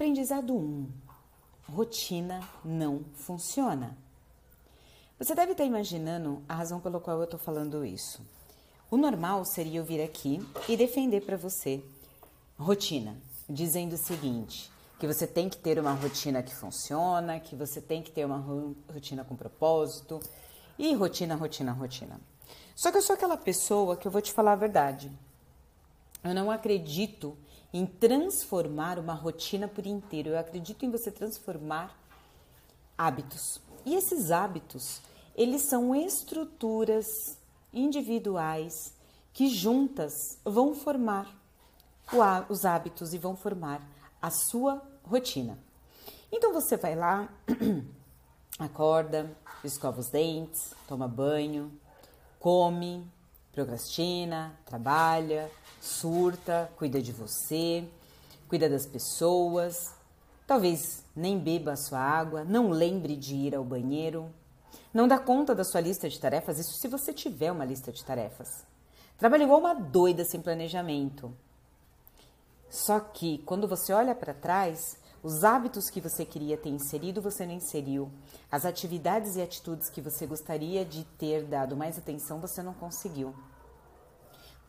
Aprendizado 0.00 0.56
1. 0.56 0.88
Rotina 1.74 2.40
não 2.64 3.04
funciona. 3.16 3.94
Você 5.18 5.34
deve 5.34 5.52
estar 5.52 5.66
imaginando 5.66 6.42
a 6.48 6.54
razão 6.54 6.80
pela 6.80 6.98
qual 6.98 7.18
eu 7.18 7.24
estou 7.24 7.38
falando 7.38 7.84
isso. 7.84 8.22
O 8.90 8.96
normal 8.96 9.44
seria 9.44 9.78
eu 9.78 9.84
vir 9.84 10.02
aqui 10.02 10.40
e 10.66 10.74
defender 10.74 11.20
para 11.20 11.36
você 11.36 11.84
rotina, 12.58 13.14
dizendo 13.46 13.92
o 13.92 13.98
seguinte: 13.98 14.72
que 14.98 15.06
você 15.06 15.26
tem 15.26 15.50
que 15.50 15.58
ter 15.58 15.78
uma 15.78 15.92
rotina 15.92 16.42
que 16.42 16.54
funciona, 16.54 17.38
que 17.38 17.54
você 17.54 17.78
tem 17.78 18.02
que 18.02 18.10
ter 18.10 18.24
uma 18.24 18.42
rotina 18.90 19.22
com 19.22 19.36
propósito 19.36 20.18
e 20.78 20.94
rotina, 20.94 21.34
rotina, 21.34 21.72
rotina. 21.72 22.18
Só 22.74 22.90
que 22.90 22.96
eu 22.96 23.02
sou 23.02 23.12
aquela 23.12 23.36
pessoa 23.36 23.98
que 23.98 24.08
eu 24.08 24.10
vou 24.10 24.22
te 24.22 24.32
falar 24.32 24.52
a 24.52 24.56
verdade. 24.56 25.12
Eu 26.24 26.32
não 26.34 26.50
acredito 26.50 27.36
em 27.72 27.86
transformar 27.86 28.98
uma 28.98 29.14
rotina 29.14 29.68
por 29.68 29.86
inteiro. 29.86 30.30
Eu 30.30 30.38
acredito 30.38 30.84
em 30.84 30.90
você 30.90 31.10
transformar 31.10 31.96
hábitos. 32.96 33.60
E 33.84 33.94
esses 33.94 34.30
hábitos, 34.30 35.00
eles 35.34 35.62
são 35.62 35.94
estruturas 35.94 37.38
individuais 37.72 38.94
que 39.32 39.48
juntas 39.48 40.38
vão 40.44 40.74
formar 40.74 41.34
os 42.48 42.64
hábitos 42.64 43.14
e 43.14 43.18
vão 43.18 43.36
formar 43.36 43.80
a 44.20 44.30
sua 44.30 44.82
rotina. 45.04 45.56
Então 46.32 46.52
você 46.52 46.76
vai 46.76 46.94
lá, 46.94 47.28
acorda, 48.58 49.30
escova 49.64 50.00
os 50.00 50.10
dentes, 50.10 50.74
toma 50.86 51.08
banho, 51.08 51.72
come, 52.38 53.06
procrastina, 53.52 54.58
trabalha, 54.64 55.50
surta, 55.80 56.70
cuida 56.76 57.00
de 57.00 57.12
você, 57.12 57.84
cuida 58.48 58.68
das 58.68 58.86
pessoas, 58.86 59.94
talvez 60.46 61.02
nem 61.16 61.38
beba 61.38 61.72
a 61.72 61.76
sua 61.76 61.98
água, 61.98 62.44
não 62.44 62.70
lembre 62.70 63.16
de 63.16 63.34
ir 63.34 63.54
ao 63.54 63.64
banheiro, 63.64 64.30
não 64.92 65.08
dá 65.08 65.18
conta 65.18 65.54
da 65.54 65.64
sua 65.64 65.80
lista 65.80 66.08
de 66.08 66.20
tarefas, 66.20 66.58
isso 66.58 66.74
se 66.74 66.88
você 66.88 67.12
tiver 67.12 67.50
uma 67.50 67.64
lista 67.64 67.90
de 67.90 68.04
tarefas. 68.04 68.66
Trabalha 69.16 69.44
igual 69.44 69.60
uma 69.60 69.74
doida 69.74 70.24
sem 70.24 70.40
planejamento. 70.40 71.32
Só 72.68 73.00
que 73.00 73.38
quando 73.38 73.68
você 73.68 73.92
olha 73.92 74.14
para 74.14 74.34
trás, 74.34 74.96
os 75.22 75.44
hábitos 75.44 75.90
que 75.90 76.00
você 76.00 76.24
queria 76.24 76.56
ter 76.56 76.70
inserido, 76.70 77.20
você 77.20 77.44
não 77.44 77.52
inseriu. 77.52 78.10
As 78.50 78.64
atividades 78.64 79.36
e 79.36 79.42
atitudes 79.42 79.90
que 79.90 80.00
você 80.00 80.26
gostaria 80.26 80.84
de 80.84 81.04
ter 81.18 81.44
dado 81.44 81.76
mais 81.76 81.98
atenção, 81.98 82.40
você 82.40 82.62
não 82.62 82.72
conseguiu. 82.72 83.34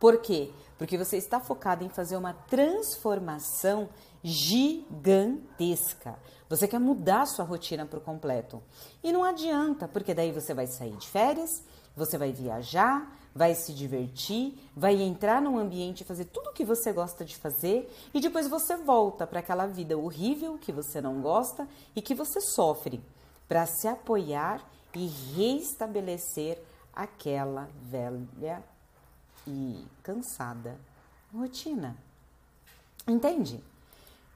Por 0.02 0.18
quê? 0.18 0.50
Porque 0.76 0.98
você 0.98 1.16
está 1.16 1.38
focado 1.38 1.84
em 1.84 1.88
fazer 1.88 2.16
uma 2.16 2.32
transformação 2.32 3.88
gigantesca. 4.20 6.18
Você 6.48 6.66
quer 6.66 6.80
mudar 6.80 7.24
sua 7.24 7.44
rotina 7.44 7.86
por 7.86 8.00
completo. 8.00 8.60
E 9.00 9.12
não 9.12 9.22
adianta, 9.22 9.86
porque 9.86 10.12
daí 10.12 10.32
você 10.32 10.52
vai 10.52 10.66
sair 10.66 10.96
de 10.96 11.06
férias, 11.06 11.62
você 11.94 12.18
vai 12.18 12.32
viajar, 12.32 13.16
vai 13.32 13.54
se 13.54 13.72
divertir, 13.72 14.58
vai 14.76 15.00
entrar 15.00 15.40
num 15.40 15.56
ambiente 15.56 16.02
fazer 16.02 16.24
tudo 16.24 16.50
o 16.50 16.52
que 16.52 16.64
você 16.64 16.92
gosta 16.92 17.24
de 17.24 17.36
fazer 17.36 17.88
e 18.12 18.20
depois 18.20 18.48
você 18.48 18.76
volta 18.76 19.24
para 19.24 19.38
aquela 19.38 19.66
vida 19.66 19.96
horrível 19.96 20.58
que 20.58 20.72
você 20.72 21.00
não 21.00 21.20
gosta 21.20 21.68
e 21.94 22.02
que 22.02 22.12
você 22.12 22.40
sofre, 22.40 23.00
para 23.46 23.66
se 23.66 23.86
apoiar 23.86 24.68
e 24.96 25.06
reestabelecer 25.06 26.60
aquela 26.92 27.68
velha 27.80 28.64
e 29.46 29.84
cansada 30.02 30.78
rotina. 31.34 31.96
Entende? 33.06 33.62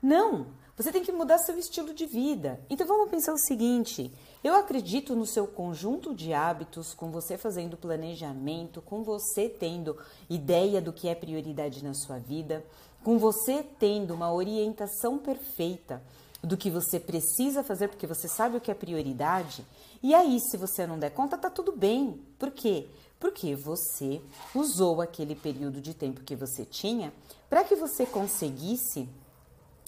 Não, 0.03 0.47
você 0.77 0.93
tem 0.93 1.03
que 1.03 1.12
mudar 1.12 1.39
seu 1.39 1.59
estilo 1.59 1.95
de 1.95 2.07
vida. 2.07 2.61
Então 2.69 2.87
vamos 2.87 3.11
pensar 3.11 3.33
o 3.33 3.39
seguinte: 3.39 4.12
eu 4.43 4.55
acredito 4.55 5.17
no 5.17 5.27
seu 5.27 5.47
conjunto 5.47 6.15
de 6.15 6.33
hábitos, 6.33 6.95
com 6.95 7.11
você 7.11 7.39
fazendo 7.39 7.77
planejamento, 7.77 8.83
com 8.83 9.03
você 9.03 9.49
tendo 9.49 9.97
ideia 10.28 10.81
do 10.81 10.93
que 10.93 11.09
é 11.09 11.15
prioridade 11.15 11.83
na 11.83 11.95
sua 11.95 12.19
vida, 12.19 12.65
com 13.03 13.19
você 13.19 13.65
tendo 13.78 14.15
uma 14.15 14.33
orientação 14.33 15.19
perfeita 15.19 16.03
do 16.43 16.56
que 16.56 16.71
você 16.71 17.00
precisa 17.00 17.65
fazer, 17.65 17.89
porque 17.89 18.06
você 18.06 18.28
sabe 18.28 18.56
o 18.56 18.61
que 18.61 18.71
é 18.71 18.75
prioridade. 18.75 19.65
E 20.03 20.15
aí, 20.15 20.39
se 20.41 20.56
você 20.56 20.87
não 20.87 20.99
der 20.99 21.11
conta, 21.11 21.39
tá 21.39 21.50
tudo 21.50 21.72
bem. 21.72 22.21
Por 22.39 22.50
quê? 22.50 22.87
Porque 23.19 23.54
você 23.54 24.21
usou 24.54 25.00
aquele 25.00 25.34
período 25.34 25.81
de 25.81 25.94
tempo 25.94 26.22
que 26.22 26.37
você 26.37 26.65
tinha 26.65 27.12
para 27.49 27.65
que 27.65 27.75
você 27.75 28.04
conseguisse 28.04 29.09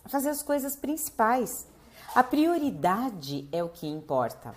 fazer 0.06 0.30
as 0.30 0.42
coisas 0.42 0.76
principais. 0.76 1.66
A 2.14 2.22
prioridade 2.22 3.48
é 3.52 3.62
o 3.62 3.68
que 3.68 3.86
importa. 3.86 4.54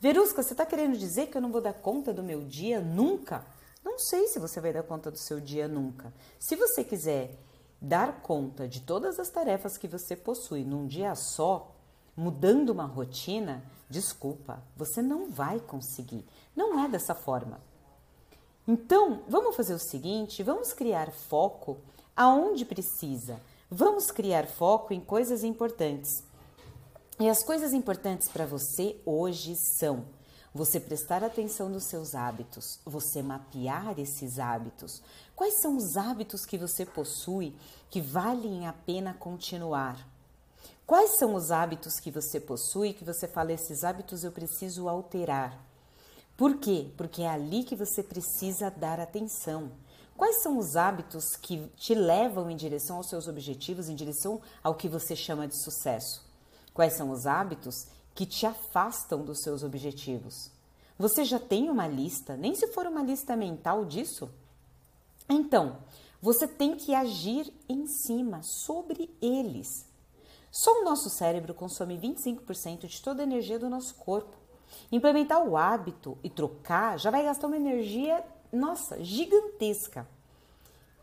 Verusca, 0.00 0.42
você 0.42 0.52
está 0.52 0.66
querendo 0.66 0.96
dizer 0.96 1.26
que 1.26 1.36
eu 1.36 1.40
não 1.40 1.52
vou 1.52 1.60
dar 1.60 1.74
conta 1.74 2.12
do 2.12 2.22
meu 2.22 2.44
dia 2.44 2.80
nunca? 2.80 3.44
Não 3.84 3.98
sei 3.98 4.26
se 4.28 4.38
você 4.38 4.60
vai 4.60 4.72
dar 4.72 4.82
conta 4.82 5.10
do 5.10 5.18
seu 5.18 5.40
dia 5.40 5.68
nunca. 5.68 6.12
Se 6.38 6.56
você 6.56 6.84
quiser 6.84 7.36
dar 7.80 8.20
conta 8.20 8.66
de 8.66 8.80
todas 8.80 9.18
as 9.18 9.30
tarefas 9.30 9.78
que 9.78 9.86
você 9.86 10.16
possui 10.16 10.64
num 10.64 10.86
dia 10.86 11.14
só, 11.14 11.74
mudando 12.16 12.70
uma 12.70 12.84
rotina, 12.84 13.62
desculpa, 13.88 14.62
você 14.76 15.00
não 15.00 15.30
vai 15.30 15.60
conseguir. 15.60 16.24
Não 16.54 16.84
é 16.84 16.88
dessa 16.88 17.14
forma. 17.14 17.60
Então, 18.70 19.22
vamos 19.26 19.56
fazer 19.56 19.72
o 19.72 19.78
seguinte: 19.78 20.42
vamos 20.42 20.74
criar 20.74 21.10
foco 21.10 21.78
aonde 22.14 22.66
precisa. 22.66 23.40
Vamos 23.70 24.10
criar 24.10 24.46
foco 24.46 24.92
em 24.92 25.00
coisas 25.00 25.42
importantes. 25.42 26.22
E 27.18 27.28
as 27.30 27.42
coisas 27.42 27.72
importantes 27.72 28.28
para 28.28 28.44
você 28.44 29.00
hoje 29.06 29.56
são 29.56 30.04
você 30.54 30.78
prestar 30.78 31.24
atenção 31.24 31.68
nos 31.68 31.84
seus 31.84 32.14
hábitos, 32.14 32.78
você 32.84 33.22
mapear 33.22 33.98
esses 33.98 34.38
hábitos. 34.38 35.02
Quais 35.34 35.60
são 35.60 35.76
os 35.76 35.96
hábitos 35.96 36.44
que 36.44 36.58
você 36.58 36.84
possui 36.84 37.54
que 37.90 38.00
valem 38.00 38.66
a 38.66 38.72
pena 38.72 39.14
continuar? 39.14 40.06
Quais 40.86 41.18
são 41.18 41.34
os 41.34 41.50
hábitos 41.50 41.98
que 42.00 42.10
você 42.10 42.38
possui 42.38 42.92
que 42.92 43.04
você 43.04 43.26
fala, 43.26 43.52
esses 43.52 43.82
hábitos 43.82 44.24
eu 44.24 44.32
preciso 44.32 44.88
alterar? 44.88 45.67
Por 46.38 46.58
quê? 46.58 46.86
Porque 46.96 47.22
é 47.22 47.28
ali 47.28 47.64
que 47.64 47.74
você 47.74 48.00
precisa 48.00 48.70
dar 48.70 49.00
atenção. 49.00 49.72
Quais 50.16 50.40
são 50.40 50.56
os 50.56 50.76
hábitos 50.76 51.24
que 51.42 51.66
te 51.76 51.96
levam 51.96 52.48
em 52.48 52.54
direção 52.54 52.98
aos 52.98 53.08
seus 53.08 53.26
objetivos, 53.26 53.88
em 53.88 53.96
direção 53.96 54.40
ao 54.62 54.76
que 54.76 54.88
você 54.88 55.16
chama 55.16 55.48
de 55.48 55.60
sucesso? 55.60 56.24
Quais 56.72 56.92
são 56.92 57.10
os 57.10 57.26
hábitos 57.26 57.88
que 58.14 58.24
te 58.24 58.46
afastam 58.46 59.24
dos 59.24 59.42
seus 59.42 59.64
objetivos? 59.64 60.52
Você 60.96 61.24
já 61.24 61.40
tem 61.40 61.68
uma 61.68 61.88
lista, 61.88 62.36
nem 62.36 62.54
se 62.54 62.68
for 62.68 62.86
uma 62.86 63.02
lista 63.02 63.34
mental 63.36 63.84
disso? 63.84 64.30
Então, 65.28 65.78
você 66.22 66.46
tem 66.46 66.76
que 66.76 66.94
agir 66.94 67.52
em 67.68 67.84
cima, 67.88 68.44
sobre 68.44 69.10
eles. 69.20 69.86
Só 70.52 70.70
o 70.82 70.84
nosso 70.84 71.10
cérebro 71.10 71.52
consome 71.52 71.98
25% 71.98 72.86
de 72.86 73.02
toda 73.02 73.22
a 73.22 73.26
energia 73.26 73.58
do 73.58 73.68
nosso 73.68 73.96
corpo. 73.96 74.38
Implementar 74.90 75.42
o 75.42 75.56
hábito 75.56 76.18
e 76.22 76.30
trocar 76.30 76.98
já 76.98 77.10
vai 77.10 77.24
gastar 77.24 77.46
uma 77.46 77.56
energia, 77.56 78.24
nossa, 78.52 79.02
gigantesca. 79.02 80.06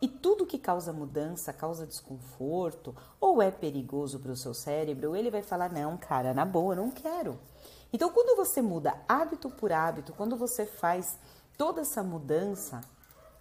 E 0.01 0.07
tudo 0.07 0.45
que 0.45 0.59
causa 0.59 0.91
mudança, 0.91 1.53
causa 1.53 1.87
desconforto 1.87 2.95
ou 3.19 3.41
é 3.41 3.49
perigoso 3.49 4.19
para 4.19 4.31
o 4.31 4.37
seu 4.37 4.53
cérebro, 4.53 5.15
ele 5.15 5.31
vai 5.31 5.41
falar: 5.41 5.71
não, 5.71 5.97
cara, 5.97 6.33
na 6.33 6.45
boa, 6.45 6.75
não 6.75 6.91
quero. 6.91 7.39
Então, 7.93 8.09
quando 8.09 8.35
você 8.35 8.61
muda 8.61 8.97
hábito 9.07 9.49
por 9.49 9.71
hábito, 9.71 10.13
quando 10.13 10.35
você 10.35 10.65
faz 10.65 11.17
toda 11.57 11.81
essa 11.81 12.03
mudança, 12.03 12.81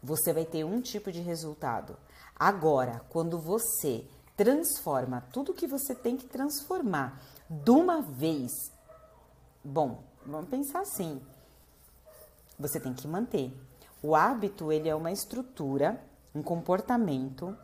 você 0.03 0.33
vai 0.33 0.45
ter 0.45 0.65
um 0.65 0.81
tipo 0.81 1.11
de 1.11 1.21
resultado. 1.21 1.97
Agora, 2.39 3.01
quando 3.09 3.39
você 3.39 4.07
transforma 4.37 5.25
tudo 5.33 5.55
que 5.55 5.67
você 5.67 5.95
tem 5.95 6.17
que 6.17 6.27
transformar 6.27 7.21
de 7.49 7.71
uma 7.71 8.01
vez, 8.03 8.51
bom, 9.65 10.05
vamos 10.27 10.49
pensar 10.49 10.81
assim: 10.81 11.21
você 12.59 12.79
tem 12.81 12.95
que 12.95 13.07
manter. 13.09 13.53
O 14.03 14.15
hábito 14.15 14.71
ele 14.71 14.89
é 14.89 14.95
uma 14.95 15.13
estrutura 15.13 16.01
um 16.35 16.43
comportamento 16.43 17.57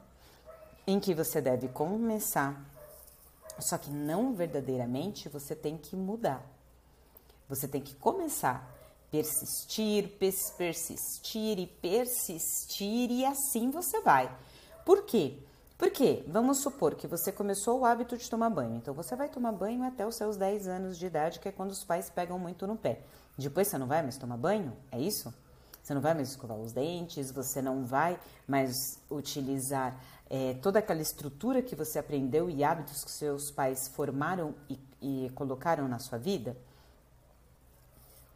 em 0.87 1.01
que 1.01 1.13
você 1.13 1.41
deve 1.41 1.69
começar, 1.69 2.65
só 3.59 3.77
que 3.77 3.91
não 3.91 4.33
verdadeiramente 4.33 5.29
você 5.29 5.57
tem 5.57 5.77
que 5.77 5.97
mudar. 5.97 6.41
Você 7.49 7.67
tem 7.67 7.83
que 7.83 7.97
começar, 7.97 8.65
persistir, 9.11 10.09
persistir 10.19 11.59
e 11.59 11.67
persistir 11.67 13.11
e 13.11 13.25
assim 13.25 13.71
você 13.71 14.01
vai. 14.03 14.33
Por 14.85 15.05
quê? 15.05 15.37
Porque 15.81 16.23
vamos 16.29 16.59
supor 16.59 16.95
que 16.95 17.07
você 17.07 17.33
começou 17.33 17.81
o 17.81 17.87
hábito 17.87 18.15
de 18.19 18.29
tomar 18.29 18.51
banho. 18.51 18.77
Então 18.77 18.93
você 18.93 19.17
vai 19.17 19.31
tomar 19.31 19.51
banho 19.51 19.83
até 19.83 20.07
os 20.07 20.15
seus 20.15 20.37
10 20.37 20.69
anos 20.69 20.99
de 20.99 21.07
idade, 21.07 21.41
que 21.41 21.49
é 21.49 21.53
quando 21.53 21.71
os 21.71 21.83
pais 21.83 22.11
pegam 22.11 22.39
muito 22.39 22.67
no 22.67 22.77
pé. 22.77 23.01
Depois 23.39 23.67
você 23.67 23.79
não 23.79 23.87
vai 23.87 24.03
mais 24.03 24.19
tomar 24.19 24.37
banho? 24.37 24.77
É 24.93 25.01
isso? 25.01 25.33
Você 25.83 25.95
não 25.95 26.03
vai 26.03 26.13
mais 26.13 26.29
escovar 26.29 26.59
os 26.59 26.73
dentes, 26.73 27.31
você 27.31 27.63
não 27.63 27.87
vai 27.87 28.21
mais 28.47 29.01
utilizar 29.11 29.99
é, 30.29 30.53
toda 30.61 30.81
aquela 30.81 31.01
estrutura 31.01 31.63
que 31.63 31.75
você 31.75 31.99
aprendeu 31.99 32.51
e 32.51 32.63
hábitos 32.63 33.03
que 33.03 33.11
seus 33.11 33.51
pais 33.51 33.89
formaram 33.89 34.55
e, 34.69 34.79
e 35.01 35.31
colocaram 35.31 35.89
na 35.89 35.99
sua 35.99 36.19
vida. 36.19 36.59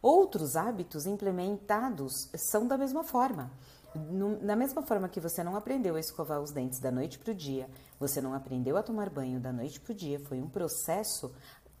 Outros 0.01 0.55
hábitos 0.55 1.05
implementados 1.05 2.27
são 2.35 2.67
da 2.67 2.75
mesma 2.75 3.03
forma. 3.03 3.51
No, 3.95 4.37
da 4.37 4.55
mesma 4.55 4.81
forma 4.81 5.07
que 5.07 5.19
você 5.19 5.43
não 5.43 5.55
aprendeu 5.55 5.95
a 5.95 5.99
escovar 5.99 6.41
os 6.41 6.51
dentes 6.51 6.79
da 6.79 6.91
noite 6.91 7.17
para 7.17 7.31
o 7.31 7.35
dia, 7.35 7.69
você 7.99 8.21
não 8.21 8.33
aprendeu 8.33 8.75
a 8.75 8.83
tomar 8.83 9.09
banho 9.09 9.39
da 9.39 9.53
noite 9.53 9.79
para 9.79 9.93
o 9.93 9.95
dia, 9.95 10.19
foi 10.19 10.41
um 10.41 10.49
processo 10.49 11.31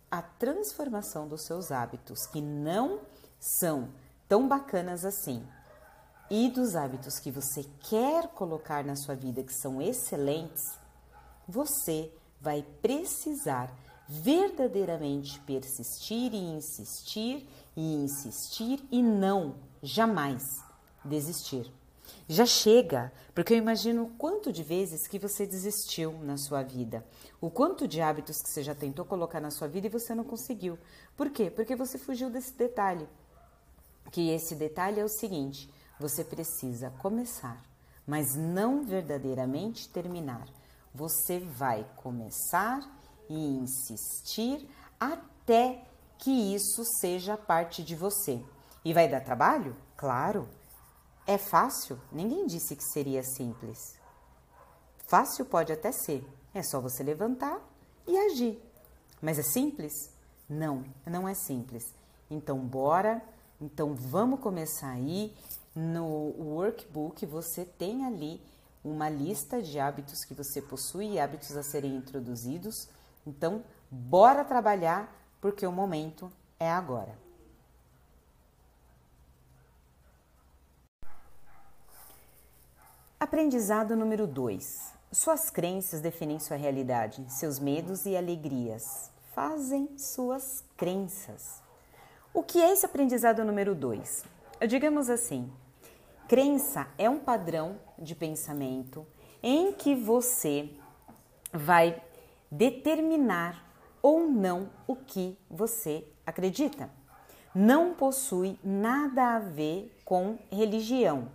a 0.09 0.21
transformação 0.21 1.27
dos 1.27 1.45
seus 1.45 1.71
hábitos, 1.71 2.25
que 2.27 2.41
não 2.41 3.01
são 3.39 3.89
tão 4.29 4.47
bacanas 4.47 5.03
assim, 5.03 5.45
e 6.29 6.49
dos 6.49 6.75
hábitos 6.75 7.19
que 7.19 7.29
você 7.29 7.63
quer 7.89 8.29
colocar 8.29 8.83
na 8.83 8.95
sua 8.95 9.15
vida, 9.15 9.43
que 9.43 9.53
são 9.53 9.81
excelentes, 9.81 10.63
você 11.47 12.11
vai 12.41 12.65
precisar 12.81 13.71
verdadeiramente 14.07 15.39
persistir 15.41 16.33
e 16.33 16.37
insistir 16.37 17.47
e 17.75 17.95
insistir 17.95 18.83
e 18.91 19.01
não 19.01 19.55
jamais 19.81 20.43
desistir. 21.03 21.71
Já 22.27 22.45
chega, 22.45 23.13
porque 23.35 23.53
eu 23.53 23.57
imagino 23.57 24.03
o 24.03 24.09
quanto 24.09 24.51
de 24.51 24.63
vezes 24.63 25.07
que 25.07 25.19
você 25.19 25.45
desistiu 25.45 26.11
na 26.23 26.37
sua 26.37 26.63
vida, 26.63 27.05
o 27.39 27.51
quanto 27.51 27.87
de 27.87 28.01
hábitos 28.01 28.41
que 28.41 28.49
você 28.49 28.63
já 28.63 28.73
tentou 28.73 29.05
colocar 29.05 29.39
na 29.39 29.51
sua 29.51 29.67
vida 29.67 29.85
e 29.85 29.91
você 29.91 30.15
não 30.15 30.23
conseguiu. 30.23 30.79
Por 31.15 31.29
quê? 31.29 31.51
Porque 31.51 31.75
você 31.75 31.99
fugiu 31.99 32.31
desse 32.31 32.53
detalhe. 32.53 33.07
Que 34.11 34.31
esse 34.31 34.55
detalhe 34.55 34.99
é 34.99 35.03
o 35.03 35.09
seguinte: 35.09 35.71
você 35.99 36.23
precisa 36.23 36.89
começar, 36.97 37.63
mas 38.07 38.35
não 38.35 38.83
verdadeiramente 38.83 39.87
terminar. 39.89 40.47
Você 40.93 41.39
vai 41.39 41.85
começar 41.95 42.81
e 43.29 43.35
insistir 43.35 44.67
até 44.99 45.83
que 46.17 46.31
isso 46.31 46.83
seja 46.99 47.37
parte 47.37 47.83
de 47.83 47.95
você. 47.95 48.41
E 48.83 48.93
vai 48.93 49.07
dar 49.07 49.21
trabalho? 49.21 49.75
Claro. 49.95 50.49
É 51.27 51.37
fácil? 51.37 51.99
Ninguém 52.11 52.45
disse 52.45 52.75
que 52.75 52.83
seria 52.83 53.23
simples. 53.23 53.95
Fácil 55.07 55.45
pode 55.45 55.73
até 55.73 55.91
ser, 55.91 56.23
é 56.53 56.61
só 56.61 56.79
você 56.79 57.03
levantar 57.03 57.59
e 58.07 58.17
agir. 58.17 58.61
Mas 59.21 59.39
é 59.39 59.43
simples? 59.43 60.11
Não, 60.47 60.83
não 61.05 61.27
é 61.27 61.33
simples. 61.33 61.83
Então, 62.29 62.59
bora. 62.59 63.21
Então, 63.59 63.95
vamos 63.95 64.39
começar 64.39 64.91
aí. 64.91 65.35
No 65.73 66.33
workbook, 66.37 67.25
você 67.25 67.65
tem 67.65 68.05
ali 68.05 68.41
uma 68.83 69.09
lista 69.09 69.61
de 69.61 69.79
hábitos 69.79 70.23
que 70.23 70.33
você 70.33 70.61
possui, 70.61 71.19
hábitos 71.19 71.57
a 71.57 71.63
serem 71.63 71.95
introduzidos. 71.95 72.87
Então, 73.25 73.63
bora 73.89 74.45
trabalhar, 74.45 75.13
porque 75.41 75.65
o 75.65 75.71
momento 75.71 76.31
é 76.59 76.69
agora. 76.69 77.24
Aprendizado 83.25 83.95
número 83.95 84.27
2. 84.27 84.93
Suas 85.11 85.49
crenças 85.49 85.99
definem 85.99 86.37
sua 86.37 86.57
realidade, 86.57 87.25
seus 87.27 87.57
medos 87.57 88.05
e 88.05 88.15
alegrias 88.15 89.09
fazem 89.33 89.89
suas 89.97 90.63
crenças. 90.77 91.59
O 92.31 92.43
que 92.43 92.61
é 92.61 92.71
esse 92.71 92.85
aprendizado 92.85 93.43
número 93.43 93.73
2? 93.73 94.23
Digamos 94.69 95.09
assim, 95.09 95.51
crença 96.27 96.87
é 96.99 97.09
um 97.09 97.17
padrão 97.17 97.79
de 97.97 98.13
pensamento 98.13 99.03
em 99.41 99.73
que 99.73 99.95
você 99.95 100.69
vai 101.51 101.99
determinar 102.51 103.65
ou 104.03 104.27
não 104.27 104.69
o 104.85 104.95
que 104.95 105.35
você 105.49 106.07
acredita. 106.27 106.91
Não 107.55 107.95
possui 107.95 108.59
nada 108.63 109.35
a 109.35 109.39
ver 109.39 109.99
com 110.05 110.37
religião 110.51 111.27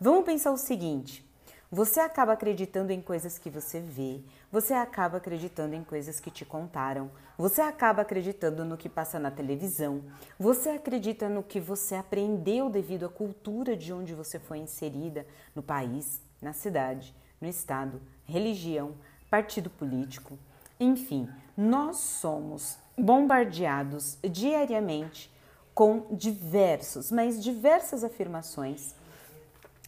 Vamos 0.00 0.24
pensar 0.24 0.52
o 0.52 0.56
seguinte: 0.56 1.28
você 1.68 1.98
acaba 1.98 2.32
acreditando 2.32 2.92
em 2.92 3.00
coisas 3.00 3.36
que 3.36 3.50
você 3.50 3.80
vê, 3.80 4.20
você 4.50 4.72
acaba 4.72 5.16
acreditando 5.16 5.74
em 5.74 5.82
coisas 5.82 6.20
que 6.20 6.30
te 6.30 6.44
contaram, 6.44 7.10
você 7.36 7.60
acaba 7.60 8.02
acreditando 8.02 8.64
no 8.64 8.76
que 8.76 8.88
passa 8.88 9.18
na 9.18 9.28
televisão, 9.28 10.04
você 10.38 10.70
acredita 10.70 11.28
no 11.28 11.42
que 11.42 11.58
você 11.58 11.96
aprendeu 11.96 12.70
devido 12.70 13.06
à 13.06 13.08
cultura 13.08 13.76
de 13.76 13.92
onde 13.92 14.14
você 14.14 14.38
foi 14.38 14.58
inserida, 14.58 15.26
no 15.52 15.64
país, 15.64 16.22
na 16.40 16.52
cidade, 16.52 17.12
no 17.40 17.48
estado, 17.48 18.00
religião, 18.24 18.94
partido 19.28 19.68
político. 19.68 20.38
Enfim, 20.78 21.28
nós 21.56 21.96
somos 21.96 22.78
bombardeados 22.96 24.16
diariamente 24.22 25.28
com 25.74 26.06
diversos, 26.12 27.10
mas 27.10 27.42
diversas 27.42 28.04
afirmações 28.04 28.94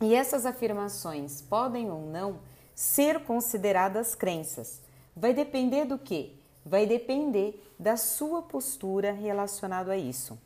e 0.00 0.14
essas 0.14 0.46
afirmações 0.46 1.42
podem 1.42 1.90
ou 1.90 2.06
não 2.06 2.40
ser 2.74 3.24
consideradas 3.24 4.14
crenças. 4.14 4.80
Vai 5.14 5.34
depender 5.34 5.84
do 5.84 5.98
que? 5.98 6.40
Vai 6.64 6.86
depender 6.86 7.62
da 7.78 7.96
sua 7.96 8.42
postura 8.42 9.12
relacionado 9.12 9.90
a 9.90 9.96
isso. 9.96 10.38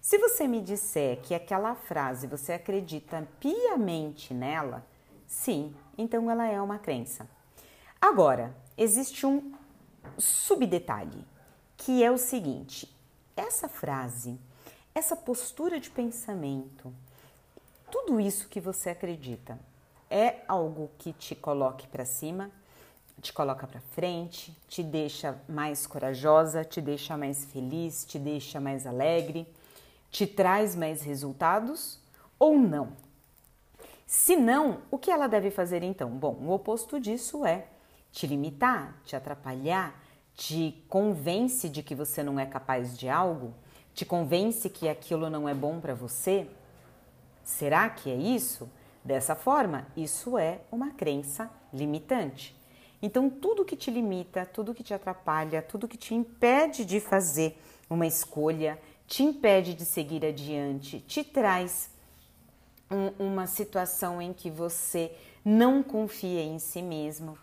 Se 0.00 0.18
você 0.18 0.48
me 0.48 0.60
disser 0.60 1.20
que 1.20 1.34
aquela 1.34 1.74
frase 1.74 2.26
você 2.26 2.54
acredita 2.54 3.28
piamente 3.38 4.34
nela, 4.34 4.84
sim, 5.26 5.74
então 5.96 6.30
ela 6.30 6.46
é 6.46 6.60
uma 6.60 6.78
crença. 6.78 7.28
Agora, 8.00 8.54
existe 8.76 9.24
um 9.26 9.52
subdetalhe, 10.18 11.24
que 11.76 12.02
é 12.02 12.10
o 12.10 12.18
seguinte: 12.18 12.92
essa 13.36 13.68
frase, 13.68 14.40
essa 14.94 15.14
postura 15.14 15.78
de 15.78 15.90
pensamento, 15.90 16.92
tudo 17.92 18.18
isso 18.18 18.48
que 18.48 18.58
você 18.58 18.88
acredita 18.88 19.58
é 20.10 20.36
algo 20.48 20.90
que 20.98 21.12
te 21.12 21.34
coloque 21.34 21.86
para 21.86 22.06
cima, 22.06 22.50
te 23.20 23.34
coloca 23.34 23.66
para 23.66 23.82
frente, 23.92 24.56
te 24.66 24.82
deixa 24.82 25.38
mais 25.46 25.86
corajosa, 25.86 26.64
te 26.64 26.80
deixa 26.80 27.18
mais 27.18 27.44
feliz, 27.44 28.06
te 28.06 28.18
deixa 28.18 28.58
mais 28.58 28.86
alegre, 28.86 29.46
te 30.10 30.26
traz 30.26 30.74
mais 30.74 31.02
resultados 31.02 32.00
ou 32.38 32.58
não? 32.58 32.96
Se 34.06 34.36
não, 34.36 34.80
o 34.90 34.96
que 34.96 35.10
ela 35.10 35.26
deve 35.26 35.50
fazer 35.50 35.82
então? 35.82 36.08
Bom, 36.08 36.34
o 36.40 36.50
oposto 36.50 36.98
disso 36.98 37.44
é 37.44 37.66
te 38.10 38.26
limitar, 38.26 38.96
te 39.04 39.14
atrapalhar, 39.14 40.02
te 40.34 40.82
convence 40.88 41.68
de 41.68 41.82
que 41.82 41.94
você 41.94 42.22
não 42.22 42.40
é 42.40 42.46
capaz 42.46 42.96
de 42.96 43.08
algo, 43.10 43.52
te 43.94 44.06
convence 44.06 44.70
que 44.70 44.88
aquilo 44.88 45.28
não 45.28 45.46
é 45.46 45.52
bom 45.52 45.78
para 45.78 45.94
você, 45.94 46.48
Será 47.44 47.88
que 47.90 48.10
é 48.10 48.16
isso? 48.16 48.70
Dessa 49.04 49.34
forma, 49.34 49.86
isso 49.96 50.38
é 50.38 50.60
uma 50.70 50.90
crença 50.90 51.50
limitante. 51.72 52.56
Então, 53.00 53.28
tudo 53.28 53.64
que 53.64 53.76
te 53.76 53.90
limita, 53.90 54.46
tudo 54.46 54.74
que 54.74 54.84
te 54.84 54.94
atrapalha, 54.94 55.60
tudo 55.60 55.88
que 55.88 55.96
te 55.96 56.14
impede 56.14 56.84
de 56.84 57.00
fazer 57.00 57.60
uma 57.90 58.06
escolha, 58.06 58.78
te 59.08 59.24
impede 59.24 59.74
de 59.74 59.84
seguir 59.84 60.24
adiante, 60.24 61.00
te 61.00 61.24
traz 61.24 61.90
um, 62.88 63.26
uma 63.30 63.46
situação 63.46 64.22
em 64.22 64.32
que 64.32 64.48
você 64.48 65.12
não 65.44 65.82
confia 65.82 66.42
em 66.42 66.60
si 66.60 66.80
mesmo, 66.80 67.36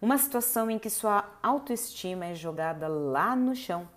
uma 0.00 0.18
situação 0.18 0.70
em 0.70 0.78
que 0.78 0.90
sua 0.90 1.24
autoestima 1.42 2.26
é 2.26 2.34
jogada 2.34 2.86
lá 2.86 3.34
no 3.34 3.56
chão. 3.56 3.88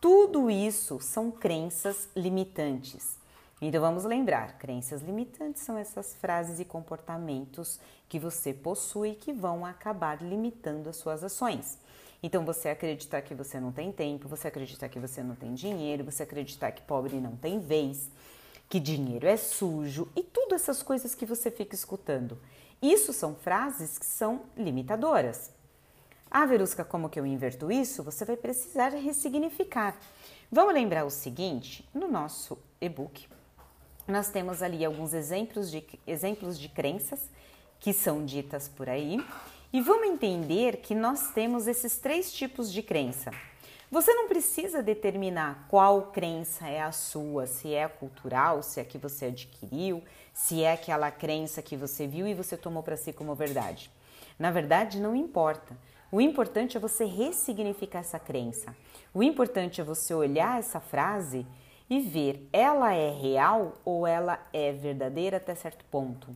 Tudo 0.00 0.50
isso 0.50 0.98
são 1.00 1.30
crenças 1.30 2.08
limitantes. 2.16 3.21
Então 3.64 3.80
vamos 3.80 4.02
lembrar: 4.02 4.58
crenças 4.58 5.02
limitantes 5.02 5.62
são 5.62 5.78
essas 5.78 6.16
frases 6.16 6.58
e 6.58 6.64
comportamentos 6.64 7.78
que 8.08 8.18
você 8.18 8.52
possui 8.52 9.14
que 9.14 9.32
vão 9.32 9.64
acabar 9.64 10.20
limitando 10.20 10.90
as 10.90 10.96
suas 10.96 11.22
ações. 11.22 11.78
Então 12.20 12.44
você 12.44 12.70
acreditar 12.70 13.22
que 13.22 13.36
você 13.36 13.60
não 13.60 13.70
tem 13.70 13.92
tempo, 13.92 14.28
você 14.28 14.48
acreditar 14.48 14.88
que 14.88 14.98
você 14.98 15.22
não 15.22 15.36
tem 15.36 15.54
dinheiro, 15.54 16.02
você 16.02 16.24
acreditar 16.24 16.72
que 16.72 16.82
pobre 16.82 17.20
não 17.20 17.36
tem 17.36 17.60
vez, 17.60 18.10
que 18.68 18.80
dinheiro 18.80 19.28
é 19.28 19.36
sujo 19.36 20.08
e 20.16 20.24
tudo 20.24 20.56
essas 20.56 20.82
coisas 20.82 21.14
que 21.14 21.24
você 21.24 21.48
fica 21.48 21.76
escutando. 21.76 22.38
Isso 22.80 23.12
são 23.12 23.36
frases 23.36 23.96
que 23.96 24.06
são 24.06 24.42
limitadoras. 24.56 25.52
Ah, 26.28 26.46
Verusca, 26.46 26.84
como 26.84 27.08
que 27.08 27.20
eu 27.20 27.26
inverto 27.26 27.70
isso? 27.70 28.02
Você 28.02 28.24
vai 28.24 28.36
precisar 28.36 28.88
ressignificar. 28.88 29.96
Vamos 30.50 30.74
lembrar 30.74 31.04
o 31.04 31.10
seguinte: 31.10 31.88
no 31.94 32.08
nosso 32.08 32.58
e-book 32.80 33.31
nós 34.12 34.28
temos 34.28 34.62
ali 34.62 34.84
alguns 34.84 35.14
exemplos 35.14 35.70
de, 35.70 35.84
exemplos 36.06 36.60
de 36.60 36.68
crenças 36.68 37.28
que 37.80 37.92
são 37.92 38.24
ditas 38.24 38.68
por 38.68 38.88
aí. 38.88 39.18
E 39.72 39.80
vamos 39.80 40.06
entender 40.06 40.76
que 40.76 40.94
nós 40.94 41.32
temos 41.32 41.66
esses 41.66 41.96
três 41.96 42.32
tipos 42.32 42.70
de 42.70 42.82
crença. 42.82 43.32
Você 43.90 44.12
não 44.14 44.28
precisa 44.28 44.82
determinar 44.82 45.66
qual 45.68 46.12
crença 46.12 46.68
é 46.68 46.80
a 46.80 46.92
sua, 46.92 47.46
se 47.46 47.74
é 47.74 47.88
cultural, 47.88 48.62
se 48.62 48.80
é 48.80 48.84
que 48.84 48.98
você 48.98 49.26
adquiriu, 49.26 50.02
se 50.32 50.62
é 50.62 50.72
aquela 50.72 51.10
crença 51.10 51.60
que 51.60 51.76
você 51.76 52.06
viu 52.06 52.26
e 52.26 52.34
você 52.34 52.56
tomou 52.56 52.82
para 52.82 52.96
si 52.96 53.12
como 53.12 53.34
verdade. 53.34 53.90
Na 54.38 54.50
verdade, 54.50 55.00
não 55.00 55.16
importa. 55.16 55.76
O 56.10 56.20
importante 56.20 56.76
é 56.76 56.80
você 56.80 57.04
ressignificar 57.04 58.00
essa 58.00 58.18
crença. 58.18 58.76
O 59.14 59.22
importante 59.22 59.80
é 59.80 59.84
você 59.84 60.12
olhar 60.14 60.58
essa 60.58 60.80
frase 60.80 61.46
e 61.92 62.00
ver 62.00 62.48
ela 62.50 62.94
é 62.94 63.10
real 63.10 63.74
ou 63.84 64.06
ela 64.06 64.38
é 64.50 64.72
verdadeira 64.72 65.36
até 65.36 65.54
certo 65.54 65.84
ponto. 65.90 66.34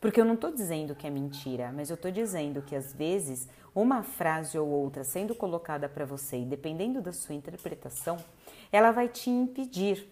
Porque 0.00 0.18
eu 0.18 0.24
não 0.24 0.32
estou 0.32 0.50
dizendo 0.50 0.94
que 0.94 1.06
é 1.06 1.10
mentira, 1.10 1.70
mas 1.70 1.90
eu 1.90 1.96
estou 1.96 2.10
dizendo 2.10 2.62
que 2.62 2.74
às 2.74 2.94
vezes 2.94 3.46
uma 3.74 4.02
frase 4.02 4.58
ou 4.58 4.66
outra 4.66 5.04
sendo 5.04 5.34
colocada 5.34 5.86
para 5.86 6.06
você 6.06 6.38
e 6.38 6.46
dependendo 6.46 7.02
da 7.02 7.12
sua 7.12 7.34
interpretação, 7.34 8.16
ela 8.72 8.90
vai 8.90 9.06
te 9.06 9.28
impedir, 9.28 10.10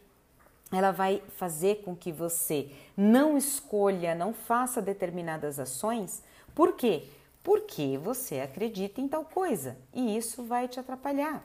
ela 0.71 0.91
vai 0.91 1.23
fazer 1.39 1.77
com 1.77 1.97
que 1.97 2.13
você 2.13 2.71
não 2.95 3.39
escolha, 3.39 4.15
não 4.15 4.35
faça 4.35 4.83
determinadas 4.83 5.59
ações. 5.59 6.23
Por 6.55 6.75
quê? 6.75 7.05
Porque 7.43 7.97
você 7.97 8.41
acredita 8.41 9.01
em 9.01 9.09
tal 9.09 9.25
coisa 9.25 9.79
e 9.95 10.15
isso 10.15 10.43
vai 10.45 10.69
te 10.69 10.79
atrapalhar. 10.79 11.43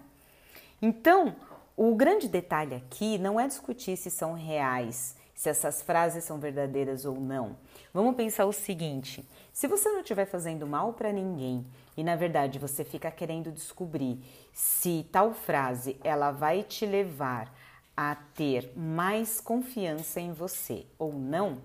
Então, 0.81 1.35
o 1.81 1.95
grande 1.95 2.27
detalhe 2.27 2.75
aqui 2.75 3.17
não 3.17 3.39
é 3.39 3.47
discutir 3.47 3.95
se 3.95 4.11
são 4.11 4.33
reais, 4.33 5.15
se 5.33 5.47
essas 5.47 5.81
frases 5.81 6.25
são 6.25 6.37
verdadeiras 6.37 7.05
ou 7.05 7.17
não. 7.21 7.55
Vamos 7.93 8.17
pensar 8.17 8.45
o 8.47 8.51
seguinte: 8.51 9.25
se 9.53 9.65
você 9.65 9.87
não 9.87 10.01
estiver 10.01 10.25
fazendo 10.25 10.67
mal 10.67 10.91
para 10.91 11.13
ninguém 11.13 11.65
e 11.95 12.03
na 12.03 12.17
verdade 12.17 12.59
você 12.59 12.83
fica 12.83 13.09
querendo 13.09 13.49
descobrir 13.49 14.19
se 14.51 15.05
tal 15.09 15.33
frase 15.33 15.95
ela 16.03 16.31
vai 16.31 16.63
te 16.63 16.85
levar 16.85 17.49
a 17.95 18.13
ter 18.13 18.73
mais 18.75 19.39
confiança 19.39 20.19
em 20.19 20.33
você 20.33 20.85
ou 20.97 21.13
não, 21.13 21.61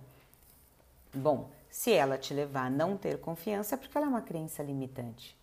bom, 1.12 1.50
se 1.68 1.92
ela 1.92 2.16
te 2.16 2.32
levar 2.32 2.66
a 2.66 2.70
não 2.70 2.96
ter 2.96 3.18
confiança 3.18 3.74
é 3.74 3.78
porque 3.78 3.98
ela 3.98 4.06
é 4.06 4.10
uma 4.10 4.22
crença 4.22 4.62
limitante. 4.62 5.36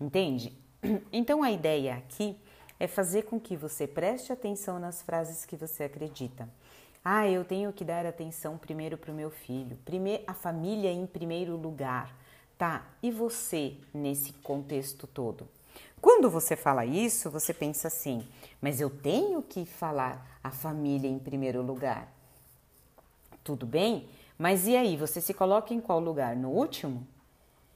Entende? 0.00 0.52
Então 1.12 1.44
a 1.44 1.50
ideia 1.52 1.94
aqui 1.94 2.36
é 2.80 2.88
fazer 2.88 3.24
com 3.24 3.38
que 3.38 3.56
você 3.56 3.86
preste 3.86 4.32
atenção 4.32 4.78
nas 4.78 5.02
frases 5.02 5.44
que 5.44 5.54
você 5.54 5.84
acredita. 5.84 6.48
Ah, 7.04 7.28
eu 7.28 7.44
tenho 7.44 7.72
que 7.72 7.84
dar 7.84 8.06
atenção 8.06 8.56
primeiro 8.56 8.96
para 8.96 9.12
o 9.12 9.14
meu 9.14 9.30
filho, 9.30 9.76
primeiro 9.84 10.24
a 10.26 10.32
família 10.32 10.90
em 10.90 11.06
primeiro 11.06 11.56
lugar, 11.56 12.14
tá? 12.56 12.86
E 13.02 13.10
você 13.10 13.76
nesse 13.92 14.32
contexto 14.32 15.06
todo? 15.06 15.46
Quando 16.00 16.30
você 16.30 16.56
fala 16.56 16.86
isso, 16.86 17.30
você 17.30 17.52
pensa 17.52 17.88
assim: 17.88 18.26
mas 18.60 18.80
eu 18.80 18.88
tenho 18.88 19.42
que 19.42 19.66
falar 19.66 20.40
a 20.42 20.50
família 20.50 21.08
em 21.08 21.18
primeiro 21.18 21.62
lugar. 21.62 22.08
Tudo 23.44 23.66
bem? 23.66 24.08
Mas 24.38 24.66
e 24.66 24.74
aí, 24.74 24.96
você 24.96 25.20
se 25.20 25.34
coloca 25.34 25.74
em 25.74 25.80
qual 25.80 26.00
lugar? 26.00 26.34
No 26.34 26.48
último? 26.48 27.06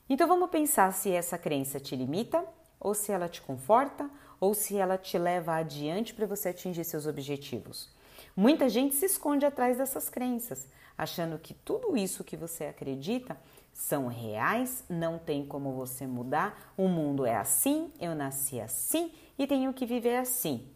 Então 0.08 0.26
vamos 0.26 0.48
pensar 0.48 0.92
se 0.94 1.10
essa 1.10 1.36
crença 1.36 1.78
te 1.78 1.94
limita, 1.94 2.42
ou 2.80 2.94
se 2.94 3.12
ela 3.12 3.28
te 3.28 3.42
conforta, 3.42 4.08
ou 4.44 4.52
se 4.52 4.76
ela 4.76 4.98
te 4.98 5.16
leva 5.16 5.54
adiante 5.54 6.12
para 6.12 6.26
você 6.26 6.50
atingir 6.50 6.84
seus 6.84 7.06
objetivos. 7.06 7.88
Muita 8.36 8.68
gente 8.68 8.94
se 8.94 9.06
esconde 9.06 9.46
atrás 9.46 9.78
dessas 9.78 10.10
crenças, 10.10 10.68
achando 10.98 11.38
que 11.38 11.54
tudo 11.54 11.96
isso 11.96 12.22
que 12.22 12.36
você 12.36 12.64
acredita 12.64 13.38
são 13.72 14.06
reais, 14.06 14.84
não 14.86 15.18
tem 15.18 15.46
como 15.46 15.72
você 15.72 16.06
mudar, 16.06 16.74
o 16.76 16.88
mundo 16.88 17.24
é 17.24 17.34
assim, 17.34 17.90
eu 17.98 18.14
nasci 18.14 18.60
assim 18.60 19.10
e 19.38 19.46
tenho 19.46 19.72
que 19.72 19.86
viver 19.86 20.16
assim. 20.18 20.66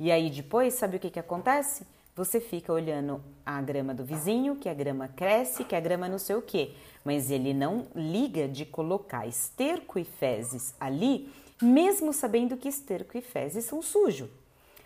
E 0.00 0.10
aí 0.10 0.28
depois, 0.28 0.74
sabe 0.74 0.96
o 0.96 1.00
que, 1.00 1.10
que 1.10 1.20
acontece? 1.20 1.86
Você 2.16 2.40
fica 2.40 2.72
olhando 2.72 3.22
a 3.46 3.62
grama 3.62 3.94
do 3.94 4.04
vizinho, 4.04 4.56
que 4.56 4.68
a 4.68 4.74
grama 4.74 5.06
cresce, 5.06 5.62
que 5.62 5.76
a 5.76 5.80
grama 5.80 6.08
não 6.08 6.18
sei 6.18 6.34
o 6.34 6.42
quê, 6.42 6.74
mas 7.04 7.30
ele 7.30 7.54
não 7.54 7.86
liga 7.94 8.48
de 8.48 8.66
colocar 8.66 9.24
esterco 9.24 10.00
e 10.00 10.04
fezes 10.04 10.74
ali, 10.80 11.32
mesmo 11.62 12.12
sabendo 12.12 12.56
que 12.56 12.68
esterco 12.68 13.16
e 13.16 13.22
fezes 13.22 13.64
são 13.64 13.80
sujos. 13.80 14.28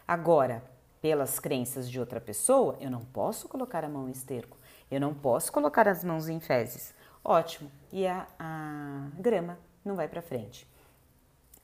Agora, 0.07 0.63
pelas 1.01 1.39
crenças 1.39 1.91
de 1.91 1.99
outra 1.99 2.21
pessoa, 2.21 2.77
eu 2.81 2.91
não 2.91 3.05
posso 3.05 3.49
colocar 3.49 3.85
a 3.85 3.89
mão 3.89 4.09
em 4.09 4.13
esterco, 4.13 4.57
eu 4.91 5.01
não 5.01 5.15
posso 5.15 5.53
colocar 5.53 5.89
as 5.89 6.05
mãos 6.05 6.29
em 6.29 6.39
fezes. 6.41 6.95
Ótimo, 7.25 7.71
e 7.93 8.07
a, 8.07 8.27
a 8.39 9.09
grama 9.19 9.59
não 9.85 9.97
vai 9.97 10.09
para 10.09 10.23
frente. 10.23 10.67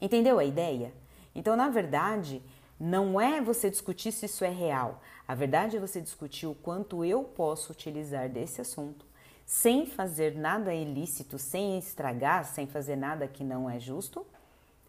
Entendeu 0.00 0.38
a 0.38 0.44
ideia? 0.44 0.92
Então, 1.34 1.54
na 1.54 1.68
verdade, 1.68 2.42
não 2.78 3.20
é 3.20 3.40
você 3.40 3.70
discutir 3.70 4.10
se 4.10 4.26
isso 4.26 4.44
é 4.44 4.50
real. 4.50 5.00
A 5.26 5.34
verdade 5.34 5.76
é 5.76 5.80
você 5.80 6.00
discutir 6.00 6.46
o 6.46 6.54
quanto 6.54 7.04
eu 7.04 7.22
posso 7.22 7.72
utilizar 7.72 8.28
desse 8.28 8.60
assunto 8.60 9.06
sem 9.44 9.86
fazer 9.86 10.34
nada 10.34 10.74
ilícito, 10.74 11.38
sem 11.38 11.78
estragar, 11.78 12.44
sem 12.44 12.66
fazer 12.66 12.96
nada 12.96 13.28
que 13.28 13.44
não 13.44 13.68
é 13.68 13.78
justo 13.78 14.26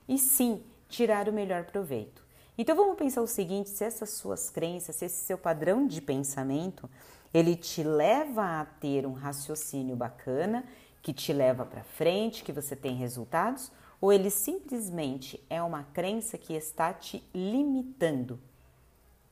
e 0.08 0.18
sim 0.18 0.64
tirar 0.90 1.28
o 1.28 1.34
melhor 1.34 1.66
proveito. 1.66 2.24
Então 2.58 2.76
vamos 2.76 2.98
pensar 2.98 3.22
o 3.22 3.28
seguinte: 3.28 3.70
se 3.70 3.84
essas 3.84 4.12
suas 4.12 4.50
crenças, 4.50 4.96
se 4.96 5.06
esse 5.06 5.26
seu 5.26 5.38
padrão 5.38 5.88
de 5.88 6.02
pensamento, 6.02 6.90
ele 7.34 7.56
te 7.56 7.84
leva 7.84 8.62
a 8.62 8.66
ter 8.66 9.06
um 9.08 9.14
raciocínio 9.14 9.96
bacana, 9.96 10.64
que 11.02 11.14
te 11.14 11.34
leva 11.34 11.66
para 11.66 11.84
frente, 11.84 12.44
que 12.44 12.52
você 12.52 12.76
tem 12.76 12.96
resultados, 12.96 13.72
ou 14.00 14.14
ele 14.14 14.30
simplesmente 14.30 15.44
é 15.50 15.62
uma 15.62 15.84
crença 15.84 16.38
que 16.38 16.54
está 16.54 16.94
te 16.94 17.24
limitando. 17.34 18.40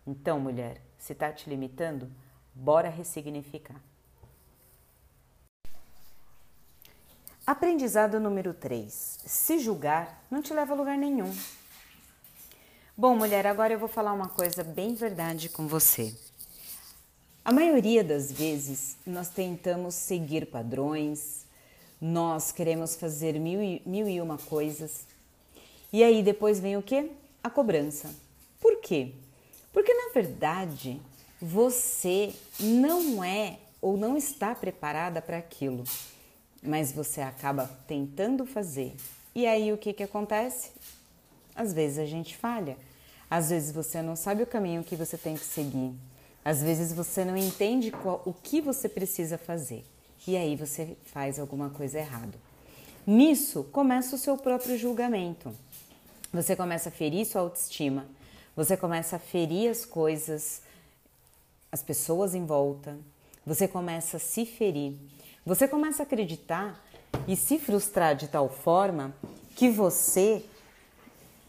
Então, 0.05 0.39
mulher, 0.39 0.81
se 0.97 1.13
está 1.13 1.31
te 1.31 1.49
limitando, 1.49 2.11
bora 2.55 2.89
ressignificar. 2.89 3.81
Aprendizado 7.51 8.17
número 8.17 8.53
3. 8.53 9.19
Se 9.25 9.59
julgar 9.59 10.25
não 10.31 10.41
te 10.41 10.53
leva 10.53 10.73
a 10.73 10.77
lugar 10.77 10.97
nenhum. 10.97 11.29
Bom, 12.95 13.13
mulher, 13.13 13.45
agora 13.45 13.73
eu 13.73 13.77
vou 13.77 13.89
falar 13.89 14.13
uma 14.13 14.29
coisa 14.29 14.63
bem 14.63 14.95
verdade 14.95 15.49
com 15.49 15.67
você. 15.67 16.15
A 17.43 17.51
maioria 17.51 18.05
das 18.05 18.31
vezes 18.31 18.95
nós 19.05 19.27
tentamos 19.27 19.95
seguir 19.95 20.45
padrões, 20.45 21.45
nós 21.99 22.53
queremos 22.53 22.95
fazer 22.95 23.37
mil 23.37 23.61
e, 23.61 23.81
mil 23.85 24.07
e 24.07 24.21
uma 24.21 24.37
coisas. 24.37 25.05
E 25.91 26.05
aí 26.05 26.23
depois 26.23 26.57
vem 26.57 26.77
o 26.77 26.81
que? 26.81 27.11
A 27.43 27.49
cobrança. 27.49 28.15
Por 28.61 28.79
quê? 28.79 29.11
Porque 29.73 29.93
na 29.93 30.13
verdade 30.13 31.01
você 31.41 32.33
não 32.61 33.21
é 33.21 33.59
ou 33.81 33.97
não 33.97 34.15
está 34.15 34.55
preparada 34.55 35.21
para 35.21 35.37
aquilo, 35.37 35.83
mas 36.61 36.91
você 36.91 37.21
acaba 37.21 37.67
tentando 37.87 38.45
fazer. 38.45 38.95
E 39.33 39.47
aí 39.47 39.71
o 39.71 39.77
que, 39.77 39.93
que 39.93 40.03
acontece? 40.03 40.71
Às 41.55 41.73
vezes 41.73 41.97
a 41.97 42.05
gente 42.05 42.35
falha. 42.35 42.77
Às 43.29 43.49
vezes 43.49 43.71
você 43.71 44.01
não 44.01 44.15
sabe 44.15 44.43
o 44.43 44.47
caminho 44.47 44.83
que 44.83 44.95
você 44.95 45.17
tem 45.17 45.35
que 45.35 45.45
seguir. 45.45 45.93
Às 46.43 46.61
vezes 46.61 46.91
você 46.91 47.23
não 47.23 47.37
entende 47.37 47.91
qual, 47.91 48.21
o 48.25 48.33
que 48.33 48.59
você 48.59 48.89
precisa 48.89 49.37
fazer. 49.37 49.85
E 50.27 50.35
aí 50.35 50.55
você 50.55 50.97
faz 51.05 51.39
alguma 51.39 51.69
coisa 51.69 51.99
errada. 51.99 52.37
Nisso 53.05 53.63
começa 53.71 54.15
o 54.15 54.19
seu 54.19 54.37
próprio 54.37 54.77
julgamento. 54.77 55.53
Você 56.33 56.55
começa 56.55 56.89
a 56.89 56.91
ferir 56.91 57.25
sua 57.25 57.41
autoestima. 57.41 58.05
Você 58.55 58.75
começa 58.77 59.15
a 59.15 59.19
ferir 59.19 59.69
as 59.69 59.85
coisas, 59.85 60.61
as 61.71 61.81
pessoas 61.81 62.35
em 62.35 62.45
volta. 62.45 62.97
Você 63.45 63.67
começa 63.67 64.17
a 64.17 64.19
se 64.19 64.45
ferir. 64.45 64.95
Você 65.45 65.67
começa 65.67 66.03
a 66.03 66.05
acreditar 66.05 66.79
e 67.27 67.35
se 67.35 67.57
frustrar 67.57 68.15
de 68.15 68.27
tal 68.27 68.49
forma 68.49 69.13
que 69.55 69.69
você 69.69 70.45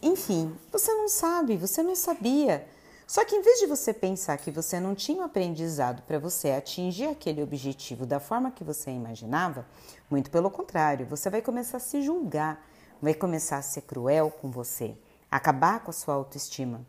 enfim, 0.03 0.53
você 0.73 0.93
não 0.93 1.09
sabe, 1.09 1.57
você 1.57 1.81
não 1.81 1.95
sabia. 1.95 2.67
Só 3.07 3.25
que 3.25 3.37
em 3.37 3.43
vez 3.43 3.61
de 3.61 3.67
você 3.67 3.93
pensar 3.93 4.37
que 4.37 4.51
você 4.51 4.81
não 4.81 4.97
tinha 4.97 5.23
um 5.23 5.25
aprendizado 5.25 6.03
para 6.03 6.19
você 6.19 6.51
atingir 6.51 7.07
aquele 7.07 7.41
objetivo 7.41 8.05
da 8.05 8.19
forma 8.19 8.51
que 8.51 8.65
você 8.65 8.91
imaginava, 8.91 9.65
muito 10.11 10.29
pelo 10.29 10.51
contrário, 10.51 11.07
você 11.07 11.31
vai 11.31 11.41
começar 11.41 11.77
a 11.77 11.81
se 11.81 12.03
julgar, 12.03 12.67
vai 13.01 13.15
começar 13.15 13.59
a 13.59 13.63
ser 13.63 13.83
cruel 13.83 14.31
com 14.31 14.51
você, 14.51 14.97
acabar 15.31 15.81
com 15.81 15.91
a 15.91 15.95
sua 15.95 16.15
autoestima. 16.15 16.85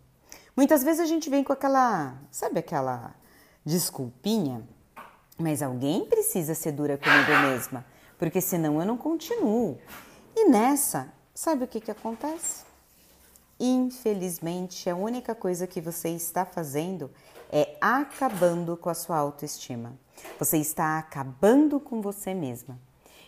Muitas 0.56 0.84
vezes 0.84 1.02
a 1.02 1.06
gente 1.06 1.30
vem 1.30 1.44
com 1.44 1.54
aquela, 1.54 2.18
sabe 2.32 2.60
aquela 2.60 3.14
desculpinha? 3.64 4.68
Mas 5.38 5.62
alguém 5.62 6.06
precisa 6.06 6.54
ser 6.54 6.72
dura 6.74 6.98
comigo 6.98 7.32
mesma, 7.42 7.86
porque 8.18 8.40
senão 8.40 8.80
eu 8.80 8.86
não 8.86 8.98
continuo. 8.98 9.80
E 10.36 10.50
nessa, 10.50 11.12
sabe 11.34 11.64
o 11.64 11.68
que, 11.68 11.82
que 11.82 11.92
acontece? 11.92 12.64
Infelizmente, 13.60 14.90
a 14.90 14.96
única 14.96 15.34
coisa 15.34 15.66
que 15.68 15.80
você 15.80 16.10
está 16.10 16.46
fazendo 16.46 17.10
é 17.52 17.78
acabando 17.80 18.76
com 18.76 18.90
a 18.90 18.94
sua 18.94 19.18
autoestima. 19.18 19.98
Você 20.40 20.58
está 20.58 20.98
acabando 20.98 21.80
com 21.80 22.02
você 22.02 22.34
mesma. 22.34 22.80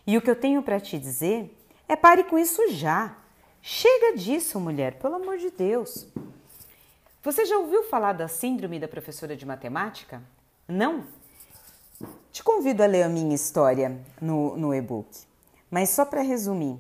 E 0.06 0.18
o 0.18 0.22
que 0.22 0.30
eu 0.30 0.36
tenho 0.36 0.62
para 0.62 0.80
te 0.80 0.98
dizer 1.00 1.56
é 1.88 1.96
pare 1.96 2.24
com 2.24 2.38
isso 2.38 2.62
já. 2.72 3.16
Chega 3.62 4.18
disso, 4.18 4.60
mulher, 4.60 5.00
pelo 5.00 5.16
amor 5.16 5.38
de 5.38 5.50
Deus. 5.50 6.08
Você 7.24 7.46
já 7.46 7.58
ouviu 7.58 7.84
falar 7.84 8.14
da 8.14 8.28
síndrome 8.28 8.80
da 8.80 8.88
professora 8.88 9.36
de 9.36 9.46
matemática? 9.46 10.22
Não? 10.68 11.06
Te 12.36 12.44
convido 12.44 12.84
a 12.84 12.86
ler 12.86 13.04
a 13.04 13.08
minha 13.08 13.34
história 13.34 13.98
no, 14.20 14.58
no 14.58 14.74
e-book. 14.74 15.08
Mas 15.72 15.92
só 15.92 16.04
para 16.04 16.22
resumir, 16.22 16.78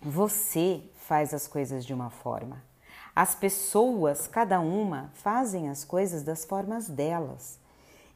você 0.00 0.80
faz 0.94 1.34
as 1.34 1.46
coisas 1.46 1.84
de 1.84 1.92
uma 1.92 2.08
forma. 2.08 2.64
As 3.14 3.34
pessoas, 3.34 4.26
cada 4.26 4.60
uma, 4.60 5.10
fazem 5.16 5.68
as 5.68 5.84
coisas 5.84 6.22
das 6.22 6.46
formas 6.46 6.88
delas. 6.88 7.58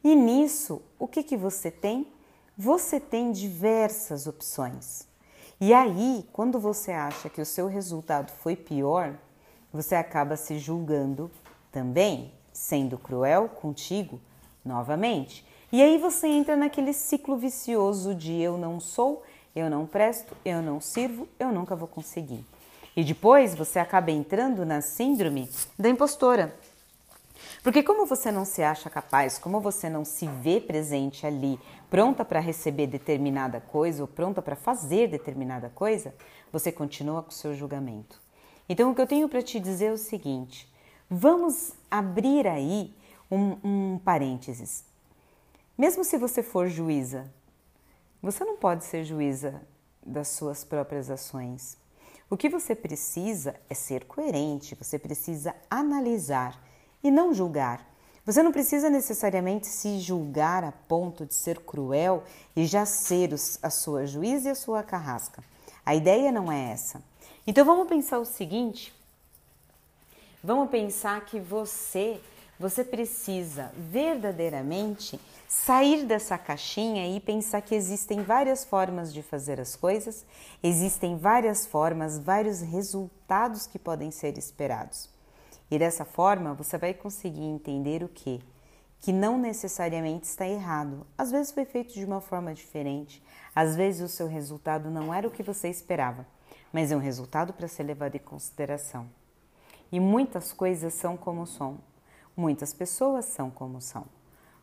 E 0.03 0.15
nisso, 0.15 0.81
o 0.97 1.07
que, 1.07 1.21
que 1.21 1.37
você 1.37 1.69
tem? 1.69 2.11
Você 2.57 2.99
tem 2.99 3.31
diversas 3.31 4.25
opções. 4.25 5.05
E 5.61 5.71
aí, 5.71 6.27
quando 6.33 6.59
você 6.59 6.91
acha 6.91 7.29
que 7.29 7.41
o 7.41 7.45
seu 7.45 7.67
resultado 7.67 8.31
foi 8.31 8.55
pior, 8.55 9.15
você 9.71 9.93
acaba 9.93 10.35
se 10.35 10.57
julgando 10.57 11.29
também, 11.71 12.33
sendo 12.51 12.97
cruel 12.97 13.49
contigo 13.49 14.19
novamente. 14.65 15.47
E 15.71 15.83
aí 15.83 15.97
você 15.97 16.27
entra 16.27 16.55
naquele 16.55 16.93
ciclo 16.93 17.37
vicioso 17.37 18.15
de 18.15 18.41
eu 18.41 18.57
não 18.57 18.79
sou, 18.79 19.23
eu 19.55 19.69
não 19.69 19.85
presto, 19.85 20.35
eu 20.43 20.61
não 20.61 20.81
sirvo, 20.81 21.27
eu 21.39 21.51
nunca 21.51 21.75
vou 21.75 21.87
conseguir. 21.87 22.43
E 22.95 23.03
depois 23.03 23.53
você 23.53 23.77
acaba 23.77 24.09
entrando 24.09 24.65
na 24.65 24.81
síndrome 24.81 25.47
da 25.77 25.87
impostora. 25.87 26.55
Porque 27.63 27.83
como 27.83 28.05
você 28.05 28.31
não 28.31 28.45
se 28.45 28.63
acha 28.63 28.89
capaz, 28.89 29.37
como 29.37 29.59
você 29.59 29.89
não 29.89 30.03
se 30.03 30.27
vê 30.27 30.59
presente 30.59 31.25
ali, 31.25 31.59
pronta 31.89 32.25
para 32.25 32.39
receber 32.39 32.87
determinada 32.87 33.61
coisa 33.61 34.01
ou 34.01 34.07
pronta 34.07 34.41
para 34.41 34.55
fazer 34.55 35.07
determinada 35.07 35.69
coisa, 35.69 36.15
você 36.51 36.71
continua 36.71 37.21
com 37.21 37.29
o 37.29 37.33
seu 37.33 37.53
julgamento. 37.53 38.19
Então 38.67 38.91
o 38.91 38.95
que 38.95 39.01
eu 39.01 39.07
tenho 39.07 39.29
para 39.29 39.41
te 39.41 39.59
dizer 39.59 39.85
é 39.85 39.91
o 39.91 39.97
seguinte: 39.97 40.67
vamos 41.09 41.73
abrir 41.91 42.47
aí 42.47 42.93
um, 43.29 43.57
um 43.63 43.99
parênteses. 44.03 44.88
Mesmo 45.79 46.03
se 46.03 46.17
você 46.17 46.43
for 46.43 46.67
juíza, 46.67 47.31
você 48.21 48.43
não 48.43 48.57
pode 48.57 48.83
ser 48.83 49.05
juíza 49.05 49.61
das 50.05 50.27
suas 50.27 50.65
próprias 50.65 51.09
ações. 51.09 51.77
O 52.29 52.35
que 52.35 52.49
você 52.49 52.75
precisa 52.75 53.55
é 53.69 53.73
ser 53.73 54.03
coerente, 54.03 54.75
você 54.75 54.99
precisa 54.99 55.55
analisar 55.69 56.61
e 57.01 57.09
não 57.09 57.33
julgar. 57.33 57.89
Você 58.25 58.43
não 58.43 58.51
precisa 58.51 58.89
necessariamente 58.89 59.67
se 59.67 60.01
julgar 60.01 60.65
a 60.65 60.73
ponto 60.73 61.25
de 61.25 61.33
ser 61.33 61.61
cruel 61.61 62.25
e 62.53 62.65
já 62.65 62.85
ser 62.85 63.33
a 63.63 63.69
sua 63.69 64.05
juíza 64.05 64.49
e 64.49 64.51
a 64.51 64.55
sua 64.55 64.83
carrasca. 64.83 65.41
A 65.85 65.95
ideia 65.95 66.29
não 66.29 66.51
é 66.51 66.73
essa. 66.73 67.01
Então 67.47 67.63
vamos 67.63 67.87
pensar 67.87 68.19
o 68.19 68.25
seguinte: 68.25 68.93
vamos 70.43 70.69
pensar 70.69 71.23
que 71.23 71.39
você, 71.39 72.19
você 72.59 72.83
precisa 72.83 73.71
verdadeiramente 73.77 75.17
sair 75.47 76.05
dessa 76.05 76.37
caixinha 76.37 77.07
e 77.07 77.19
pensar 77.21 77.61
que 77.61 77.73
existem 77.73 78.21
várias 78.21 78.65
formas 78.65 79.13
de 79.13 79.23
fazer 79.23 79.61
as 79.61 79.77
coisas, 79.77 80.25
existem 80.61 81.17
várias 81.17 81.65
formas, 81.65 82.19
vários 82.19 82.59
resultados 82.61 83.65
que 83.65 83.79
podem 83.79 84.11
ser 84.11 84.37
esperados. 84.37 85.09
E 85.71 85.79
dessa 85.79 86.03
forma 86.03 86.53
você 86.53 86.77
vai 86.77 86.93
conseguir 86.93 87.45
entender 87.45 88.03
o 88.03 88.09
que? 88.09 88.41
Que 88.99 89.13
não 89.13 89.37
necessariamente 89.37 90.25
está 90.25 90.45
errado. 90.45 91.07
Às 91.17 91.31
vezes 91.31 91.53
foi 91.53 91.63
feito 91.63 91.93
de 91.93 92.03
uma 92.03 92.19
forma 92.19 92.53
diferente, 92.53 93.23
às 93.55 93.75
vezes 93.75 94.01
o 94.01 94.13
seu 94.13 94.27
resultado 94.27 94.91
não 94.91 95.13
era 95.13 95.27
o 95.27 95.31
que 95.31 95.41
você 95.41 95.69
esperava, 95.69 96.27
mas 96.73 96.91
é 96.91 96.95
um 96.95 96.99
resultado 96.99 97.53
para 97.53 97.69
ser 97.69 97.83
levado 97.83 98.15
em 98.15 98.19
consideração. 98.19 99.09
E 99.91 99.99
muitas 99.99 100.53
coisas 100.53 100.93
são 100.93 101.17
como 101.17 101.47
são, 101.47 101.79
muitas 102.35 102.73
pessoas 102.73 103.25
são 103.25 103.49
como 103.49 103.81
são, 103.81 104.05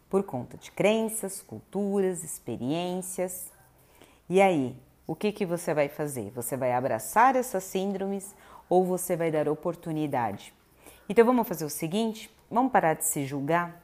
por 0.09 0.23
conta 0.23 0.57
de 0.57 0.71
crenças, 0.71 1.43
culturas, 1.43 2.25
experiências. 2.25 3.53
E 4.29 4.41
aí, 4.41 4.77
o 5.07 5.15
que, 5.15 5.33
que 5.33 5.47
você 5.47 5.73
vai 5.73 5.89
fazer? 5.89 6.31
Você 6.31 6.57
vai 6.57 6.73
abraçar 6.73 7.37
essas 7.37 7.65
síndromes 7.65 8.35
ou 8.69 8.85
você 8.85 9.17
vai 9.17 9.31
dar 9.31 9.49
oportunidade? 9.49 10.53
Então 11.09 11.25
vamos 11.25 11.47
fazer 11.47 11.65
o 11.65 11.71
seguinte: 11.71 12.31
vamos 12.51 12.73
parar 12.73 12.95
de 12.95 13.05
se 13.05 13.25
julgar. 13.25 13.83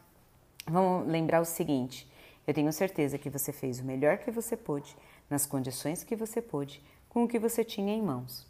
Vamos 0.67 1.07
lembrar 1.09 1.41
o 1.41 1.45
seguinte: 1.45 2.11
eu 2.47 2.53
tenho 2.53 2.73
certeza 2.73 3.19
que 3.19 3.31
você 3.31 3.53
fez 3.53 3.79
o 3.79 3.85
melhor 3.85 4.19
que 4.19 4.31
você 4.31 4.57
pôde, 4.57 4.97
nas 5.31 5.47
condições 5.47 6.03
que 6.03 6.17
você 6.17 6.43
pôde, 6.43 6.83
com 7.09 7.25
o 7.25 7.29
que 7.29 7.39
você 7.39 7.63
tinha 7.65 7.95
em 7.95 8.03
mãos. 8.03 8.47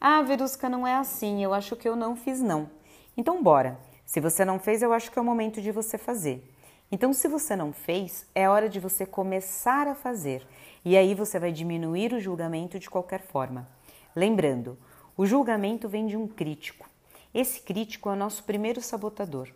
Ah, 0.00 0.22
Verusca, 0.22 0.68
não 0.68 0.86
é 0.86 0.94
assim, 0.94 1.42
eu 1.42 1.52
acho 1.52 1.76
que 1.76 1.88
eu 1.88 1.96
não 1.96 2.16
fiz, 2.16 2.40
não. 2.40 2.70
Então, 3.16 3.42
bora. 3.42 3.78
Se 4.06 4.20
você 4.20 4.44
não 4.44 4.60
fez, 4.60 4.82
eu 4.82 4.92
acho 4.92 5.10
que 5.10 5.18
é 5.18 5.22
o 5.22 5.24
momento 5.24 5.60
de 5.60 5.72
você 5.72 5.98
fazer. 5.98 6.48
Então, 6.90 7.12
se 7.12 7.26
você 7.26 7.56
não 7.56 7.72
fez, 7.72 8.24
é 8.32 8.48
hora 8.48 8.68
de 8.68 8.78
você 8.78 9.04
começar 9.04 9.88
a 9.88 9.94
fazer. 9.96 10.46
E 10.84 10.96
aí 10.96 11.12
você 11.14 11.40
vai 11.40 11.50
diminuir 11.50 12.12
o 12.12 12.20
julgamento 12.20 12.78
de 12.78 12.88
qualquer 12.88 13.20
forma. 13.20 13.68
Lembrando, 14.14 14.78
o 15.16 15.26
julgamento 15.26 15.88
vem 15.88 16.06
de 16.06 16.16
um 16.16 16.28
crítico. 16.28 16.88
Esse 17.34 17.60
crítico 17.60 18.08
é 18.08 18.12
o 18.12 18.16
nosso 18.16 18.44
primeiro 18.44 18.80
sabotador. 18.80 19.50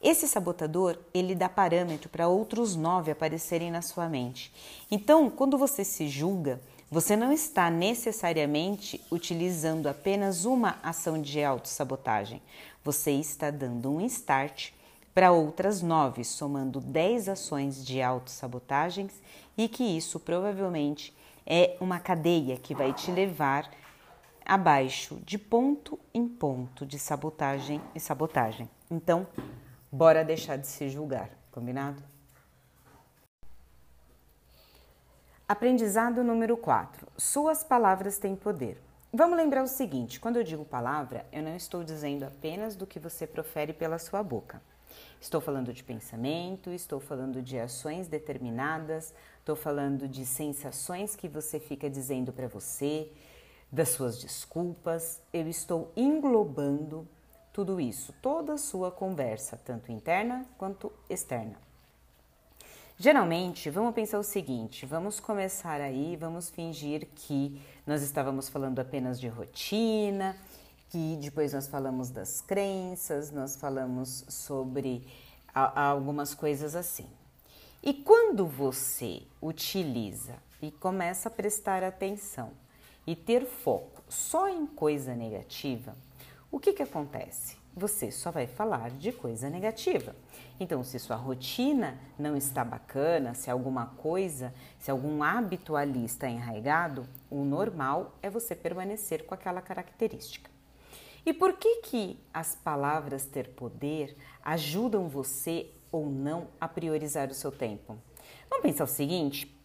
Esse 0.00 0.28
sabotador, 0.28 0.96
ele 1.12 1.34
dá 1.34 1.48
parâmetro 1.48 2.08
para 2.08 2.28
outros 2.28 2.76
nove 2.76 3.10
aparecerem 3.10 3.68
na 3.68 3.82
sua 3.82 4.08
mente. 4.08 4.54
Então, 4.88 5.28
quando 5.28 5.58
você 5.58 5.82
se 5.82 6.06
julga, 6.06 6.60
você 6.90 7.14
não 7.14 7.32
está 7.32 7.70
necessariamente 7.70 9.00
utilizando 9.10 9.88
apenas 9.88 10.46
uma 10.46 10.78
ação 10.82 11.20
de 11.20 11.44
autossabotagem. 11.44 12.40
Você 12.82 13.12
está 13.12 13.50
dando 13.50 13.90
um 13.90 14.00
start 14.06 14.70
para 15.14 15.30
outras 15.30 15.82
nove, 15.82 16.24
somando 16.24 16.80
dez 16.80 17.28
ações 17.28 17.84
de 17.84 18.00
autossabotagens 18.00 19.12
e 19.56 19.68
que 19.68 19.84
isso 19.84 20.18
provavelmente 20.18 21.14
é 21.44 21.76
uma 21.80 21.98
cadeia 22.00 22.56
que 22.56 22.74
vai 22.74 22.94
te 22.94 23.10
levar 23.10 23.70
abaixo 24.46 25.20
de 25.26 25.36
ponto 25.36 25.98
em 26.14 26.26
ponto 26.26 26.86
de 26.86 26.98
sabotagem 26.98 27.82
e 27.94 28.00
sabotagem. 28.00 28.68
Então, 28.90 29.26
bora 29.92 30.24
deixar 30.24 30.56
de 30.56 30.66
se 30.66 30.88
julgar, 30.88 31.28
combinado? 31.52 32.02
Aprendizado 35.50 36.22
número 36.22 36.58
4. 36.58 37.08
Suas 37.16 37.64
palavras 37.64 38.18
têm 38.18 38.36
poder. 38.36 38.78
Vamos 39.10 39.38
lembrar 39.38 39.62
o 39.62 39.66
seguinte: 39.66 40.20
quando 40.20 40.36
eu 40.36 40.44
digo 40.44 40.62
palavra, 40.62 41.24
eu 41.32 41.42
não 41.42 41.56
estou 41.56 41.82
dizendo 41.82 42.24
apenas 42.24 42.76
do 42.76 42.86
que 42.86 42.98
você 42.98 43.26
profere 43.26 43.72
pela 43.72 43.98
sua 43.98 44.22
boca. 44.22 44.60
Estou 45.18 45.40
falando 45.40 45.72
de 45.72 45.82
pensamento, 45.82 46.68
estou 46.68 47.00
falando 47.00 47.40
de 47.40 47.58
ações 47.58 48.08
determinadas, 48.08 49.14
estou 49.38 49.56
falando 49.56 50.06
de 50.06 50.26
sensações 50.26 51.16
que 51.16 51.28
você 51.28 51.58
fica 51.58 51.88
dizendo 51.88 52.30
para 52.30 52.46
você, 52.46 53.10
das 53.72 53.88
suas 53.88 54.20
desculpas, 54.20 55.18
eu 55.32 55.48
estou 55.48 55.90
englobando 55.96 57.08
tudo 57.54 57.80
isso, 57.80 58.12
toda 58.20 58.52
a 58.52 58.58
sua 58.58 58.90
conversa, 58.90 59.58
tanto 59.64 59.90
interna 59.90 60.44
quanto 60.58 60.92
externa. 61.08 61.67
Geralmente, 63.00 63.70
vamos 63.70 63.94
pensar 63.94 64.18
o 64.18 64.24
seguinte: 64.24 64.84
vamos 64.84 65.20
começar 65.20 65.80
aí, 65.80 66.16
vamos 66.16 66.50
fingir 66.50 67.06
que 67.14 67.62
nós 67.86 68.02
estávamos 68.02 68.48
falando 68.48 68.80
apenas 68.80 69.20
de 69.20 69.28
rotina, 69.28 70.36
que 70.90 71.16
depois 71.20 71.52
nós 71.52 71.68
falamos 71.68 72.10
das 72.10 72.40
crenças, 72.40 73.30
nós 73.30 73.54
falamos 73.54 74.24
sobre 74.28 75.06
algumas 75.54 76.34
coisas 76.34 76.74
assim. 76.74 77.06
E 77.84 77.94
quando 77.94 78.44
você 78.44 79.22
utiliza 79.40 80.34
e 80.60 80.72
começa 80.72 81.28
a 81.28 81.32
prestar 81.32 81.84
atenção 81.84 82.50
e 83.06 83.14
ter 83.14 83.46
foco 83.46 84.02
só 84.08 84.48
em 84.48 84.66
coisa 84.66 85.14
negativa, 85.14 85.96
o 86.50 86.58
que, 86.58 86.72
que 86.72 86.82
acontece? 86.82 87.57
Você 87.78 88.10
só 88.10 88.32
vai 88.32 88.48
falar 88.48 88.90
de 88.90 89.12
coisa 89.12 89.48
negativa. 89.48 90.12
Então, 90.58 90.82
se 90.82 90.98
sua 90.98 91.14
rotina 91.14 91.96
não 92.18 92.36
está 92.36 92.64
bacana, 92.64 93.34
se 93.34 93.52
alguma 93.52 93.86
coisa, 93.86 94.52
se 94.80 94.90
algum 94.90 95.22
hábito 95.22 95.76
ali 95.76 96.04
está 96.04 96.28
enraizado, 96.28 97.06
o 97.30 97.44
normal 97.44 98.16
é 98.20 98.28
você 98.28 98.56
permanecer 98.56 99.24
com 99.26 99.32
aquela 99.32 99.62
característica. 99.62 100.50
E 101.24 101.32
por 101.32 101.52
que 101.52 101.76
que 101.82 102.18
as 102.34 102.56
palavras 102.56 103.26
ter 103.26 103.50
poder 103.50 104.16
ajudam 104.42 105.08
você 105.08 105.70
ou 105.92 106.10
não 106.10 106.48
a 106.60 106.66
priorizar 106.66 107.30
o 107.30 107.34
seu 107.34 107.52
tempo? 107.52 107.96
Vamos 108.50 108.64
pensar 108.64 108.82
o 108.82 108.88
seguinte: 108.88 109.56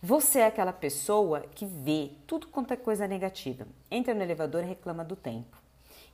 você 0.00 0.38
é 0.38 0.46
aquela 0.46 0.72
pessoa 0.72 1.40
que 1.52 1.66
vê 1.66 2.12
tudo 2.28 2.46
quanto 2.46 2.72
é 2.72 2.76
coisa 2.76 3.08
negativa. 3.08 3.66
Entra 3.90 4.14
no 4.14 4.22
elevador 4.22 4.62
e 4.62 4.68
reclama 4.68 5.04
do 5.04 5.16
tempo. 5.16 5.61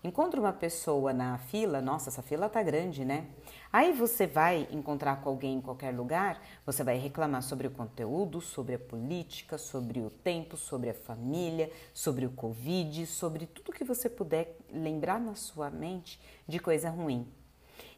Encontra 0.03 0.41
uma 0.41 0.53
pessoa 0.53 1.13
na 1.13 1.39
fila, 1.39 1.81
nossa, 1.81 2.09
essa 2.09 2.23
fila 2.23 2.49
tá 2.49 2.63
grande, 2.63 3.05
né? 3.05 3.27
Aí 3.73 3.93
você 3.93 4.29
vai 4.29 4.69
encontrar 4.71 5.21
com 5.21 5.29
alguém 5.29 5.57
em 5.57 5.61
qualquer 5.61 5.93
lugar, 5.93 6.41
você 6.65 6.85
vai 6.85 6.97
reclamar 6.97 7.43
sobre 7.43 7.67
o 7.67 7.71
conteúdo, 7.73 8.41
sobre 8.41 8.77
a 8.77 8.79
política, 8.79 9.59
sobre 9.59 10.01
o 10.01 10.09
tempo, 10.09 10.57
sobre 10.57 10.91
a 10.91 10.95
família, 10.95 11.69
sobre 11.93 12.25
o 12.25 12.31
Covid, 12.31 13.07
sobre 13.07 13.47
tudo 13.47 13.73
que 13.73 13.83
você 13.83 14.09
puder 14.09 14.57
lembrar 14.73 15.21
na 15.21 15.35
sua 15.35 15.69
mente 15.69 16.21
de 16.47 16.61
coisa 16.61 16.89
ruim. 16.91 17.27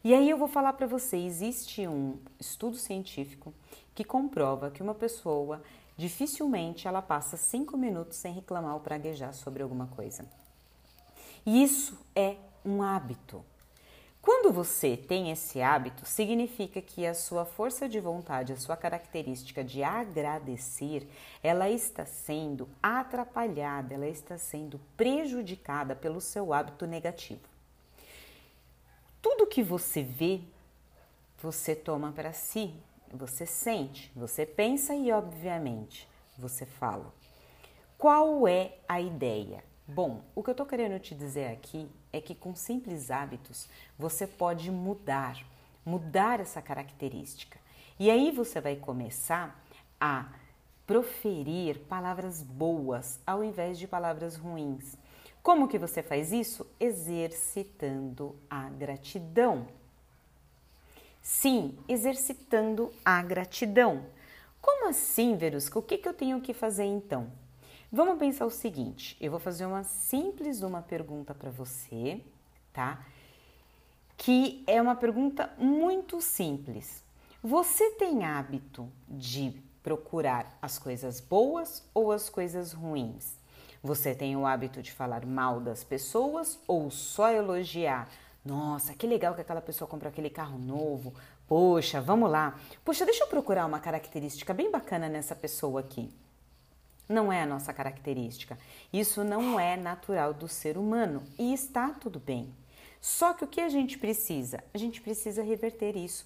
E 0.03 0.15
aí 0.15 0.27
eu 0.27 0.37
vou 0.39 0.47
falar 0.47 0.73
para 0.73 0.87
você, 0.87 1.17
existe 1.17 1.87
um 1.87 2.17
estudo 2.39 2.77
científico 2.77 3.53
que 3.93 4.03
comprova 4.03 4.71
que 4.71 4.81
uma 4.81 4.95
pessoa 4.95 5.61
dificilmente 5.95 6.87
ela 6.87 7.03
passa 7.03 7.37
cinco 7.37 7.77
minutos 7.77 8.17
sem 8.17 8.33
reclamar 8.33 8.73
ou 8.73 8.79
praguejar 8.79 9.35
sobre 9.35 9.61
alguma 9.61 9.85
coisa. 9.85 10.40
E 11.45 11.63
isso 11.63 11.97
é 12.15 12.35
um 12.63 12.81
hábito. 12.81 13.43
Quando 14.21 14.53
você 14.53 14.95
tem 14.95 15.31
esse 15.31 15.63
hábito, 15.63 16.05
significa 16.05 16.79
que 16.79 17.07
a 17.07 17.13
sua 17.15 17.43
força 17.43 17.89
de 17.89 17.99
vontade, 17.99 18.53
a 18.53 18.57
sua 18.57 18.77
característica 18.77 19.63
de 19.63 19.81
agradecer, 19.81 21.09
ela 21.41 21.67
está 21.71 22.05
sendo 22.05 22.69
atrapalhada, 22.83 23.95
ela 23.95 24.07
está 24.07 24.37
sendo 24.37 24.79
prejudicada 24.95 25.95
pelo 25.95 26.21
seu 26.21 26.53
hábito 26.53 26.85
negativo. 26.85 27.41
Tudo 29.19 29.47
que 29.47 29.63
você 29.63 30.03
vê, 30.03 30.41
você 31.41 31.75
toma 31.75 32.11
para 32.11 32.31
si, 32.31 32.75
você 33.11 33.47
sente, 33.47 34.11
você 34.15 34.45
pensa 34.45 34.93
e, 34.93 35.11
obviamente, 35.11 36.07
você 36.37 36.65
fala. 36.65 37.11
Qual 37.97 38.47
é 38.47 38.77
a 38.87 39.01
ideia? 39.01 39.70
Bom, 39.87 40.21
o 40.35 40.43
que 40.43 40.49
eu 40.49 40.53
estou 40.53 40.65
querendo 40.65 40.99
te 40.99 41.13
dizer 41.13 41.47
aqui 41.47 41.89
é 42.13 42.21
que 42.21 42.35
com 42.35 42.55
simples 42.55 43.11
hábitos 43.11 43.67
você 43.97 44.25
pode 44.25 44.71
mudar, 44.71 45.37
mudar 45.85 46.39
essa 46.39 46.61
característica. 46.61 47.59
E 47.99 48.09
aí 48.09 48.31
você 48.31 48.61
vai 48.61 48.75
começar 48.75 49.63
a 49.99 50.27
proferir 50.87 51.79
palavras 51.81 52.41
boas 52.41 53.19
ao 53.25 53.43
invés 53.43 53.77
de 53.77 53.87
palavras 53.87 54.35
ruins. 54.35 54.95
Como 55.43 55.67
que 55.67 55.79
você 55.79 56.03
faz 56.03 56.31
isso? 56.31 56.65
Exercitando 56.79 58.35
a 58.49 58.69
gratidão. 58.69 59.67
Sim, 61.21 61.77
exercitando 61.87 62.93
a 63.03 63.21
gratidão. 63.21 64.05
Como 64.61 64.87
assim, 64.89 65.35
Verusca? 65.35 65.79
O 65.79 65.81
que, 65.81 65.97
que 65.97 66.07
eu 66.07 66.13
tenho 66.13 66.39
que 66.41 66.53
fazer 66.53 66.85
então? 66.85 67.31
Vamos 67.93 68.17
pensar 68.19 68.45
o 68.45 68.49
seguinte: 68.49 69.17
eu 69.19 69.29
vou 69.29 69.39
fazer 69.39 69.65
uma 69.65 69.83
simples 69.83 70.61
uma 70.61 70.81
pergunta 70.81 71.35
para 71.35 71.51
você, 71.51 72.21
tá? 72.71 73.05
Que 74.15 74.63
é 74.65 74.81
uma 74.81 74.95
pergunta 74.95 75.51
muito 75.57 76.21
simples. 76.21 77.03
Você 77.43 77.91
tem 77.95 78.23
hábito 78.23 78.87
de 79.09 79.61
procurar 79.83 80.57
as 80.61 80.79
coisas 80.79 81.19
boas 81.19 81.83
ou 81.93 82.13
as 82.13 82.29
coisas 82.29 82.71
ruins? 82.71 83.33
Você 83.83 84.15
tem 84.15 84.37
o 84.37 84.45
hábito 84.45 84.81
de 84.81 84.93
falar 84.93 85.25
mal 85.25 85.59
das 85.59 85.83
pessoas 85.83 86.57
ou 86.65 86.89
só 86.89 87.29
elogiar? 87.29 88.07
Nossa, 88.45 88.93
que 88.93 89.05
legal 89.05 89.35
que 89.35 89.41
aquela 89.41 89.61
pessoa 89.61 89.85
comprou 89.87 90.09
aquele 90.09 90.29
carro 90.29 90.57
novo. 90.57 91.13
Poxa, 91.45 91.99
vamos 91.99 92.31
lá. 92.31 92.57
Poxa, 92.85 93.03
deixa 93.03 93.25
eu 93.25 93.27
procurar 93.27 93.65
uma 93.65 93.81
característica 93.81 94.53
bem 94.53 94.71
bacana 94.71 95.09
nessa 95.09 95.35
pessoa 95.35 95.81
aqui 95.81 96.09
não 97.11 97.31
é 97.31 97.43
a 97.43 97.45
nossa 97.45 97.73
característica. 97.73 98.57
Isso 98.91 99.23
não 99.23 99.59
é 99.59 99.75
natural 99.75 100.33
do 100.33 100.47
ser 100.47 100.77
humano 100.77 101.23
e 101.37 101.53
está 101.53 101.89
tudo 101.89 102.19
bem. 102.19 102.53
Só 102.99 103.33
que 103.33 103.43
o 103.43 103.47
que 103.47 103.61
a 103.61 103.69
gente 103.69 103.97
precisa? 103.97 104.63
A 104.73 104.77
gente 104.77 105.01
precisa 105.01 105.43
reverter 105.43 105.95
isso. 105.95 106.25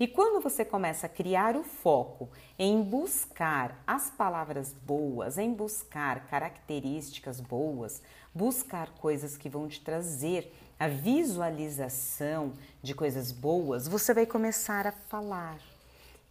E 0.00 0.06
quando 0.06 0.40
você 0.40 0.64
começa 0.64 1.06
a 1.06 1.08
criar 1.08 1.56
o 1.56 1.64
foco 1.64 2.28
em 2.58 2.82
buscar 2.82 3.82
as 3.86 4.10
palavras 4.10 4.72
boas, 4.72 5.38
em 5.38 5.52
buscar 5.52 6.26
características 6.26 7.40
boas, 7.40 8.02
buscar 8.34 8.90
coisas 8.90 9.36
que 9.36 9.48
vão 9.48 9.68
te 9.68 9.80
trazer 9.80 10.52
a 10.78 10.86
visualização 10.86 12.52
de 12.82 12.94
coisas 12.94 13.32
boas, 13.32 13.88
você 13.88 14.14
vai 14.14 14.26
começar 14.26 14.86
a 14.86 14.92
falar, 14.92 15.58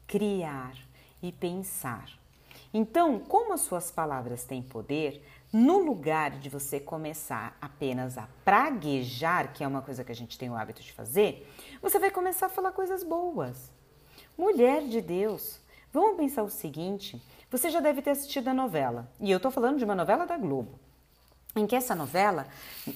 criar 0.07 0.73
e 1.21 1.31
pensar. 1.31 2.16
Então, 2.73 3.19
como 3.19 3.53
as 3.53 3.61
suas 3.61 3.91
palavras 3.91 4.43
têm 4.43 4.61
poder, 4.61 5.23
no 5.51 5.79
lugar 5.79 6.31
de 6.31 6.49
você 6.49 6.79
começar 6.79 7.57
apenas 7.61 8.17
a 8.17 8.27
praguejar, 8.43 9.53
que 9.53 9.63
é 9.63 9.67
uma 9.67 9.81
coisa 9.81 10.03
que 10.03 10.11
a 10.11 10.15
gente 10.15 10.37
tem 10.37 10.49
o 10.49 10.55
hábito 10.55 10.81
de 10.81 10.91
fazer, 10.91 11.49
você 11.81 11.97
vai 11.99 12.11
começar 12.11 12.47
a 12.47 12.49
falar 12.49 12.71
coisas 12.71 13.03
boas. 13.03 13.71
Mulher 14.37 14.83
de 14.83 15.01
Deus, 15.01 15.59
vamos 15.91 16.17
pensar 16.17 16.43
o 16.43 16.49
seguinte: 16.49 17.21
você 17.49 17.69
já 17.69 17.79
deve 17.79 18.01
ter 18.01 18.11
assistido 18.11 18.49
a 18.49 18.53
novela, 18.53 19.09
e 19.19 19.31
eu 19.31 19.37
estou 19.37 19.51
falando 19.51 19.77
de 19.77 19.85
uma 19.85 19.95
novela 19.95 20.25
da 20.25 20.37
Globo, 20.37 20.77
em 21.55 21.65
que 21.65 21.75
essa 21.75 21.95
novela 21.95 22.45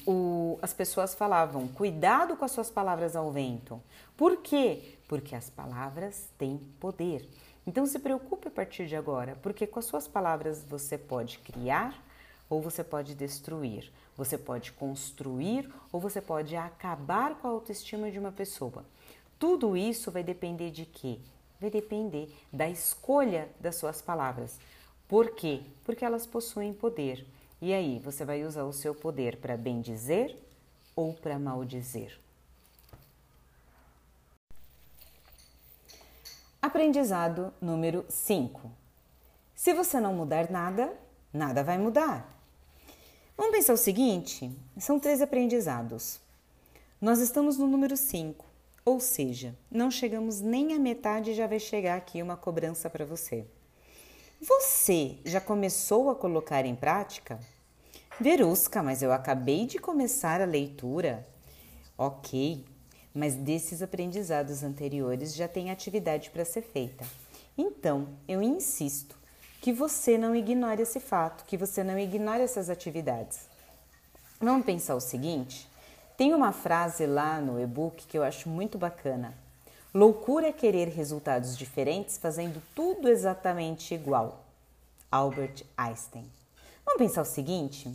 o, 0.05 0.59
as 0.61 0.73
pessoas 0.73 1.15
falavam: 1.15 1.67
cuidado 1.69 2.35
com 2.35 2.43
as 2.43 2.51
suas 2.51 2.69
palavras 2.69 3.15
ao 3.15 3.31
vento. 3.31 3.81
Por 4.17 4.37
quê? 4.37 4.99
Porque 5.07 5.35
as 5.35 5.49
palavras 5.49 6.29
têm 6.37 6.57
poder. 6.79 7.27
Então 7.65 7.85
se 7.85 7.99
preocupe 7.99 8.47
a 8.47 8.51
partir 8.51 8.87
de 8.87 8.95
agora, 8.95 9.37
porque 9.41 9.67
com 9.67 9.79
as 9.79 9.85
suas 9.85 10.07
palavras 10.07 10.63
você 10.63 10.97
pode 10.97 11.39
criar 11.39 12.03
ou 12.49 12.61
você 12.61 12.83
pode 12.83 13.15
destruir, 13.15 13.91
você 14.17 14.37
pode 14.37 14.71
construir 14.73 15.71
ou 15.91 15.99
você 15.99 16.19
pode 16.19 16.55
acabar 16.55 17.35
com 17.35 17.47
a 17.47 17.51
autoestima 17.51 18.11
de 18.11 18.19
uma 18.19 18.31
pessoa. 18.31 18.83
Tudo 19.39 19.77
isso 19.77 20.11
vai 20.11 20.23
depender 20.23 20.71
de 20.71 20.85
quê? 20.85 21.17
Vai 21.59 21.69
depender 21.69 22.33
da 22.51 22.69
escolha 22.69 23.49
das 23.59 23.75
suas 23.75 24.01
palavras. 24.01 24.59
Por 25.07 25.31
quê? 25.31 25.61
Porque 25.83 26.05
elas 26.05 26.25
possuem 26.25 26.73
poder. 26.73 27.25
E 27.61 27.73
aí, 27.73 27.99
você 27.99 28.25
vai 28.25 28.43
usar 28.43 28.63
o 28.63 28.73
seu 28.73 28.95
poder 28.95 29.37
para 29.37 29.55
bem 29.55 29.81
dizer 29.81 30.35
ou 30.95 31.13
para 31.13 31.37
mal 31.37 31.63
Aprendizado 36.61 37.51
número 37.59 38.05
5. 38.07 38.71
Se 39.55 39.73
você 39.73 39.99
não 39.99 40.13
mudar 40.13 40.51
nada, 40.51 40.93
nada 41.33 41.63
vai 41.63 41.79
mudar. 41.79 42.39
Vamos 43.35 43.51
pensar 43.51 43.73
o 43.73 43.77
seguinte: 43.77 44.55
são 44.77 44.99
três 44.99 45.23
aprendizados. 45.23 46.19
Nós 47.01 47.17
estamos 47.17 47.57
no 47.57 47.65
número 47.65 47.97
5, 47.97 48.45
ou 48.85 48.99
seja, 48.99 49.57
não 49.71 49.89
chegamos 49.89 50.39
nem 50.39 50.75
à 50.75 50.77
metade 50.77 51.31
e 51.31 51.33
já 51.33 51.47
vai 51.47 51.59
chegar 51.59 51.97
aqui 51.97 52.21
uma 52.21 52.37
cobrança 52.37 52.91
para 52.91 53.05
você. 53.05 53.43
Você 54.39 55.17
já 55.25 55.41
começou 55.41 56.11
a 56.11 56.15
colocar 56.15 56.63
em 56.63 56.75
prática? 56.75 57.39
Verusca, 58.19 58.83
mas 58.83 59.01
eu 59.01 59.11
acabei 59.11 59.65
de 59.65 59.79
começar 59.79 60.39
a 60.39 60.45
leitura. 60.45 61.27
Ok, 61.97 62.63
mas 63.13 63.35
desses 63.35 63.81
aprendizados 63.81 64.63
anteriores 64.63 65.35
já 65.35 65.47
tem 65.47 65.69
atividade 65.69 66.29
para 66.29 66.45
ser 66.45 66.61
feita. 66.61 67.05
Então, 67.57 68.07
eu 68.27 68.41
insisto 68.41 69.15
que 69.61 69.71
você 69.71 70.17
não 70.17 70.35
ignore 70.35 70.81
esse 70.81 70.99
fato, 70.99 71.45
que 71.45 71.57
você 71.57 71.83
não 71.83 71.97
ignore 71.99 72.41
essas 72.41 72.69
atividades. 72.69 73.47
Vamos 74.39 74.65
pensar 74.65 74.95
o 74.95 75.01
seguinte: 75.01 75.67
tem 76.17 76.33
uma 76.33 76.51
frase 76.51 77.05
lá 77.05 77.39
no 77.39 77.61
e-book 77.61 78.07
que 78.07 78.17
eu 78.17 78.23
acho 78.23 78.49
muito 78.49 78.77
bacana. 78.77 79.33
Loucura 79.93 80.47
é 80.47 80.53
querer 80.53 80.87
resultados 80.87 81.57
diferentes 81.57 82.17
fazendo 82.17 82.61
tudo 82.73 83.09
exatamente 83.09 83.93
igual. 83.93 84.43
Albert 85.11 85.65
Einstein. 85.77 86.25
Vamos 86.85 86.97
pensar 86.97 87.21
o 87.21 87.25
seguinte: 87.25 87.93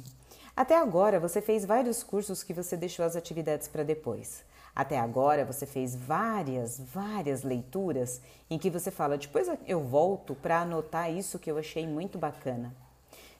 até 0.55 0.77
agora 0.77 1.19
você 1.19 1.41
fez 1.41 1.65
vários 1.65 2.03
cursos 2.03 2.43
que 2.43 2.53
você 2.53 2.77
deixou 2.77 3.05
as 3.05 3.17
atividades 3.17 3.67
para 3.67 3.83
depois. 3.83 4.45
Até 4.77 4.99
agora 4.99 5.43
você 5.43 5.65
fez 5.65 5.97
várias, 5.97 6.79
várias 6.79 7.43
leituras 7.43 8.21
em 8.51 8.59
que 8.59 8.69
você 8.69 8.91
fala, 8.91 9.17
depois 9.17 9.49
eu 9.67 9.81
volto 9.81 10.35
para 10.35 10.61
anotar 10.61 11.11
isso 11.11 11.39
que 11.39 11.51
eu 11.51 11.57
achei 11.57 11.87
muito 11.87 12.19
bacana. 12.19 12.77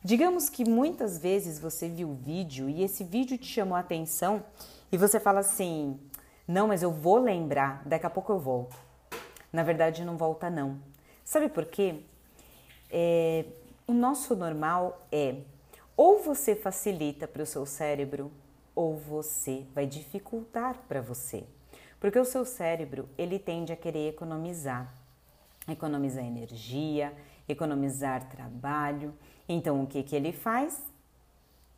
Digamos 0.03 0.49
que 0.49 0.65
muitas 0.65 1.19
vezes 1.19 1.59
você 1.59 1.91
viu 1.91 2.09
o 2.09 2.15
vídeo 2.15 2.71
e 2.71 2.83
esse 2.83 3.05
vídeo 3.05 3.37
te 3.37 3.47
chamou 3.47 3.77
a 3.77 3.81
atenção 3.81 4.43
e 4.91 4.97
você 4.97 5.21
fala 5.21 5.41
assim: 5.41 6.01
não, 6.49 6.69
mas 6.69 6.83
eu 6.83 6.91
vou 6.91 7.19
lembrar, 7.19 7.83
daqui 7.85 8.07
a 8.07 8.11
pouco 8.11 8.33
eu 8.33 8.39
volto. 8.39 8.75
Na 9.53 9.63
verdade, 9.63 10.07
não 10.07 10.17
volta, 10.17 10.49
não. 10.49 10.79
Sabe 11.23 11.51
por 11.51 11.67
quê? 11.67 11.97
É, 12.91 13.45
o 13.87 13.93
nosso 13.93 14.35
normal 14.35 15.07
é 15.13 15.37
ou 15.95 16.19
você 16.19 16.55
facilita 16.55 17.29
para 17.29 17.43
o 17.43 17.47
seu 17.47 17.67
cérebro 17.67 18.31
ou 18.77 18.95
você 18.95 19.67
vai 19.75 19.87
dificultar 19.87 20.79
para 20.87 21.01
você. 21.01 21.45
Porque 21.99 22.19
o 22.19 22.25
seu 22.25 22.45
cérebro, 22.45 23.09
ele 23.17 23.39
tende 23.39 23.73
a 23.73 23.77
querer 23.77 24.11
economizar. 24.11 24.95
Economizar 25.67 26.25
energia, 26.25 27.13
economizar 27.49 28.29
trabalho. 28.29 29.15
Então, 29.49 29.83
o 29.83 29.87
que, 29.87 30.03
que 30.03 30.15
ele 30.15 30.31
faz? 30.31 30.81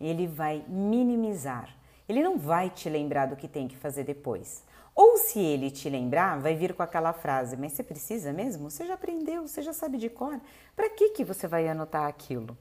Ele 0.01 0.27
vai 0.27 0.65
minimizar. 0.69 1.75
Ele 2.09 2.23
não 2.23 2.37
vai 2.37 2.69
te 2.69 2.91
lembrar 2.91 3.27
do 3.27 3.37
que 3.37 3.47
tem 3.47 3.69
que 3.69 3.77
fazer 3.77 4.03
depois. 4.03 4.65
Ou 4.95 5.17
se 5.17 5.39
ele 5.39 5.71
te 5.71 5.89
lembrar, 5.89 6.41
vai 6.41 6.57
vir 6.57 6.75
com 6.75 6.83
aquela 6.83 7.13
frase: 7.13 7.57
Mas 7.57 7.73
você 7.73 7.85
precisa 7.85 8.33
mesmo? 8.33 8.69
Você 8.69 8.85
já 8.85 8.95
aprendeu, 8.95 9.47
você 9.47 9.63
já 9.63 9.73
sabe 9.73 9.97
de 9.97 10.11
cor. 10.11 10.41
Para 10.75 10.91
que, 10.91 11.11
que 11.11 11.25
você 11.25 11.47
vai 11.47 11.69
anotar 11.69 12.07
aquilo? 12.07 12.59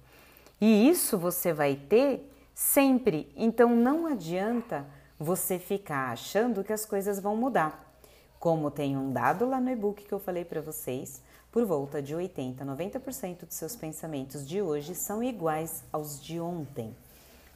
E 0.61 0.87
isso 0.87 1.17
você 1.17 1.51
vai 1.51 1.75
ter 1.75 2.29
sempre. 2.57 3.31
Então 3.35 3.75
não 3.75 4.07
adianta 4.07 4.83
você 5.19 5.59
ficar 5.59 6.09
achando 6.09 6.63
que 6.63 6.73
as 6.73 6.85
coisas 6.85 7.19
vão 7.19 7.35
mudar. 7.35 7.93
Como 8.39 8.71
tem 8.71 8.97
um 8.97 9.13
dado 9.13 9.47
lá 9.47 9.61
no 9.61 9.69
e-book 9.69 10.03
que 10.03 10.11
eu 10.11 10.19
falei 10.19 10.43
para 10.43 10.59
vocês, 10.59 11.21
por 11.51 11.63
volta 11.65 12.01
de 12.01 12.15
80, 12.15 12.65
90% 12.65 13.45
dos 13.45 13.55
seus 13.55 13.75
pensamentos 13.75 14.47
de 14.47 14.59
hoje 14.59 14.95
são 14.95 15.23
iguais 15.23 15.83
aos 15.93 16.19
de 16.19 16.39
ontem. 16.39 16.95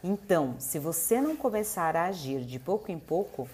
Então, 0.04 0.56
se 0.60 0.78
você 0.78 1.20
não 1.20 1.36
começar 1.36 1.96
a 1.96 2.06
agir 2.06 2.42
de 2.46 2.60
pouco 2.60 2.92
em 2.92 3.00
pouco, 3.00 3.50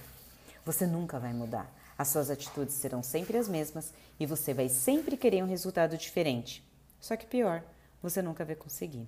você 0.65 0.86
nunca 0.86 1.17
vai 1.17 1.31
mudar. 1.31 1.73
As 1.97 2.10
suas 2.10 2.29
atitudes 2.29 2.75
serão 2.75 3.01
sempre 3.01 3.38
as 3.38 3.47
mesmas 3.47 3.93
e 4.19 4.25
você 4.25 4.53
vai 4.53 4.67
sempre 4.67 5.15
querer 5.15 5.43
um 5.43 5.47
resultado 5.47 5.97
diferente. 5.97 6.62
Só 6.99 7.15
que 7.15 7.25
pior, 7.25 7.63
você 8.01 8.21
nunca 8.21 8.43
vai 8.43 8.55
conseguir. 8.55 9.07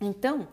Então, 0.00 0.46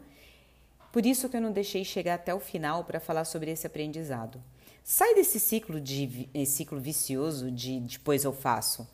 por 0.96 1.06
isso 1.06 1.28
que 1.28 1.36
eu 1.36 1.42
não 1.42 1.52
deixei 1.52 1.84
chegar 1.84 2.14
até 2.14 2.34
o 2.34 2.40
final 2.40 2.86
para 2.86 3.02
falar 3.02 3.26
sobre 3.26 3.52
esse 3.52 3.68
aprendizado. 3.68 4.42
Sai 4.82 5.14
desse 5.14 5.42
ciclo 5.42 5.82
de 5.82 6.30
ciclo 6.48 6.80
vicioso 6.80 7.52
de 7.52 7.82
depois 7.82 8.24
eu 8.24 8.32
faço. 8.32 8.88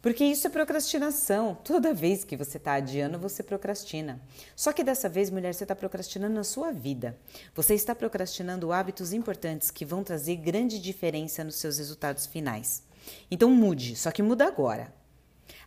Porque 0.00 0.22
isso 0.22 0.46
é 0.46 0.50
procrastinação. 0.50 1.58
Toda 1.64 1.92
vez 1.92 2.22
que 2.22 2.36
você 2.36 2.56
está 2.56 2.74
adiando, 2.74 3.18
você 3.18 3.42
procrastina. 3.42 4.22
Só 4.54 4.72
que 4.72 4.84
dessa 4.84 5.08
vez, 5.08 5.28
mulher, 5.28 5.52
você 5.52 5.64
está 5.64 5.74
procrastinando 5.74 6.36
na 6.36 6.44
sua 6.44 6.70
vida. 6.70 7.18
Você 7.52 7.74
está 7.74 7.96
procrastinando 7.96 8.70
hábitos 8.70 9.12
importantes 9.12 9.72
que 9.72 9.84
vão 9.84 10.04
trazer 10.04 10.36
grande 10.36 10.78
diferença 10.78 11.42
nos 11.42 11.56
seus 11.56 11.78
resultados 11.78 12.26
finais. 12.26 12.84
Então 13.28 13.50
mude, 13.50 13.96
só 13.96 14.12
que 14.12 14.22
muda 14.22 14.46
agora. 14.46 14.94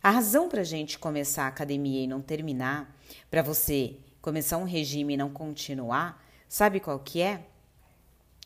A 0.02 0.10
razão 0.10 0.48
para 0.48 0.62
a 0.62 0.64
gente 0.64 0.98
começar 0.98 1.44
a 1.44 1.48
academia 1.48 2.02
e 2.02 2.06
não 2.06 2.22
terminar, 2.22 2.98
para 3.30 3.42
você 3.42 3.98
começar 4.24 4.56
um 4.56 4.64
regime 4.64 5.12
e 5.12 5.16
não 5.18 5.28
continuar, 5.28 6.26
sabe 6.48 6.80
qual 6.80 6.98
que 6.98 7.20
é? 7.20 7.44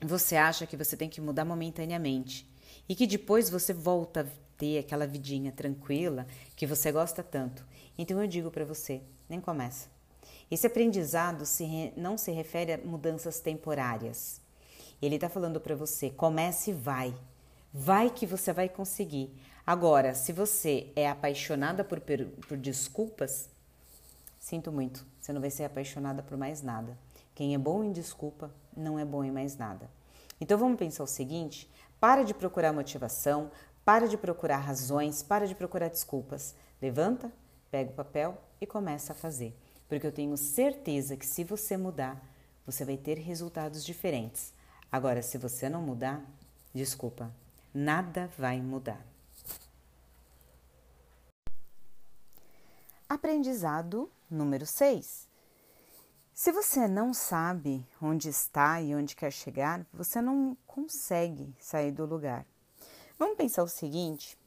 Você 0.02 0.34
acha 0.34 0.66
que 0.66 0.76
você 0.76 0.96
tem 0.96 1.08
que 1.08 1.20
mudar 1.20 1.44
momentaneamente 1.44 2.50
e 2.88 2.96
que 2.96 3.06
depois 3.06 3.48
você 3.48 3.72
volta 3.72 4.26
ter 4.56 4.80
aquela 4.80 5.06
vidinha 5.06 5.52
tranquila 5.52 6.26
que 6.56 6.66
você 6.66 6.90
gosta 6.90 7.22
tanto. 7.22 7.64
Então 7.96 8.20
eu 8.20 8.26
digo 8.26 8.50
para 8.50 8.64
você, 8.64 9.00
nem 9.28 9.40
começa. 9.40 9.86
Esse 10.50 10.66
aprendizado 10.66 11.46
se 11.46 11.62
re, 11.62 11.92
não 11.96 12.18
se 12.18 12.32
refere 12.32 12.72
a 12.72 12.78
mudanças 12.78 13.38
temporárias. 13.38 14.40
Ele 15.00 15.14
está 15.14 15.28
falando 15.28 15.60
para 15.60 15.76
você, 15.76 16.10
comece 16.10 16.72
e 16.72 16.74
vai. 16.74 17.14
Vai 17.72 18.10
que 18.10 18.26
você 18.26 18.52
vai 18.52 18.68
conseguir. 18.68 19.30
Agora, 19.64 20.12
se 20.12 20.32
você 20.32 20.90
é 20.96 21.08
apaixonada 21.08 21.84
por, 21.84 22.00
por 22.00 22.56
desculpas, 22.56 23.48
sinto 24.40 24.72
muito, 24.72 25.06
você 25.28 25.32
não 25.34 25.42
vai 25.42 25.50
ser 25.50 25.64
apaixonada 25.64 26.22
por 26.22 26.38
mais 26.38 26.62
nada. 26.62 26.96
Quem 27.34 27.54
é 27.54 27.58
bom 27.58 27.84
em 27.84 27.92
desculpa 27.92 28.50
não 28.74 28.98
é 28.98 29.04
bom 29.04 29.22
em 29.22 29.30
mais 29.30 29.58
nada. 29.58 29.90
Então 30.40 30.56
vamos 30.56 30.78
pensar 30.78 31.04
o 31.04 31.06
seguinte: 31.06 31.70
para 32.00 32.22
de 32.22 32.32
procurar 32.32 32.72
motivação, 32.72 33.50
para 33.84 34.08
de 34.08 34.16
procurar 34.16 34.56
razões, 34.56 35.22
para 35.22 35.46
de 35.46 35.54
procurar 35.54 35.90
desculpas. 35.90 36.54
Levanta, 36.80 37.30
pega 37.70 37.90
o 37.90 37.94
papel 37.94 38.38
e 38.58 38.66
começa 38.66 39.12
a 39.12 39.14
fazer. 39.14 39.54
Porque 39.86 40.06
eu 40.06 40.12
tenho 40.12 40.34
certeza 40.38 41.14
que 41.14 41.26
se 41.26 41.44
você 41.44 41.76
mudar, 41.76 42.18
você 42.64 42.82
vai 42.82 42.96
ter 42.96 43.18
resultados 43.18 43.84
diferentes. 43.84 44.54
Agora, 44.90 45.20
se 45.20 45.36
você 45.36 45.68
não 45.68 45.82
mudar, 45.82 46.24
desculpa, 46.72 47.30
nada 47.74 48.30
vai 48.38 48.62
mudar. 48.62 49.04
Aprendizado 53.06 54.10
número 54.30 54.66
6. 54.66 55.28
Se 56.32 56.52
você 56.52 56.86
não 56.86 57.12
sabe 57.12 57.84
onde 58.00 58.28
está 58.28 58.80
e 58.80 58.94
onde 58.94 59.16
quer 59.16 59.32
chegar, 59.32 59.84
você 59.92 60.22
não 60.22 60.56
consegue 60.66 61.52
sair 61.58 61.90
do 61.90 62.06
lugar. 62.06 62.46
Vamos 63.18 63.36
pensar 63.36 63.64
o 63.64 63.68
seguinte: 63.68 64.38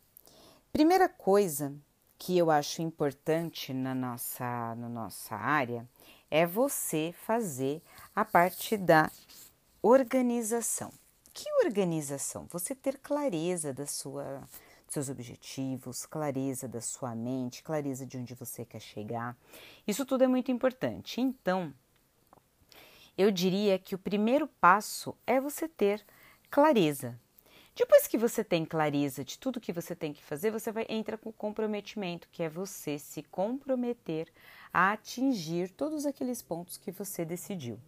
primeira 0.72 1.10
coisa 1.10 1.76
que 2.18 2.38
eu 2.38 2.50
acho 2.50 2.82
importante 2.82 3.74
na 3.74 3.94
nossa, 3.94 4.76
na 4.76 4.88
nossa 4.88 5.36
área 5.36 5.86
é 6.30 6.46
você 6.46 7.14
fazer 7.26 7.82
a 8.16 8.24
parte 8.24 8.78
da 8.78 9.12
organização. 9.82 10.94
Que 11.34 11.46
organização? 11.66 12.48
Você 12.52 12.74
ter 12.74 13.00
clareza 13.00 13.74
da 13.74 13.86
sua, 13.86 14.44
seus 14.94 15.10
objetivos, 15.10 16.06
clareza 16.06 16.68
da 16.68 16.82
sua 16.82 17.16
mente, 17.16 17.64
clareza 17.64 18.06
de 18.06 18.18
onde 18.18 18.34
você 18.34 18.66
quer 18.66 18.82
chegar. 18.82 19.38
Isso 19.88 20.06
tudo 20.06 20.24
é 20.24 20.28
muito 20.28 20.52
importante. 20.52 21.22
Então, 21.22 21.74
eu 23.18 23.32
diria 23.32 23.80
que 23.80 23.96
o 23.96 24.00
primeiro 24.00 24.48
passo 24.48 25.16
é 25.26 25.40
você 25.40 25.68
ter 25.68 26.06
clareza 26.50 27.20
depois 27.74 28.06
que 28.06 28.18
você 28.18 28.44
tem 28.44 28.66
clareza 28.66 29.24
de 29.24 29.40
tudo 29.40 29.60
que 29.60 29.72
você 29.72 29.96
tem 29.96 30.12
que 30.12 30.24
fazer, 30.24 30.52
você 30.52 30.72
vai 30.72 30.86
entra 30.90 31.18
com 31.18 31.32
comprometimento, 31.32 32.28
que 32.32 32.44
é 32.44 32.50
você 32.50 33.00
se 33.00 33.24
comprometer 33.24 34.28
a 34.74 34.92
atingir 34.92 35.72
todos 35.72 36.06
aqueles 36.06 36.42
pontos 36.42 36.78
que 36.78 36.92
você 36.92 37.24
decidiu. 37.24 37.80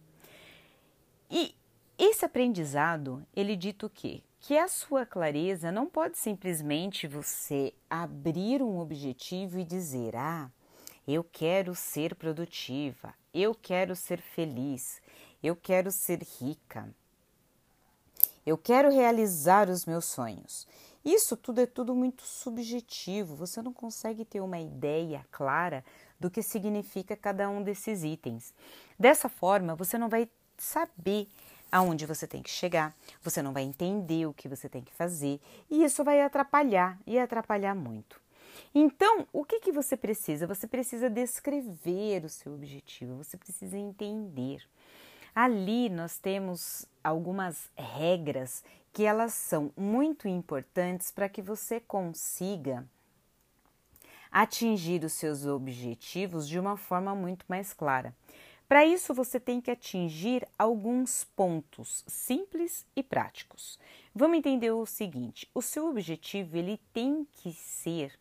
E 1.30 1.54
esse 1.98 2.24
aprendizado, 2.24 3.24
ele 3.36 3.54
dita 3.56 3.86
o 3.86 3.90
quê? 3.90 4.22
Que 4.46 4.58
a 4.58 4.68
sua 4.68 5.06
clareza 5.06 5.72
não 5.72 5.86
pode 5.86 6.18
simplesmente 6.18 7.06
você 7.06 7.72
abrir 7.88 8.60
um 8.60 8.78
objetivo 8.78 9.58
e 9.58 9.64
dizer: 9.64 10.14
"Ah, 10.14 10.50
eu 11.08 11.24
quero 11.24 11.74
ser 11.74 12.14
produtiva, 12.14 13.14
eu 13.32 13.54
quero 13.54 13.96
ser 13.96 14.20
feliz, 14.20 15.00
eu 15.42 15.56
quero 15.56 15.90
ser 15.90 16.22
rica". 16.38 16.94
Eu 18.44 18.58
quero 18.58 18.90
realizar 18.90 19.70
os 19.70 19.86
meus 19.86 20.04
sonhos. 20.04 20.68
Isso 21.02 21.38
tudo 21.38 21.62
é 21.62 21.66
tudo 21.66 21.94
muito 21.94 22.22
subjetivo, 22.24 23.34
você 23.34 23.62
não 23.62 23.72
consegue 23.72 24.26
ter 24.26 24.42
uma 24.42 24.60
ideia 24.60 25.24
clara 25.30 25.82
do 26.20 26.30
que 26.30 26.42
significa 26.42 27.16
cada 27.16 27.48
um 27.48 27.62
desses 27.62 28.04
itens. 28.04 28.52
Dessa 28.98 29.30
forma, 29.30 29.74
você 29.74 29.96
não 29.96 30.10
vai 30.10 30.28
saber 30.58 31.28
aonde 31.74 32.06
você 32.06 32.24
tem 32.24 32.40
que 32.40 32.50
chegar, 32.50 32.96
você 33.20 33.42
não 33.42 33.52
vai 33.52 33.64
entender 33.64 34.26
o 34.26 34.32
que 34.32 34.46
você 34.46 34.68
tem 34.68 34.80
que 34.80 34.94
fazer 34.94 35.40
e 35.68 35.82
isso 35.82 36.04
vai 36.04 36.22
atrapalhar 36.22 36.96
e 37.04 37.18
atrapalhar 37.18 37.74
muito. 37.74 38.22
Então, 38.72 39.26
o 39.32 39.44
que, 39.44 39.58
que 39.58 39.72
você 39.72 39.96
precisa? 39.96 40.46
Você 40.46 40.68
precisa 40.68 41.10
descrever 41.10 42.24
o 42.24 42.28
seu 42.28 42.54
objetivo, 42.54 43.16
você 43.16 43.36
precisa 43.36 43.76
entender. 43.76 44.62
Ali 45.34 45.88
nós 45.88 46.16
temos 46.16 46.86
algumas 47.02 47.68
regras 47.76 48.62
que 48.92 49.02
elas 49.02 49.34
são 49.34 49.72
muito 49.76 50.28
importantes 50.28 51.10
para 51.10 51.28
que 51.28 51.42
você 51.42 51.80
consiga 51.80 52.86
atingir 54.30 55.02
os 55.02 55.14
seus 55.14 55.44
objetivos 55.44 56.48
de 56.48 56.56
uma 56.56 56.76
forma 56.76 57.16
muito 57.16 57.44
mais 57.48 57.72
clara. 57.72 58.14
Para 58.74 58.84
isso, 58.84 59.14
você 59.14 59.38
tem 59.38 59.60
que 59.60 59.70
atingir 59.70 60.44
alguns 60.58 61.22
pontos 61.22 62.04
simples 62.08 62.84
e 62.96 63.04
práticos. 63.04 63.78
Vamos 64.12 64.36
entender 64.36 64.72
o 64.72 64.84
seguinte: 64.84 65.48
o 65.54 65.62
seu 65.62 65.88
objetivo 65.88 66.56
ele 66.56 66.80
tem 66.92 67.24
que 67.34 67.52
ser 67.52 68.18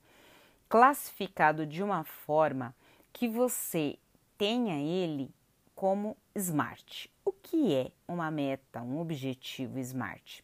classificado 0.70 1.66
de 1.66 1.82
uma 1.82 2.04
forma 2.04 2.76
que 3.12 3.28
você 3.28 3.98
tenha 4.38 4.80
ele 4.80 5.34
como 5.74 6.16
SMART. 6.36 7.10
O 7.26 7.32
que 7.32 7.74
é 7.74 7.92
uma 8.08 8.30
meta, 8.30 8.84
um 8.84 9.00
objetivo 9.00 9.80
SMART? 9.80 10.44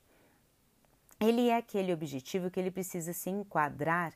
Ele 1.20 1.50
é 1.50 1.58
aquele 1.58 1.94
objetivo 1.94 2.50
que 2.50 2.60
ele 2.60 2.72
precisa 2.72 3.14
se 3.14 3.30
enquadrar 3.30 4.16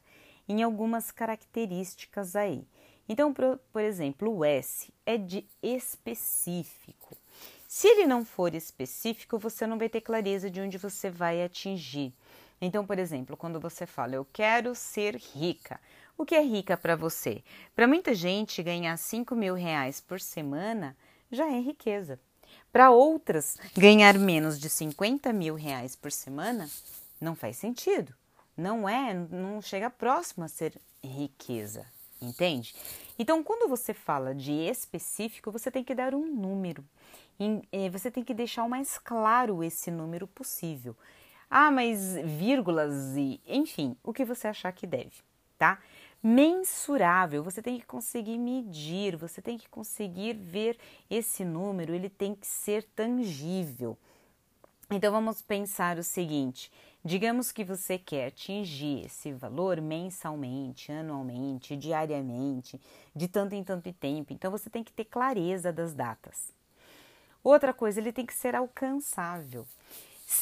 em 0.50 0.64
algumas 0.64 1.12
características 1.12 2.36
aí. 2.36 2.66
Então, 3.08 3.34
por, 3.34 3.82
exemplo, 3.82 4.34
o 4.34 4.46
S 4.46 4.94
é 5.06 5.18
de 5.18 5.46
específico. 5.62 7.18
Se 7.68 7.88
ele 7.88 8.08
não 8.08 8.24
for 8.24 8.54
específico, 8.54 9.38
você 9.38 9.68
não 9.68 9.78
vai 9.78 9.90
ter 9.90 10.02
clareza 10.02 10.50
de 10.50 10.62
onde 10.62 10.78
você 10.78 11.10
vai 11.10 11.44
atingir. 11.44 12.14
Então, 12.62 12.86
por 12.86 12.98
exemplo, 12.98 13.36
quando 13.36 13.60
você 13.60 13.86
fala 13.86 14.16
eu 14.16 14.26
quero 14.32 14.74
ser 14.74 15.18
rica, 15.18 15.80
o 16.18 16.26
que 16.26 16.36
é 16.36 16.42
rica 16.42 16.78
para 16.78 16.96
você? 16.96 17.44
Para 17.76 17.88
muita 17.88 18.14
gente, 18.14 18.64
ganhar 18.64 18.96
5 18.96 19.36
mil 19.36 19.56
reais 19.56 20.00
por 20.00 20.22
semana 20.22 20.96
já 21.32 21.52
é 21.52 21.60
riqueza. 21.60 22.20
Para 22.72 22.92
outras, 22.92 23.58
ganhar 23.76 24.18
menos 24.18 24.60
de 24.60 24.70
50 24.70 25.34
mil 25.34 25.56
reais 25.56 25.96
por 25.96 26.12
semana 26.12 26.70
não 27.20 27.36
faz 27.36 27.58
sentido. 27.58 28.14
Não 28.56 28.88
é, 28.88 29.14
não 29.14 29.62
chega 29.62 29.90
próximo 29.90 30.46
a 30.46 30.48
ser 30.48 30.80
riqueza, 31.04 31.86
entende? 32.26 32.76
Então, 33.18 33.44
quando 33.44 33.70
você 33.70 33.94
fala 33.94 34.34
de 34.34 34.52
específico, 34.52 35.52
você 35.52 35.70
tem 35.70 35.84
que 35.84 35.96
dar 35.96 36.14
um 36.16 36.26
número. 36.26 36.84
eh, 37.72 37.90
você 37.90 38.10
tem 38.12 38.24
que 38.24 38.34
deixar 38.34 38.64
o 38.64 38.70
mais 38.70 38.98
claro 38.98 39.64
esse 39.64 39.92
número 39.92 40.28
possível. 40.28 40.96
Ah, 41.50 41.72
mas 41.72 42.16
vírgulas 42.24 43.16
e, 43.16 43.40
enfim, 43.48 43.96
o 44.04 44.12
que 44.14 44.26
você 44.26 44.48
achar 44.48 44.72
que 44.72 44.88
deve, 44.88 45.22
tá? 45.58 45.80
Mensurável, 46.22 47.44
você 47.44 47.62
tem 47.62 47.78
que 47.80 47.86
conseguir 47.86 48.38
medir, 48.40 49.16
você 49.18 49.42
tem 49.42 49.58
que 49.58 49.70
conseguir 49.70 50.34
ver 50.34 50.78
esse 51.10 51.44
número, 51.46 51.94
ele 51.94 52.10
tem 52.10 52.34
que 52.34 52.48
ser 52.48 52.84
tangível. 52.96 53.98
Então 54.90 55.12
vamos 55.12 55.42
pensar 55.42 55.98
o 55.98 56.04
seguinte: 56.04 56.72
digamos 57.04 57.52
que 57.52 57.64
você 57.64 57.98
quer 57.98 58.28
atingir 58.28 59.06
esse 59.06 59.32
valor 59.32 59.82
mensalmente, 59.82 60.92
anualmente, 60.92 61.76
diariamente, 61.76 62.80
de 63.16 63.28
tanto 63.28 63.56
em 63.56 63.64
tanto 63.64 63.92
tempo. 63.94 64.34
Então 64.34 64.52
você 64.52 64.70
tem 64.70 64.84
que 64.84 64.94
ter 64.94 65.06
clareza 65.06 65.72
das 65.72 65.94
datas. 65.94 66.54
Outra 67.44 67.74
coisa, 67.74 68.00
ele 68.00 68.14
tem 68.14 68.26
que 68.26 68.34
ser 68.34 68.56
alcançável. 68.56 69.68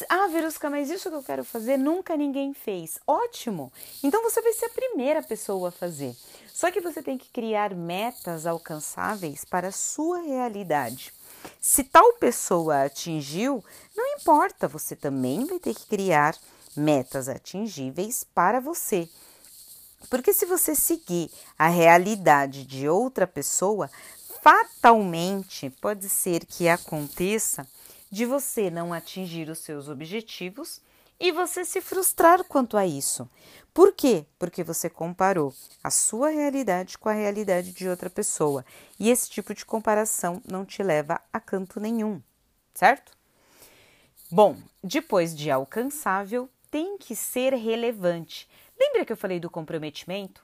Ah, 0.07 0.27
Verusca, 0.27 0.69
mas 0.69 0.89
isso 0.89 1.09
que 1.09 1.15
eu 1.15 1.23
quero 1.23 1.43
fazer 1.43 1.75
nunca 1.75 2.15
ninguém 2.15 2.53
fez. 2.53 2.99
Ótimo! 3.05 3.73
Então 4.03 4.21
você 4.21 4.41
vai 4.41 4.53
ser 4.53 4.65
a 4.65 4.69
primeira 4.69 5.23
pessoa 5.23 5.69
a 5.69 5.71
fazer. 5.71 6.15
Só 6.47 6.71
que 6.71 6.79
você 6.79 7.01
tem 7.01 7.17
que 7.17 7.29
criar 7.29 7.73
metas 7.73 8.45
alcançáveis 8.45 9.43
para 9.43 9.69
a 9.69 9.71
sua 9.71 10.21
realidade. 10.21 11.11
Se 11.59 11.83
tal 11.83 12.13
pessoa 12.13 12.83
atingiu, 12.83 13.63
não 13.95 14.15
importa, 14.15 14.67
você 14.67 14.95
também 14.95 15.45
vai 15.45 15.59
ter 15.59 15.73
que 15.73 15.85
criar 15.85 16.35
metas 16.75 17.27
atingíveis 17.27 18.23
para 18.23 18.59
você. 18.59 19.07
Porque 20.09 20.33
se 20.33 20.45
você 20.45 20.75
seguir 20.75 21.29
a 21.57 21.67
realidade 21.67 22.65
de 22.65 22.89
outra 22.89 23.27
pessoa, 23.27 23.89
fatalmente 24.41 25.69
pode 25.81 26.09
ser 26.09 26.45
que 26.45 26.67
aconteça 26.67 27.67
de 28.09 28.25
você 28.25 28.69
não 28.69 28.91
atingir 28.91 29.49
os 29.49 29.59
seus 29.59 29.87
objetivos 29.87 30.81
e 31.21 31.31
você 31.31 31.63
se 31.63 31.79
frustrar 31.79 32.43
quanto 32.43 32.75
a 32.75 32.85
isso. 32.87 33.29
Por 33.71 33.93
quê? 33.93 34.25
Porque 34.39 34.63
você 34.63 34.89
comparou 34.89 35.53
a 35.83 35.91
sua 35.91 36.29
realidade 36.29 36.97
com 36.97 37.07
a 37.07 37.13
realidade 37.13 37.71
de 37.73 37.87
outra 37.87 38.09
pessoa. 38.09 38.65
E 38.99 39.07
esse 39.07 39.29
tipo 39.29 39.53
de 39.53 39.63
comparação 39.63 40.41
não 40.43 40.65
te 40.65 40.81
leva 40.81 41.21
a 41.31 41.39
canto 41.39 41.79
nenhum, 41.79 42.19
certo? 42.73 43.15
Bom, 44.31 44.57
depois 44.83 45.35
de 45.35 45.51
alcançável, 45.51 46.49
tem 46.71 46.97
que 46.97 47.15
ser 47.15 47.53
relevante. 47.53 48.49
Lembra 48.79 49.05
que 49.05 49.13
eu 49.13 49.17
falei 49.17 49.39
do 49.39 49.49
comprometimento? 49.49 50.43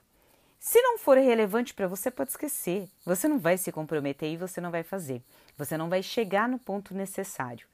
Se 0.60 0.80
não 0.80 0.96
for 0.96 1.18
relevante 1.18 1.74
para 1.74 1.88
você, 1.88 2.08
pode 2.08 2.30
esquecer. 2.30 2.88
Você 3.04 3.26
não 3.26 3.40
vai 3.40 3.58
se 3.58 3.72
comprometer 3.72 4.30
e 4.30 4.36
você 4.36 4.60
não 4.60 4.70
vai 4.70 4.84
fazer. 4.84 5.24
Você 5.56 5.76
não 5.76 5.88
vai 5.88 6.04
chegar 6.04 6.48
no 6.48 6.58
ponto 6.58 6.94
necessário. 6.94 7.66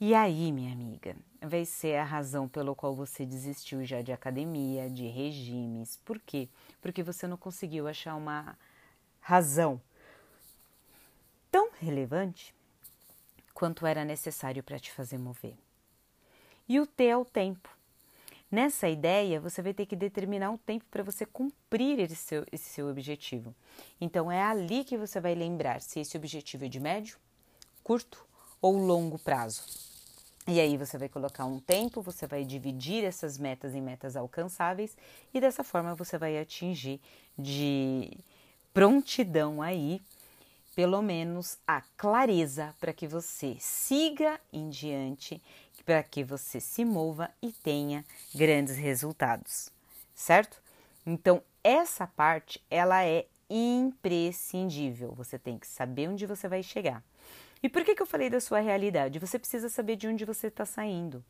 E 0.00 0.14
aí, 0.14 0.52
minha 0.52 0.72
amiga, 0.72 1.16
vai 1.42 1.64
ser 1.64 1.96
a 1.96 2.04
razão 2.04 2.48
pelo 2.48 2.72
qual 2.72 2.94
você 2.94 3.26
desistiu 3.26 3.84
já 3.84 4.00
de 4.00 4.12
academia, 4.12 4.88
de 4.88 5.08
regimes. 5.08 5.96
Por 6.04 6.20
quê? 6.20 6.48
Porque 6.80 7.02
você 7.02 7.26
não 7.26 7.36
conseguiu 7.36 7.88
achar 7.88 8.14
uma 8.14 8.56
razão 9.20 9.80
tão 11.50 11.70
relevante 11.80 12.54
quanto 13.52 13.84
era 13.84 14.04
necessário 14.04 14.62
para 14.62 14.78
te 14.78 14.92
fazer 14.92 15.18
mover. 15.18 15.56
E 16.68 16.78
o 16.78 16.86
T 16.86 17.04
é 17.04 17.16
o 17.16 17.24
tempo. 17.24 17.68
Nessa 18.48 18.88
ideia, 18.88 19.40
você 19.40 19.60
vai 19.60 19.74
ter 19.74 19.84
que 19.84 19.96
determinar 19.96 20.52
um 20.52 20.56
tempo 20.56 20.84
para 20.92 21.02
você 21.02 21.26
cumprir 21.26 21.98
esse 21.98 22.14
seu, 22.14 22.46
esse 22.52 22.70
seu 22.70 22.88
objetivo. 22.88 23.52
Então, 24.00 24.30
é 24.30 24.44
ali 24.44 24.84
que 24.84 24.96
você 24.96 25.20
vai 25.20 25.34
lembrar 25.34 25.80
se 25.80 25.98
esse 25.98 26.16
objetivo 26.16 26.66
é 26.66 26.68
de 26.68 26.78
médio, 26.78 27.18
curto 27.82 28.24
ou 28.62 28.76
longo 28.76 29.18
prazo. 29.18 29.87
E 30.50 30.60
aí 30.60 30.78
você 30.78 30.96
vai 30.96 31.10
colocar 31.10 31.44
um 31.44 31.60
tempo, 31.60 32.00
você 32.00 32.26
vai 32.26 32.42
dividir 32.42 33.04
essas 33.04 33.36
metas 33.36 33.74
em 33.74 33.82
metas 33.82 34.16
alcançáveis 34.16 34.96
e 35.34 35.42
dessa 35.42 35.62
forma 35.62 35.94
você 35.94 36.16
vai 36.16 36.38
atingir 36.38 37.02
de 37.38 38.10
prontidão 38.72 39.60
aí, 39.60 40.00
pelo 40.74 41.02
menos 41.02 41.58
a 41.66 41.82
clareza 41.98 42.74
para 42.80 42.94
que 42.94 43.06
você 43.06 43.58
siga 43.60 44.40
em 44.50 44.70
diante, 44.70 45.38
para 45.84 46.02
que 46.02 46.24
você 46.24 46.60
se 46.60 46.82
mova 46.82 47.30
e 47.42 47.52
tenha 47.52 48.02
grandes 48.34 48.76
resultados, 48.76 49.68
certo? 50.14 50.62
Então, 51.04 51.42
essa 51.62 52.06
parte 52.06 52.58
ela 52.70 53.04
é 53.04 53.26
imprescindível. 53.50 55.12
Você 55.12 55.38
tem 55.38 55.58
que 55.58 55.66
saber 55.66 56.08
onde 56.08 56.24
você 56.24 56.48
vai 56.48 56.62
chegar. 56.62 57.04
E 57.62 57.68
por 57.68 57.84
que, 57.84 57.94
que 57.94 58.02
eu 58.02 58.06
falei 58.06 58.30
da 58.30 58.40
sua 58.40 58.60
realidade? 58.60 59.18
Você 59.18 59.38
precisa 59.38 59.68
saber 59.68 59.96
de 59.96 60.06
onde 60.06 60.24
você 60.24 60.48
está 60.48 60.64
saindo. 60.64 61.24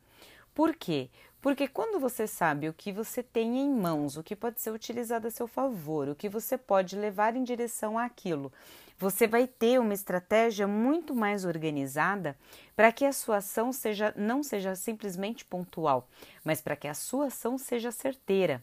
Por 0.53 0.75
quê? 0.75 1.09
Porque 1.41 1.67
quando 1.67 1.99
você 1.99 2.27
sabe 2.27 2.67
o 2.67 2.73
que 2.73 2.91
você 2.91 3.23
tem 3.23 3.59
em 3.59 3.69
mãos, 3.69 4.17
o 4.17 4.23
que 4.23 4.35
pode 4.35 4.59
ser 4.59 4.71
utilizado 4.71 5.27
a 5.27 5.31
seu 5.31 5.47
favor, 5.47 6.09
o 6.09 6.15
que 6.15 6.27
você 6.27 6.57
pode 6.57 6.97
levar 6.97 7.35
em 7.35 7.43
direção 7.43 7.97
àquilo, 7.97 8.51
você 8.97 9.25
vai 9.25 9.47
ter 9.47 9.79
uma 9.79 9.93
estratégia 9.93 10.67
muito 10.67 11.15
mais 11.15 11.45
organizada 11.45 12.37
para 12.75 12.91
que 12.91 13.05
a 13.05 13.13
sua 13.13 13.37
ação 13.37 13.71
seja 13.71 14.13
não 14.17 14.43
seja 14.43 14.75
simplesmente 14.75 15.45
pontual, 15.45 16.09
mas 16.43 16.59
para 16.59 16.75
que 16.75 16.87
a 16.87 16.93
sua 16.93 17.27
ação 17.27 17.57
seja 17.57 17.91
certeira. 17.91 18.61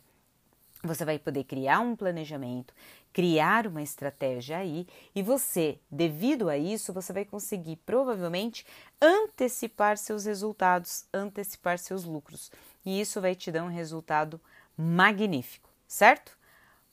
Você 0.85 1.07
vai 1.07 1.19
poder 1.19 1.45
criar 1.45 1.81
um 1.81 1.97
planejamento, 1.97 2.75
criar 3.17 3.67
uma 3.67 3.83
estratégia 3.83 4.59
aí 4.59 4.87
e 5.15 5.23
você, 5.23 5.81
devido 5.91 6.51
a 6.51 6.59
isso, 6.59 6.93
você 6.93 7.15
vai 7.15 7.25
conseguir 7.25 7.77
provavelmente 7.77 8.67
antecipar 9.01 9.97
seus 9.97 10.27
resultados, 10.27 11.07
antecipar 11.15 11.79
seus 11.79 12.05
lucros. 12.05 12.53
E 12.85 13.01
isso 13.01 13.19
vai 13.19 13.35
te 13.35 13.51
dar 13.51 13.65
um 13.65 13.71
resultado 13.71 14.39
magnífico, 14.77 15.71
certo? 15.89 16.37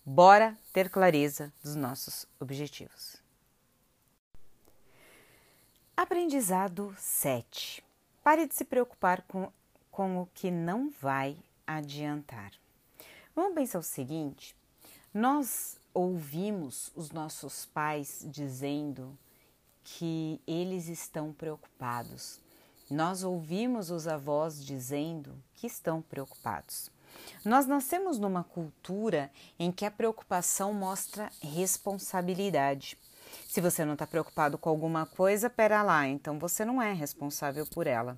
Bora 0.05 0.57
ter 0.71 0.89
clareza 0.89 1.51
dos 1.61 1.75
nossos 1.75 2.25
objetivos. 2.39 3.17
Aprendizado 5.97 6.95
7. 6.97 7.83
Pare 8.23 8.47
de 8.47 8.55
se 8.55 8.63
preocupar 8.63 9.23
com, 9.23 9.51
com 9.91 10.21
o 10.21 10.29
que 10.33 10.49
não 10.49 10.89
vai 11.01 11.35
adiantar. 11.67 12.53
Vamos 13.35 13.55
pensar 13.55 13.79
o 13.79 13.83
seguinte: 13.83 14.55
nós 15.13 15.82
ouvimos 15.93 16.91
os 16.95 17.11
nossos 17.11 17.65
pais 17.65 18.25
dizendo 18.27 19.17
que 19.83 20.41
eles 20.47 20.87
estão 20.87 21.31
preocupados. 21.31 22.39
Nós 22.89 23.23
ouvimos 23.23 23.91
os 23.91 24.07
avós 24.07 24.63
dizendo 24.63 25.35
que 25.55 25.67
estão 25.67 26.01
preocupados. 26.01 26.91
Nós 27.45 27.65
nascemos 27.65 28.17
numa 28.17 28.43
cultura 28.43 29.31
em 29.59 29.71
que 29.71 29.85
a 29.85 29.91
preocupação 29.91 30.73
mostra 30.73 31.31
responsabilidade. 31.41 32.97
Se 33.47 33.61
você 33.61 33.85
não 33.85 33.93
está 33.93 34.07
preocupado 34.07 34.57
com 34.57 34.69
alguma 34.69 35.05
coisa, 35.05 35.49
pera 35.49 35.81
lá, 35.83 36.07
então 36.07 36.39
você 36.39 36.65
não 36.65 36.81
é 36.81 36.91
responsável 36.93 37.65
por 37.67 37.87
ela. 37.87 38.17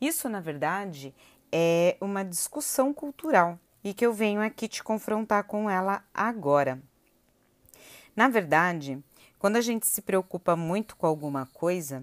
Isso, 0.00 0.28
na 0.28 0.40
verdade, 0.40 1.14
é 1.50 1.96
uma 2.00 2.24
discussão 2.24 2.92
cultural 2.92 3.58
e 3.82 3.94
que 3.94 4.04
eu 4.04 4.12
venho 4.12 4.42
aqui 4.42 4.68
te 4.68 4.82
confrontar 4.82 5.44
com 5.44 5.70
ela 5.70 6.04
agora. 6.12 6.82
Na 8.16 8.28
verdade, 8.28 8.98
quando 9.38 9.56
a 9.56 9.60
gente 9.60 9.86
se 9.86 10.00
preocupa 10.00 10.56
muito 10.56 10.96
com 10.96 11.06
alguma 11.06 11.44
coisa, 11.52 12.02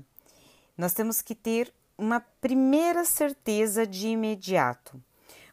nós 0.78 0.94
temos 0.94 1.24
que 1.24 1.34
ter 1.34 1.74
uma 1.98 2.20
primeira 2.40 3.04
certeza 3.04 3.88
de 3.88 4.10
imediato. 4.10 5.02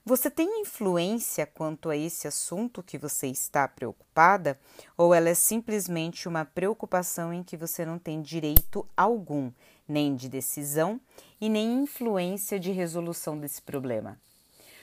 Você 0.04 0.30
tem 0.30 0.60
influência 0.62 1.46
quanto 1.46 1.88
a 1.88 1.96
esse 1.96 2.26
assunto 2.26 2.82
que 2.82 2.98
você 2.98 3.26
está 3.28 3.66
preocupada 3.68 4.58
ou 4.96 5.14
ela 5.14 5.28
é 5.28 5.34
simplesmente 5.34 6.28
uma 6.28 6.44
preocupação 6.44 7.32
em 7.32 7.42
que 7.42 7.56
você 7.56 7.84
não 7.84 7.98
tem 7.98 8.20
direito 8.20 8.86
algum, 8.96 9.50
nem 9.88 10.14
de 10.14 10.28
decisão 10.28 11.00
e 11.40 11.48
nem 11.48 11.82
influência 11.82 12.58
de 12.58 12.70
resolução 12.70 13.38
desse 13.38 13.62
problema? 13.62 14.18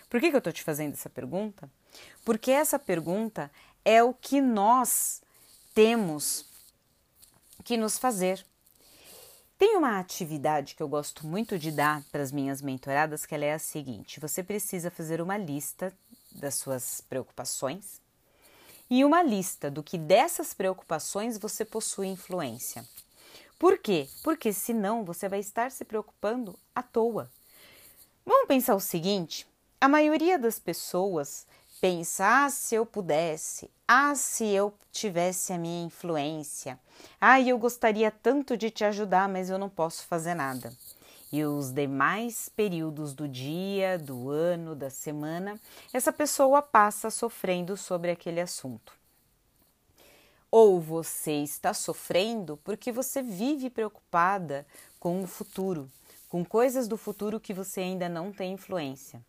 Por 0.09 0.19
que, 0.19 0.29
que 0.29 0.35
eu 0.35 0.39
estou 0.39 0.53
te 0.53 0.63
fazendo 0.63 0.93
essa 0.93 1.09
pergunta? 1.09 1.69
Porque 2.23 2.51
essa 2.51 2.79
pergunta 2.79 3.51
é 3.83 4.01
o 4.03 4.13
que 4.13 4.39
nós 4.39 5.21
temos 5.77 6.43
que 7.63 7.77
nos 7.77 7.99
fazer. 7.99 8.43
Tem 9.59 9.77
uma 9.77 9.99
atividade 9.99 10.73
que 10.73 10.81
eu 10.81 10.87
gosto 10.87 11.27
muito 11.27 11.59
de 11.59 11.69
dar 11.69 12.01
para 12.11 12.23
as 12.23 12.31
minhas 12.31 12.63
mentoradas, 12.63 13.27
que 13.27 13.35
ela 13.35 13.45
é 13.45 13.53
a 13.53 13.59
seguinte: 13.59 14.19
você 14.19 14.41
precisa 14.41 14.89
fazer 14.89 15.21
uma 15.21 15.37
lista 15.37 15.95
das 16.31 16.55
suas 16.55 16.99
preocupações 17.01 18.01
e 18.89 19.05
uma 19.05 19.21
lista 19.21 19.69
do 19.69 19.83
que 19.83 19.99
dessas 19.99 20.51
preocupações 20.51 21.37
você 21.37 21.63
possui 21.63 22.07
influência. 22.07 22.83
Por 23.59 23.77
quê? 23.77 24.09
Porque 24.23 24.51
senão 24.51 25.05
você 25.05 25.29
vai 25.29 25.41
estar 25.41 25.69
se 25.69 25.85
preocupando 25.85 26.57
à 26.73 26.81
toa. 26.81 27.29
Vamos 28.25 28.47
pensar 28.47 28.73
o 28.73 28.79
seguinte: 28.79 29.45
a 29.79 29.87
maioria 29.87 30.39
das 30.39 30.57
pessoas 30.57 31.45
pensa: 31.79 32.45
ah, 32.45 32.49
se 32.49 32.75
eu 32.75 32.85
pudesse, 32.85 33.69
ah, 33.87 34.15
se 34.15 34.45
eu 34.45 34.73
tivesse 34.91 35.53
a 35.53 35.57
minha 35.57 35.85
influência, 35.85 36.79
ah, 37.19 37.39
eu 37.39 37.57
gostaria 37.57 38.11
tanto 38.11 38.57
de 38.57 38.69
te 38.69 38.83
ajudar, 38.83 39.29
mas 39.29 39.49
eu 39.49 39.57
não 39.57 39.69
posso 39.69 40.03
fazer 40.05 40.33
nada. 40.33 40.73
E 41.31 41.43
os 41.43 41.71
demais 41.71 42.49
períodos 42.49 43.13
do 43.13 43.27
dia, 43.27 43.97
do 43.97 44.29
ano, 44.29 44.75
da 44.75 44.89
semana, 44.89 45.59
essa 45.93 46.11
pessoa 46.11 46.61
passa 46.61 47.09
sofrendo 47.09 47.75
sobre 47.75 48.11
aquele 48.11 48.39
assunto. 48.39 48.93
Ou 50.49 50.79
você 50.79 51.43
está 51.43 51.73
sofrendo 51.73 52.57
porque 52.63 52.91
você 52.93 53.21
vive 53.21 53.69
preocupada 53.69 54.65
com 54.99 55.21
o 55.21 55.27
futuro, 55.27 55.91
com 56.29 56.45
coisas 56.45 56.87
do 56.87 56.95
futuro 56.95 57.41
que 57.41 57.53
você 57.53 57.81
ainda 57.81 58.07
não 58.07 58.31
tem 58.31 58.53
influência 58.53 59.21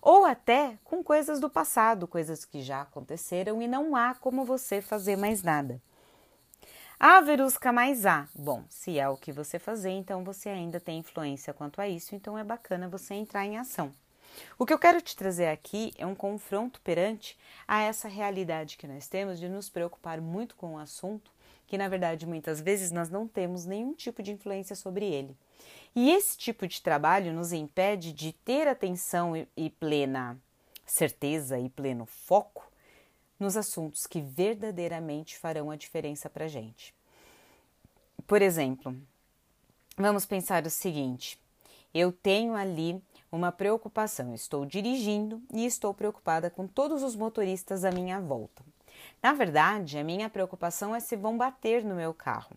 ou 0.00 0.24
até 0.24 0.78
com 0.84 1.02
coisas 1.02 1.40
do 1.40 1.50
passado, 1.50 2.06
coisas 2.06 2.44
que 2.44 2.62
já 2.62 2.82
aconteceram 2.82 3.60
e 3.60 3.68
não 3.68 3.94
há 3.94 4.14
como 4.14 4.44
você 4.44 4.80
fazer 4.80 5.16
mais 5.16 5.42
nada. 5.42 5.80
Ah, 6.98 7.20
Verusca, 7.20 7.72
mais 7.72 8.04
há. 8.04 8.28
Bom, 8.34 8.64
se 8.68 8.98
é 8.98 9.08
o 9.08 9.16
que 9.16 9.32
você 9.32 9.58
fazer, 9.58 9.90
então 9.90 10.22
você 10.22 10.50
ainda 10.50 10.78
tem 10.78 10.98
influência 10.98 11.54
quanto 11.54 11.80
a 11.80 11.88
isso, 11.88 12.14
então 12.14 12.36
é 12.36 12.44
bacana 12.44 12.88
você 12.88 13.14
entrar 13.14 13.46
em 13.46 13.56
ação. 13.56 13.94
O 14.58 14.66
que 14.66 14.72
eu 14.72 14.78
quero 14.78 15.00
te 15.00 15.16
trazer 15.16 15.48
aqui 15.48 15.92
é 15.96 16.06
um 16.06 16.14
confronto 16.14 16.80
perante 16.82 17.38
a 17.66 17.80
essa 17.80 18.06
realidade 18.06 18.76
que 18.76 18.86
nós 18.86 19.08
temos 19.08 19.40
de 19.40 19.48
nos 19.48 19.68
preocupar 19.68 20.20
muito 20.20 20.54
com 20.56 20.74
o 20.74 20.78
assunto, 20.78 21.30
que 21.70 21.78
na 21.78 21.88
verdade 21.88 22.26
muitas 22.26 22.60
vezes 22.60 22.90
nós 22.90 23.08
não 23.08 23.28
temos 23.28 23.64
nenhum 23.64 23.94
tipo 23.94 24.24
de 24.24 24.32
influência 24.32 24.74
sobre 24.74 25.06
ele. 25.06 25.36
E 25.94 26.10
esse 26.10 26.36
tipo 26.36 26.66
de 26.66 26.82
trabalho 26.82 27.32
nos 27.32 27.52
impede 27.52 28.12
de 28.12 28.32
ter 28.32 28.66
atenção 28.66 29.34
e 29.56 29.70
plena 29.70 30.36
certeza 30.84 31.60
e 31.60 31.68
pleno 31.68 32.06
foco 32.06 32.68
nos 33.38 33.56
assuntos 33.56 34.04
que 34.04 34.20
verdadeiramente 34.20 35.38
farão 35.38 35.70
a 35.70 35.76
diferença 35.76 36.28
para 36.28 36.46
a 36.46 36.48
gente. 36.48 36.92
Por 38.26 38.42
exemplo, 38.42 38.96
vamos 39.96 40.26
pensar 40.26 40.66
o 40.66 40.70
seguinte: 40.70 41.40
eu 41.94 42.10
tenho 42.10 42.56
ali 42.56 43.00
uma 43.30 43.52
preocupação, 43.52 44.34
estou 44.34 44.66
dirigindo 44.66 45.40
e 45.52 45.64
estou 45.64 45.94
preocupada 45.94 46.50
com 46.50 46.66
todos 46.66 47.04
os 47.04 47.14
motoristas 47.14 47.84
à 47.84 47.92
minha 47.92 48.20
volta. 48.20 48.64
Na 49.22 49.32
verdade, 49.32 49.98
a 49.98 50.04
minha 50.04 50.30
preocupação 50.30 50.94
é 50.94 51.00
se 51.00 51.14
vão 51.16 51.36
bater 51.36 51.84
no 51.84 51.94
meu 51.94 52.14
carro. 52.14 52.56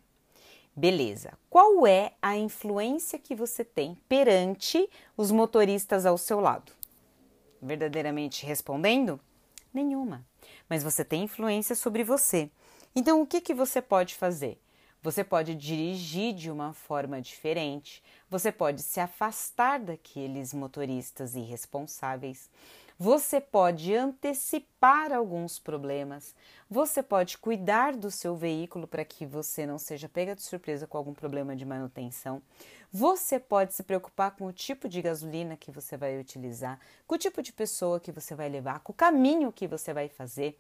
Beleza. 0.76 1.38
Qual 1.50 1.86
é 1.86 2.14
a 2.22 2.36
influência 2.36 3.20
que 3.20 3.36
você 3.36 3.64
tem 3.64 3.96
perante 4.08 4.90
os 5.16 5.30
motoristas 5.30 6.06
ao 6.06 6.18
seu 6.18 6.40
lado? 6.40 6.72
Verdadeiramente 7.62 8.46
respondendo? 8.46 9.20
Nenhuma. 9.74 10.26
Mas 10.68 10.84
você 10.84 11.06
tem 11.06 11.24
influência 11.24 11.76
sobre 11.76 12.04
você. 12.04 12.50
Então, 12.96 13.22
o 13.22 13.28
que, 13.28 13.42
que 13.42 13.54
você 13.54 13.82
pode 13.82 14.16
fazer? 14.16 14.60
Você 15.04 15.22
pode 15.24 15.54
dirigir 15.54 16.34
de 16.34 16.50
uma 16.50 16.72
forma 16.72 17.22
diferente, 17.22 18.02
você 18.30 18.54
pode 18.54 18.82
se 18.82 19.02
afastar 19.02 19.80
daqueles 19.80 20.54
motoristas 20.54 21.36
irresponsáveis, 21.36 22.50
você 22.98 23.42
pode 23.42 23.94
antecipar 23.94 25.12
alguns 25.12 25.60
problemas, 25.60 26.36
você 26.70 27.02
pode 27.02 27.38
cuidar 27.38 27.96
do 27.96 28.12
seu 28.12 28.36
veículo 28.36 28.88
para 28.88 29.04
que 29.04 29.26
você 29.26 29.66
não 29.66 29.78
seja 29.78 30.08
pega 30.08 30.36
de 30.36 30.42
surpresa 30.42 30.88
com 30.88 30.98
algum 30.98 31.14
problema 31.14 31.56
de 31.56 31.66
manutenção. 31.66 32.42
Você 32.92 33.40
pode 33.40 33.74
se 33.74 33.84
preocupar 33.84 34.32
com 34.32 34.46
o 34.46 34.54
tipo 34.54 34.88
de 34.88 35.02
gasolina 35.02 35.58
que 35.58 35.72
você 35.72 35.98
vai 35.98 36.20
utilizar, 36.20 36.80
com 37.08 37.16
o 37.16 37.18
tipo 37.18 37.42
de 37.42 37.52
pessoa 37.52 38.00
que 38.00 38.12
você 38.12 38.36
vai 38.36 38.50
levar, 38.50 38.80
com 38.82 38.92
o 38.92 38.96
caminho 38.96 39.52
que 39.52 39.68
você 39.68 39.94
vai 39.94 40.08
fazer, 40.08 40.58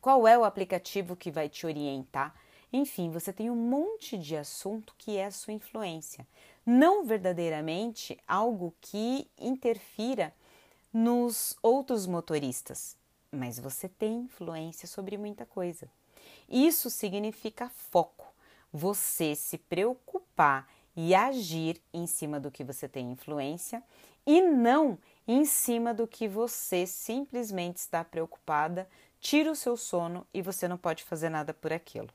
qual 0.00 0.26
é 0.26 0.36
o 0.38 0.44
aplicativo 0.44 1.14
que 1.14 1.30
vai 1.30 1.48
te 1.48 1.66
orientar. 1.66 2.34
Enfim, 2.72 3.10
você 3.10 3.32
tem 3.32 3.50
um 3.50 3.56
monte 3.56 4.18
de 4.18 4.36
assunto 4.36 4.94
que 4.98 5.16
é 5.16 5.26
a 5.26 5.30
sua 5.30 5.52
influência, 5.52 6.26
não 6.64 7.04
verdadeiramente 7.04 8.18
algo 8.26 8.74
que 8.80 9.30
interfira 9.38 10.32
nos 10.94 11.56
outros 11.60 12.06
motoristas, 12.06 12.96
mas 13.32 13.58
você 13.58 13.88
tem 13.88 14.20
influência 14.20 14.86
sobre 14.86 15.18
muita 15.18 15.44
coisa. 15.44 15.88
Isso 16.48 16.88
significa 16.88 17.68
foco, 17.68 18.32
você 18.72 19.34
se 19.34 19.58
preocupar 19.58 20.68
e 20.96 21.12
agir 21.12 21.82
em 21.92 22.06
cima 22.06 22.38
do 22.38 22.48
que 22.48 22.62
você 22.62 22.88
tem 22.88 23.10
influência 23.10 23.82
e 24.24 24.40
não 24.40 24.96
em 25.26 25.44
cima 25.44 25.92
do 25.92 26.06
que 26.06 26.28
você 26.28 26.86
simplesmente 26.86 27.78
está 27.78 28.04
preocupada, 28.04 28.88
tira 29.20 29.50
o 29.50 29.56
seu 29.56 29.76
sono 29.76 30.24
e 30.32 30.40
você 30.40 30.68
não 30.68 30.78
pode 30.78 31.02
fazer 31.02 31.28
nada 31.28 31.52
por 31.52 31.72
aquilo. 31.72 32.10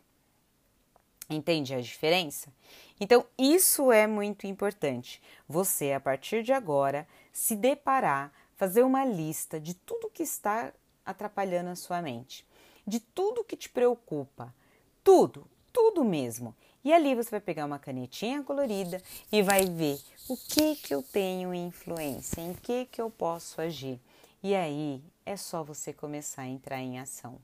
Entende 1.29 1.75
a 1.75 1.81
diferença? 1.81 2.51
Então, 2.99 3.25
isso 3.37 3.91
é 3.91 4.07
muito 4.07 4.47
importante. 4.47 5.21
Você, 5.47 5.91
a 5.91 5.99
partir 5.99 6.43
de 6.43 6.53
agora, 6.53 7.07
se 7.31 7.55
deparar 7.55 8.31
fazer 8.59 8.83
uma 8.83 9.05
lista 9.05 9.57
de 9.57 9.73
tudo 9.73 10.09
que 10.09 10.21
está 10.21 10.73
atrapalhando 11.05 11.69
a 11.69 11.77
sua 11.77 12.01
mente, 12.01 12.45
de 12.85 12.99
tudo 12.99 13.41
que 13.41 13.55
te 13.55 13.69
preocupa, 13.69 14.53
tudo, 15.01 15.47
tudo 15.71 16.03
mesmo. 16.03 16.53
E 16.83 16.91
ali 16.91 17.15
você 17.15 17.29
vai 17.29 17.39
pegar 17.39 17.65
uma 17.65 17.79
canetinha 17.79 18.43
colorida 18.43 19.01
e 19.31 19.41
vai 19.41 19.65
ver 19.65 19.97
o 20.27 20.35
que 20.35 20.75
que 20.75 20.93
eu 20.93 21.01
tenho 21.01 21.53
influência, 21.53 22.41
em 22.41 22.53
que 22.53 22.85
que 22.87 23.01
eu 23.01 23.09
posso 23.09 23.61
agir. 23.61 23.97
E 24.43 24.53
aí 24.53 25.01
é 25.25 25.37
só 25.37 25.63
você 25.63 25.93
começar 25.93 26.41
a 26.41 26.47
entrar 26.47 26.81
em 26.81 26.99
ação. 26.99 27.39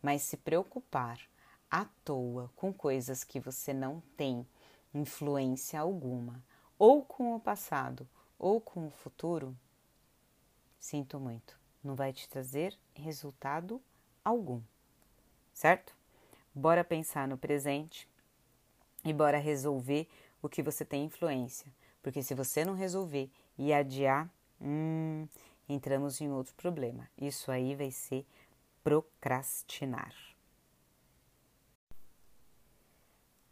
Mas 0.00 0.22
se 0.22 0.36
preocupar 0.36 1.18
à 1.68 1.86
toa 2.04 2.52
com 2.54 2.72
coisas 2.72 3.24
que 3.24 3.40
você 3.40 3.74
não 3.74 4.00
tem 4.16 4.46
influência 4.94 5.80
alguma, 5.80 6.40
ou 6.78 7.02
com 7.02 7.34
o 7.34 7.40
passado, 7.40 8.08
ou 8.38 8.60
com 8.60 8.86
o 8.86 8.90
futuro, 8.90 9.56
Sinto 10.82 11.20
muito, 11.20 11.56
não 11.82 11.94
vai 11.94 12.12
te 12.12 12.28
trazer 12.28 12.76
resultado 12.92 13.80
algum, 14.24 14.60
certo? 15.54 15.96
Bora 16.52 16.82
pensar 16.82 17.28
no 17.28 17.38
presente 17.38 18.08
e 19.04 19.12
bora 19.12 19.38
resolver 19.38 20.08
o 20.42 20.48
que 20.48 20.60
você 20.60 20.84
tem 20.84 21.04
influência, 21.04 21.72
porque 22.02 22.20
se 22.20 22.34
você 22.34 22.64
não 22.64 22.74
resolver 22.74 23.30
e 23.56 23.72
adiar, 23.72 24.28
hum, 24.60 25.28
entramos 25.68 26.20
em 26.20 26.28
outro 26.32 26.52
problema. 26.56 27.08
Isso 27.16 27.52
aí 27.52 27.76
vai 27.76 27.92
ser 27.92 28.26
procrastinar. 28.82 30.12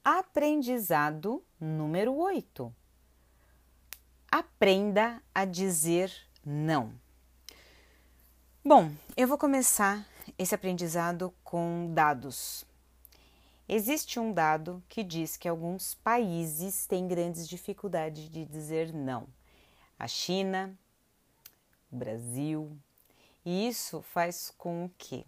Aprendizado 0.03 1.45
número 1.61 2.13
8. 2.13 2.75
Aprenda 4.29 5.23
a 5.33 5.45
dizer 5.45 6.13
não. 6.45 6.93
Bom, 8.63 8.93
eu 9.17 9.27
vou 9.27 9.39
começar 9.39 10.07
esse 10.39 10.55
aprendizado 10.55 11.33
com 11.43 11.91
dados. 11.95 12.67
Existe 13.67 14.21
um 14.21 14.35
dado 14.35 14.83
que 14.87 15.03
diz 15.03 15.35
que 15.35 15.49
alguns 15.49 15.95
países 15.95 16.87
têm 16.87 17.09
grandes 17.09 17.49
dificuldades 17.49 18.29
de 18.29 18.45
dizer 18.45 18.93
não. 18.93 19.27
A 19.99 20.07
China, 20.07 20.79
o 21.91 21.97
Brasil. 21.97 22.77
E 23.47 23.67
isso 23.67 24.03
faz 24.03 24.53
com 24.59 24.91
que 24.99 25.27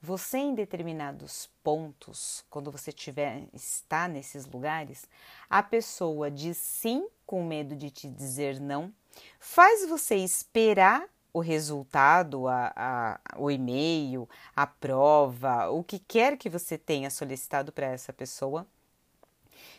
você 0.00 0.38
em 0.38 0.52
determinados 0.52 1.48
pontos, 1.62 2.44
quando 2.50 2.72
você 2.72 2.90
tiver 2.90 3.46
está 3.52 4.08
nesses 4.08 4.44
lugares, 4.44 5.08
a 5.48 5.62
pessoa 5.62 6.28
diz 6.28 6.56
sim 6.56 7.06
com 7.24 7.46
medo 7.46 7.76
de 7.76 7.90
te 7.92 8.08
dizer 8.10 8.58
não, 8.58 8.92
faz 9.38 9.88
você 9.88 10.16
esperar 10.16 11.08
o 11.32 11.40
resultado, 11.40 12.46
a, 12.46 12.72
a, 12.76 13.20
o 13.38 13.50
e-mail, 13.50 14.28
a 14.54 14.66
prova, 14.66 15.70
o 15.70 15.82
que 15.82 15.98
quer 15.98 16.36
que 16.36 16.50
você 16.50 16.76
tenha 16.76 17.10
solicitado 17.10 17.72
para 17.72 17.86
essa 17.86 18.12
pessoa, 18.12 18.66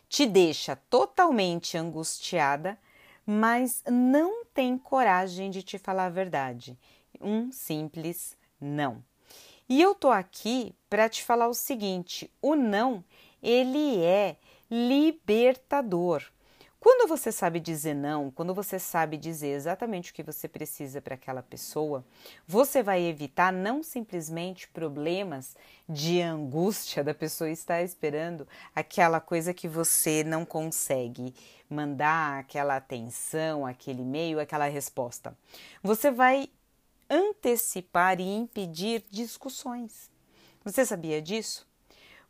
te 0.10 0.26
deixa 0.26 0.76
totalmente 0.76 1.78
angustiada, 1.78 2.78
mas 3.26 3.84
não 3.88 4.46
tem 4.46 4.78
coragem 4.78 5.50
de 5.50 5.64
te 5.64 5.78
falar 5.78 6.06
a 6.06 6.10
verdade. 6.10 6.78
Um 7.22 7.52
simples 7.52 8.36
não. 8.60 9.04
E 9.68 9.82
eu 9.82 9.96
tô 9.96 10.10
aqui 10.10 10.76
para 10.90 11.08
te 11.08 11.24
falar 11.24 11.48
o 11.48 11.54
seguinte: 11.54 12.30
o 12.42 12.56
não, 12.56 13.04
ele 13.42 14.04
é 14.04 14.36
libertador. 14.70 16.24
Quando 16.84 17.08
você 17.08 17.32
sabe 17.32 17.62
dizer 17.62 17.94
não, 17.94 18.30
quando 18.30 18.54
você 18.54 18.78
sabe 18.78 19.16
dizer 19.16 19.52
exatamente 19.52 20.12
o 20.12 20.14
que 20.14 20.22
você 20.22 20.50
precisa 20.50 21.02
para 21.02 21.16
aquela 21.16 21.42
pessoa, 21.42 22.04
você 22.46 22.84
vai 22.84 23.02
evitar 23.04 23.54
não 23.54 23.82
simplesmente 23.82 24.68
problemas 24.68 25.56
de 25.88 26.20
angústia 26.20 27.02
da 27.02 27.14
pessoa 27.14 27.50
estar 27.50 27.82
esperando 27.84 28.46
aquela 28.76 29.22
coisa 29.22 29.54
que 29.54 29.66
você 29.66 30.26
não 30.26 30.44
consegue 30.44 31.34
mandar, 31.70 32.40
aquela 32.40 32.76
atenção, 32.76 33.66
aquele 33.66 34.02
e-mail, 34.02 34.42
aquela 34.42 34.66
resposta. 34.66 35.38
Você 35.82 36.12
vai 36.12 36.50
antecipar 37.10 38.20
e 38.20 38.24
impedir 38.24 39.06
discussões. 39.10 40.12
Você 40.66 40.86
sabia 40.86 41.22
disso? 41.22 41.66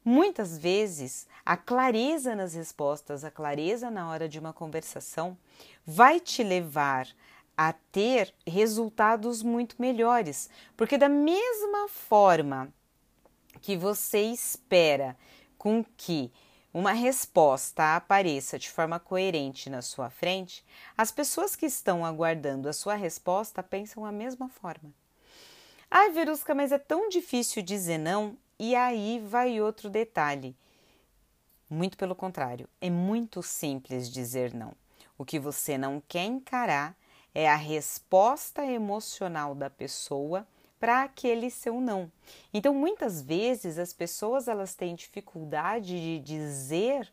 Muitas 0.05 0.57
vezes, 0.57 1.27
a 1.45 1.55
clareza 1.55 2.35
nas 2.35 2.53
respostas, 2.53 3.23
a 3.23 3.31
clareza 3.31 3.89
na 3.89 4.09
hora 4.09 4.27
de 4.27 4.37
uma 4.37 4.51
conversação, 4.51 5.37
vai 5.85 6.19
te 6.19 6.43
levar 6.43 7.07
a 7.57 7.71
ter 7.71 8.33
resultados 8.45 9.43
muito 9.43 9.75
melhores, 9.79 10.49
porque 10.75 10.97
da 10.97 11.07
mesma 11.07 11.87
forma 11.87 12.73
que 13.61 13.77
você 13.77 14.21
espera 14.23 15.15
com 15.57 15.85
que 15.95 16.31
uma 16.73 16.91
resposta 16.91 17.95
apareça 17.95 18.57
de 18.57 18.69
forma 18.69 18.99
coerente 18.99 19.69
na 19.69 19.81
sua 19.81 20.09
frente, 20.09 20.65
as 20.97 21.11
pessoas 21.11 21.55
que 21.55 21.67
estão 21.67 22.03
aguardando 22.03 22.67
a 22.67 22.73
sua 22.73 22.95
resposta 22.95 23.61
pensam 23.61 24.03
a 24.03 24.11
mesma 24.11 24.49
forma. 24.49 24.91
Ai, 25.89 26.09
Verusca, 26.09 26.55
mas 26.55 26.71
é 26.71 26.79
tão 26.79 27.07
difícil 27.07 27.61
dizer 27.61 27.99
não. 27.99 28.35
E 28.65 28.77
aí 28.77 29.19
vai 29.19 29.59
outro 29.59 29.89
detalhe. 29.89 30.55
Muito 31.69 31.97
pelo 31.97 32.15
contrário, 32.15 32.69
é 32.79 32.89
muito 32.89 33.43
simples 33.43 34.09
dizer 34.09 34.53
não. 34.53 34.71
O 35.17 35.25
que 35.25 35.37
você 35.37 35.77
não 35.77 36.01
quer 36.07 36.23
encarar 36.23 36.95
é 37.35 37.49
a 37.49 37.57
resposta 37.57 38.65
emocional 38.65 39.53
da 39.53 39.69
pessoa 39.69 40.47
para 40.79 41.03
aquele 41.03 41.49
seu 41.49 41.81
não. 41.81 42.09
Então, 42.53 42.73
muitas 42.73 43.21
vezes 43.21 43.77
as 43.77 43.91
pessoas 43.91 44.47
elas 44.47 44.73
têm 44.73 44.95
dificuldade 44.95 45.99
de 45.99 46.19
dizer 46.21 47.11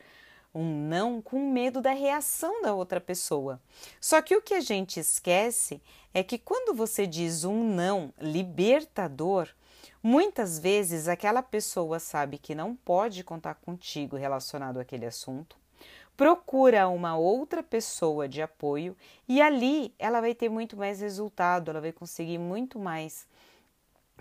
um 0.55 0.88
não 0.88 1.20
com 1.20 1.51
medo 1.51 1.80
da 1.80 1.90
reação 1.90 2.62
da 2.62 2.72
outra 2.72 3.01
pessoa. 3.01 3.61
Só 4.01 4.22
que 4.22 4.36
o 4.36 4.42
que 4.42 4.55
a 4.55 4.61
gente 4.61 5.01
esquece 5.01 5.82
é 6.14 6.22
que 6.22 6.38
quando 6.38 6.76
você 6.76 7.09
diz 7.09 7.42
um 7.42 7.74
não 7.74 8.14
libertador, 8.20 9.48
muitas 10.03 10.59
vezes 10.59 11.09
aquela 11.09 11.42
pessoa 11.42 11.98
sabe 11.98 12.38
que 12.38 12.55
não 12.55 12.74
pode 12.74 13.22
contar 13.24 13.55
contigo 13.55 14.16
relacionado 14.16 14.80
àquele 14.80 15.07
assunto, 15.07 15.57
procura 16.16 16.88
uma 16.88 17.16
outra 17.16 17.62
pessoa 17.62 18.28
de 18.28 18.42
apoio 18.42 18.96
e 19.26 19.40
ali 19.40 19.94
ela 19.98 20.20
vai 20.20 20.34
ter 20.34 20.48
muito 20.48 20.76
mais 20.76 21.01
resultado, 21.01 21.70
ela 21.70 21.80
vai 21.80 21.92
conseguir 21.92 22.38
muito 22.38 22.78
mais 22.78 23.26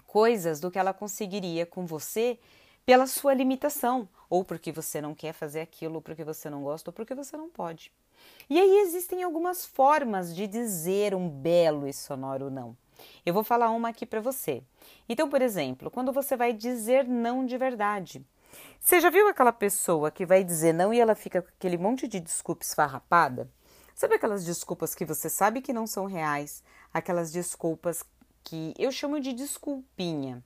coisas 0.07 0.59
do 0.59 0.71
que 0.71 0.79
ela 0.79 0.93
conseguiria 0.93 1.65
com 1.65 1.85
você 1.85 2.39
pela 2.85 3.05
sua 3.05 3.33
limitação, 3.33 4.09
ou 4.29 4.43
porque 4.43 4.71
você 4.71 4.99
não 4.99 5.13
quer 5.13 5.33
fazer 5.33 5.61
aquilo, 5.61 5.95
ou 5.95 6.01
porque 6.01 6.23
você 6.23 6.49
não 6.49 6.63
gosta, 6.63 6.89
ou 6.89 6.93
porque 6.93 7.13
você 7.13 7.37
não 7.37 7.47
pode. 7.47 7.91
E 8.49 8.59
aí 8.59 8.79
existem 8.79 9.21
algumas 9.21 9.65
formas 9.65 10.35
de 10.35 10.47
dizer 10.47 11.13
um 11.13 11.29
belo 11.29 11.87
e 11.87 11.93
sonoro 11.93 12.49
não. 12.49 12.75
Eu 13.25 13.33
vou 13.33 13.43
falar 13.43 13.69
uma 13.71 13.89
aqui 13.89 14.05
para 14.05 14.21
você. 14.21 14.63
Então, 15.07 15.29
por 15.29 15.41
exemplo, 15.41 15.91
quando 15.91 16.11
você 16.11 16.35
vai 16.35 16.53
dizer 16.53 17.07
não 17.07 17.45
de 17.45 17.57
verdade. 17.57 18.25
Você 18.79 18.99
já 18.99 19.09
viu 19.09 19.27
aquela 19.27 19.51
pessoa 19.51 20.09
que 20.09 20.25
vai 20.25 20.43
dizer 20.43 20.73
não 20.73 20.93
e 20.93 20.99
ela 20.99 21.15
fica 21.15 21.41
com 21.41 21.49
aquele 21.49 21.77
monte 21.77 22.07
de 22.07 22.19
desculpa 22.19 22.63
esfarrapada? 22.63 23.49
Sabe 23.93 24.15
aquelas 24.15 24.45
desculpas 24.45 24.95
que 24.95 25.05
você 25.05 25.29
sabe 25.29 25.61
que 25.61 25.73
não 25.73 25.85
são 25.85 26.05
reais? 26.05 26.63
Aquelas 26.93 27.31
desculpas 27.31 28.03
que 28.43 28.73
eu 28.79 28.91
chamo 28.91 29.19
de 29.19 29.33
desculpinha. 29.33 30.43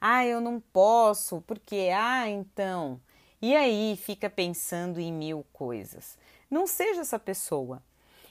Ah, 0.00 0.26
eu 0.26 0.40
não 0.40 0.60
posso, 0.60 1.40
porque 1.46 1.90
ah, 1.96 2.28
então. 2.28 3.00
E 3.40 3.56
aí 3.56 3.96
fica 3.96 4.28
pensando 4.28 5.00
em 5.00 5.12
mil 5.12 5.44
coisas. 5.52 6.18
Não 6.50 6.66
seja 6.66 7.00
essa 7.00 7.18
pessoa. 7.18 7.82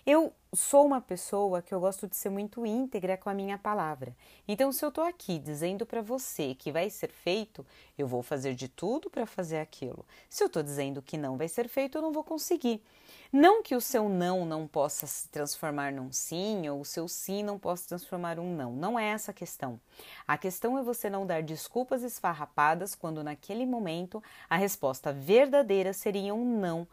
Eu 0.05 0.33
sou 0.55 0.85
uma 0.85 1.01
pessoa 1.01 1.61
que 1.61 1.73
eu 1.73 1.79
gosto 1.79 2.07
de 2.07 2.15
ser 2.15 2.29
muito 2.29 2.65
íntegra 2.65 3.17
com 3.17 3.29
a 3.29 3.33
minha 3.33 3.57
palavra. 3.57 4.15
Então, 4.47 4.71
se 4.71 4.85
eu 4.85 4.89
estou 4.89 5.03
aqui 5.03 5.39
dizendo 5.39 5.85
para 5.85 6.01
você 6.01 6.53
que 6.53 6.71
vai 6.71 6.89
ser 6.89 7.09
feito, 7.09 7.65
eu 7.97 8.07
vou 8.07 8.21
fazer 8.21 8.53
de 8.53 8.67
tudo 8.67 9.09
para 9.09 9.25
fazer 9.25 9.57
aquilo. 9.57 10.05
Se 10.29 10.43
eu 10.43 10.47
estou 10.47 10.61
dizendo 10.61 11.01
que 11.01 11.17
não 11.17 11.37
vai 11.37 11.47
ser 11.47 11.67
feito, 11.67 11.97
eu 11.97 12.01
não 12.01 12.11
vou 12.11 12.23
conseguir. 12.23 12.83
Não 13.31 13.63
que 13.63 13.75
o 13.75 13.81
seu 13.81 14.07
não 14.07 14.45
não 14.45 14.67
possa 14.67 15.07
se 15.07 15.27
transformar 15.29 15.91
num 15.91 16.11
sim 16.11 16.69
ou 16.69 16.81
o 16.81 16.85
seu 16.85 17.07
sim 17.07 17.41
não 17.41 17.57
possa 17.57 17.87
transformar 17.87 18.37
um 18.39 18.55
não. 18.55 18.73
Não 18.73 18.99
é 18.99 19.05
essa 19.05 19.31
a 19.31 19.33
questão. 19.33 19.79
A 20.27 20.37
questão 20.37 20.77
é 20.77 20.83
você 20.83 21.09
não 21.09 21.25
dar 21.25 21.41
desculpas 21.41 22.03
esfarrapadas 22.03 22.93
quando 22.93 23.23
naquele 23.23 23.65
momento 23.65 24.21
a 24.47 24.55
resposta 24.55 25.11
verdadeira 25.11 25.93
seria 25.93 26.33
um 26.33 26.59
não 26.59 26.87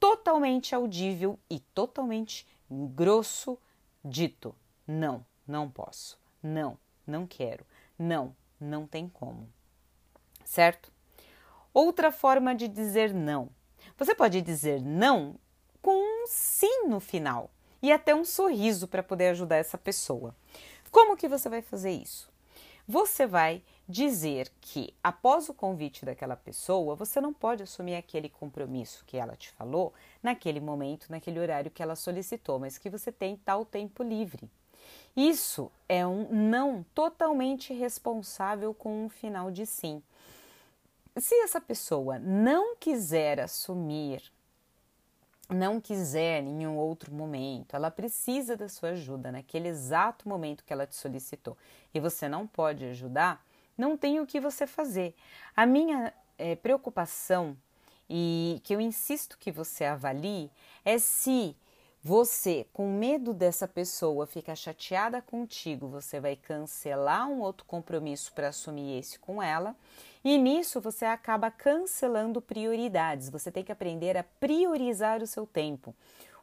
totalmente 0.00 0.74
audível 0.74 1.38
e 1.48 1.60
totalmente 1.60 2.44
grosso 2.94 3.58
dito: 4.04 4.54
não, 4.86 5.24
não 5.46 5.70
posso, 5.70 6.18
não, 6.42 6.78
não 7.06 7.26
quero, 7.26 7.66
não, 7.98 8.34
não 8.60 8.86
tem 8.86 9.08
como. 9.08 9.48
Certo? 10.44 10.92
Outra 11.72 12.12
forma 12.12 12.54
de 12.54 12.68
dizer 12.68 13.14
não. 13.14 13.48
Você 13.96 14.14
pode 14.14 14.40
dizer 14.40 14.80
não 14.80 15.36
com 15.80 15.96
um 15.96 16.26
sim 16.26 16.86
no 16.86 17.00
final 17.00 17.50
e 17.80 17.90
até 17.90 18.14
um 18.14 18.24
sorriso 18.24 18.86
para 18.86 19.02
poder 19.02 19.28
ajudar 19.28 19.56
essa 19.56 19.76
pessoa. 19.76 20.34
Como 20.90 21.16
que 21.16 21.28
você 21.28 21.48
vai 21.48 21.62
fazer 21.62 21.90
isso? 21.90 22.30
Você 22.86 23.26
vai 23.26 23.62
dizer 23.88 24.50
que 24.60 24.94
após 25.02 25.48
o 25.48 25.54
convite 25.54 26.04
daquela 26.04 26.36
pessoa, 26.36 26.94
você 26.94 27.20
não 27.20 27.32
pode 27.32 27.62
assumir 27.62 27.96
aquele 27.96 28.28
compromisso 28.28 29.04
que 29.04 29.16
ela 29.16 29.36
te 29.36 29.50
falou 29.50 29.92
naquele 30.22 30.60
momento, 30.60 31.10
naquele 31.10 31.40
horário 31.40 31.70
que 31.70 31.82
ela 31.82 31.96
solicitou, 31.96 32.58
mas 32.58 32.78
que 32.78 32.88
você 32.88 33.10
tem 33.10 33.36
tal 33.36 33.64
tempo 33.64 34.02
livre. 34.02 34.50
Isso 35.16 35.70
é 35.88 36.06
um 36.06 36.28
não 36.30 36.84
totalmente 36.94 37.72
responsável 37.72 38.72
com 38.72 39.04
um 39.04 39.08
final 39.08 39.50
de 39.50 39.66
sim. 39.66 40.02
Se 41.16 41.34
essa 41.42 41.60
pessoa 41.60 42.18
não 42.18 42.76
quiser 42.76 43.40
assumir 43.40 44.32
não 45.52 45.80
quiser 45.80 46.42
em 46.42 46.66
um 46.66 46.76
outro 46.76 47.12
momento, 47.12 47.74
ela 47.74 47.90
precisa 47.90 48.56
da 48.56 48.68
sua 48.68 48.90
ajuda 48.90 49.30
naquele 49.30 49.68
exato 49.68 50.28
momento 50.28 50.64
que 50.64 50.72
ela 50.72 50.86
te 50.86 50.96
solicitou 50.96 51.56
e 51.92 52.00
você 52.00 52.28
não 52.28 52.46
pode 52.46 52.84
ajudar, 52.86 53.44
não 53.76 53.96
tem 53.96 54.20
o 54.20 54.26
que 54.26 54.40
você 54.40 54.66
fazer. 54.66 55.14
A 55.56 55.66
minha 55.66 56.12
é, 56.38 56.56
preocupação 56.56 57.56
e 58.08 58.60
que 58.64 58.74
eu 58.74 58.80
insisto 58.80 59.38
que 59.38 59.50
você 59.50 59.84
avalie 59.84 60.50
é 60.84 60.98
se 60.98 61.56
você, 62.04 62.66
com 62.72 62.90
medo 62.90 63.32
dessa 63.32 63.68
pessoa 63.68 64.26
ficar 64.26 64.56
chateada 64.56 65.22
contigo, 65.22 65.86
você 65.86 66.18
vai 66.18 66.34
cancelar 66.34 67.28
um 67.28 67.40
outro 67.40 67.64
compromisso 67.64 68.32
para 68.32 68.48
assumir 68.48 68.98
esse 68.98 69.20
com 69.20 69.40
ela 69.40 69.76
e 70.24 70.36
nisso 70.36 70.80
você 70.80 71.04
acaba 71.04 71.48
cancelando 71.48 72.42
prioridades. 72.42 73.30
Você 73.30 73.52
tem 73.52 73.62
que 73.62 73.70
aprender 73.70 74.16
a 74.16 74.24
priorizar 74.24 75.22
o 75.22 75.26
seu 75.28 75.46
tempo. 75.46 75.94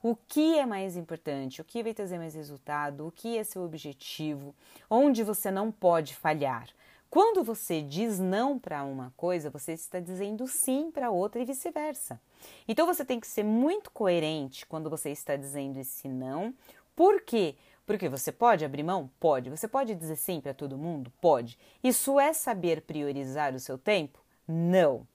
O 0.02 0.16
que 0.16 0.58
é 0.58 0.66
mais 0.66 0.96
importante? 0.96 1.60
O 1.60 1.66
que 1.66 1.84
vai 1.84 1.94
trazer 1.94 2.18
mais 2.18 2.34
resultado? 2.34 3.06
O 3.06 3.12
que 3.12 3.38
é 3.38 3.44
seu 3.44 3.62
objetivo? 3.62 4.56
Onde 4.90 5.24
você 5.24 5.52
não 5.52 5.74
pode 5.74 6.16
falhar? 6.16 6.70
Quando 7.10 7.44
você 7.44 7.82
diz 7.82 8.20
não 8.20 8.60
para 8.60 8.84
uma 8.84 9.12
coisa, 9.18 9.50
você 9.50 9.74
está 9.74 10.00
dizendo 10.00 10.48
sim 10.48 10.92
para 10.92 11.10
outra 11.10 11.42
e 11.42 11.46
vice-versa. 11.46 12.22
Então 12.68 12.86
você 12.86 13.04
tem 13.04 13.20
que 13.20 13.28
ser 13.28 13.44
muito 13.44 13.90
coerente 13.90 14.66
quando 14.66 14.90
você 14.90 15.10
está 15.10 15.36
dizendo 15.36 15.78
esse 15.80 16.08
não. 16.08 16.54
Por 16.96 17.22
quê? 17.22 17.56
Porque 17.84 18.08
você 18.08 18.32
pode 18.32 18.64
abrir 18.64 18.84
mão? 18.84 19.10
Pode. 19.20 19.50
Você 19.50 19.68
pode 19.68 19.96
dizer 19.96 20.18
sim 20.18 20.40
para 20.40 20.54
todo 20.54 20.78
mundo? 20.78 21.12
Pode. 21.20 21.58
Isso 21.84 22.20
é 22.20 22.32
saber 22.32 22.82
priorizar 22.82 23.56
o 23.56 23.60
seu 23.60 23.80
tempo? 23.80 24.20
Não. 24.48 25.08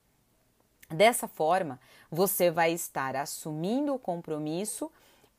Dessa 0.89 1.27
forma, 1.27 1.79
você 2.11 2.51
vai 2.51 2.73
estar 2.73 3.15
assumindo 3.15 3.93
o 3.93 3.99
compromisso 3.99 4.91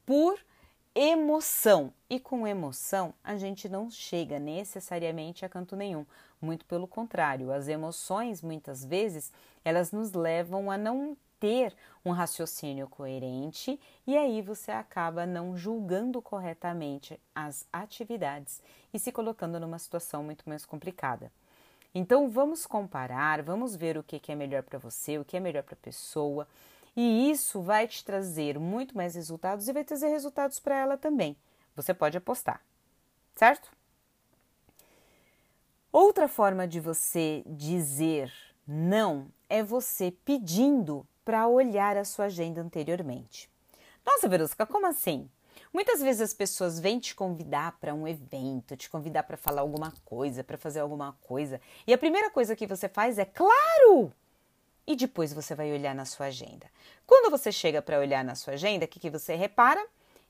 por 0.06 0.38
emoção. 0.94 1.92
E 2.08 2.18
com 2.18 2.46
emoção, 2.46 3.12
a 3.22 3.36
gente 3.36 3.68
não 3.68 3.90
chega 3.90 4.38
necessariamente 4.38 5.44
a 5.44 5.48
canto 5.48 5.76
nenhum. 5.76 6.06
Muito 6.40 6.64
pelo 6.66 6.86
contrário, 6.86 7.50
as 7.50 7.68
emoções, 7.68 8.42
muitas 8.42 8.84
vezes, 8.84 9.32
elas 9.64 9.90
nos 9.92 10.12
levam 10.12 10.70
a 10.70 10.76
não 10.76 11.16
ter 11.40 11.74
um 12.04 12.12
raciocínio 12.12 12.88
coerente 12.88 13.78
e 14.06 14.16
aí 14.16 14.40
você 14.40 14.70
acaba 14.70 15.26
não 15.26 15.56
julgando 15.56 16.20
corretamente 16.22 17.20
as 17.34 17.66
atividades 17.72 18.62
e 18.92 18.98
se 18.98 19.12
colocando 19.12 19.60
numa 19.60 19.78
situação 19.78 20.22
muito 20.22 20.48
mais 20.48 20.64
complicada. 20.64 21.30
Então 21.94 22.28
vamos 22.28 22.66
comparar, 22.66 23.42
vamos 23.42 23.74
ver 23.74 23.96
o 23.96 24.02
que 24.02 24.20
é 24.30 24.34
melhor 24.34 24.62
para 24.62 24.78
você, 24.78 25.18
o 25.18 25.24
que 25.24 25.36
é 25.36 25.40
melhor 25.40 25.62
para 25.62 25.74
a 25.74 25.78
pessoa, 25.78 26.46
e 26.94 27.30
isso 27.30 27.60
vai 27.60 27.86
te 27.86 28.04
trazer 28.04 28.58
muito 28.58 28.96
mais 28.96 29.14
resultados 29.14 29.68
e 29.68 29.72
vai 29.72 29.84
trazer 29.84 30.08
resultados 30.08 30.58
para 30.58 30.76
ela 30.76 30.96
também. 30.96 31.36
Você 31.74 31.92
pode 31.92 32.16
apostar, 32.16 32.62
certo? 33.34 33.75
Outra 35.98 36.28
forma 36.28 36.68
de 36.68 36.78
você 36.78 37.42
dizer 37.46 38.30
não 38.68 39.28
é 39.48 39.62
você 39.62 40.10
pedindo 40.26 41.06
para 41.24 41.48
olhar 41.48 41.96
a 41.96 42.04
sua 42.04 42.26
agenda 42.26 42.60
anteriormente. 42.60 43.48
Nossa, 44.04 44.28
Verusca, 44.28 44.66
como 44.66 44.86
assim? 44.86 45.26
Muitas 45.72 46.02
vezes 46.02 46.20
as 46.20 46.34
pessoas 46.34 46.78
vêm 46.78 46.98
te 46.98 47.14
convidar 47.14 47.78
para 47.80 47.94
um 47.94 48.06
evento, 48.06 48.76
te 48.76 48.90
convidar 48.90 49.22
para 49.22 49.38
falar 49.38 49.62
alguma 49.62 49.90
coisa, 50.04 50.44
para 50.44 50.58
fazer 50.58 50.80
alguma 50.80 51.16
coisa, 51.22 51.62
e 51.86 51.94
a 51.94 51.98
primeira 51.98 52.28
coisa 52.28 52.54
que 52.54 52.66
você 52.66 52.90
faz 52.90 53.18
é 53.18 53.24
claro! 53.24 54.12
E 54.86 54.94
depois 54.96 55.32
você 55.32 55.54
vai 55.54 55.72
olhar 55.72 55.94
na 55.94 56.04
sua 56.04 56.26
agenda. 56.26 56.66
Quando 57.06 57.30
você 57.30 57.50
chega 57.50 57.80
para 57.80 57.98
olhar 57.98 58.22
na 58.22 58.34
sua 58.34 58.52
agenda, 58.52 58.84
o 58.84 58.88
que, 58.88 59.00
que 59.00 59.08
você 59.08 59.34
repara? 59.34 59.82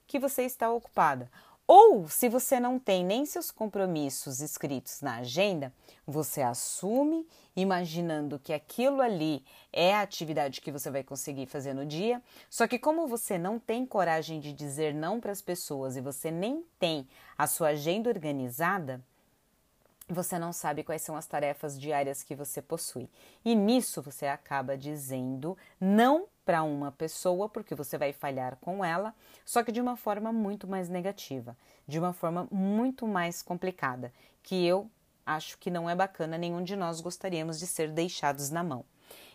Que 0.07 0.21
você 0.21 0.45
está 0.45 0.71
ocupada. 0.71 1.29
Ou, 1.69 2.09
se 2.09 2.29
você 2.29 2.61
não 2.61 2.79
tem 2.79 3.05
nem 3.05 3.27
seus 3.27 3.51
compromissos 3.51 4.41
escritos 4.41 5.01
na 5.01 5.17
agenda, 5.17 5.73
você 6.07 6.41
assume, 6.41 7.27
imaginando 7.57 8.39
que 8.39 8.53
aquilo 8.53 9.01
ali 9.01 9.45
é 9.73 9.93
a 9.93 10.03
atividade 10.03 10.61
que 10.61 10.71
você 10.71 10.91
vai 10.91 11.03
conseguir 11.03 11.47
fazer 11.47 11.75
no 11.75 11.85
dia. 11.85 12.23
Só 12.49 12.69
que, 12.69 12.79
como 12.79 13.09
você 13.09 13.37
não 13.37 13.59
tem 13.59 13.85
coragem 13.85 14.39
de 14.39 14.53
dizer 14.53 14.95
não 14.95 15.21
para 15.21 15.33
as 15.33 15.43
pessoas 15.43 15.97
e 15.97 16.01
você 16.01 16.31
nem 16.31 16.65
tem 16.79 17.09
a 17.37 17.49
sua 17.49 17.69
agenda 17.69 18.11
organizada, 18.11 19.03
você 20.09 20.39
não 20.39 20.53
sabe 20.53 20.85
quais 20.85 21.03
são 21.03 21.17
as 21.17 21.27
tarefas 21.27 21.79
diárias 21.79 22.23
que 22.23 22.37
você 22.37 22.63
possui. 22.63 23.11
E 23.45 23.57
nisso 23.57 24.01
você 24.01 24.27
acaba 24.27 24.79
dizendo 24.79 25.59
não 25.81 26.29
para 26.47 26.63
uma 26.63 26.93
pessoa, 26.93 27.49
porque 27.49 27.75
você 27.75 27.99
vai 27.99 28.13
falhar 28.13 28.57
com 28.61 28.85
ela, 28.85 29.13
só 29.45 29.65
que 29.65 29.73
de 29.73 29.81
uma 29.81 29.97
forma 29.97 30.33
muito 30.33 30.69
mais 30.69 30.89
negativa, 30.89 31.57
de 31.89 31.99
uma 31.99 32.13
forma 32.13 32.47
muito 32.53 33.05
mais 33.05 33.43
complicada, 33.43 34.13
que 34.45 34.65
eu 34.65 34.89
acho 35.27 35.59
que 35.59 35.73
não 35.73 35.91
é 35.91 35.95
bacana, 35.95 36.39
nenhum 36.39 36.63
de 36.63 36.77
nós 36.77 37.01
gostaríamos 37.01 37.59
de 37.59 37.67
ser 37.67 37.91
deixados 37.91 38.49
na 38.49 38.63
mão. 38.63 38.85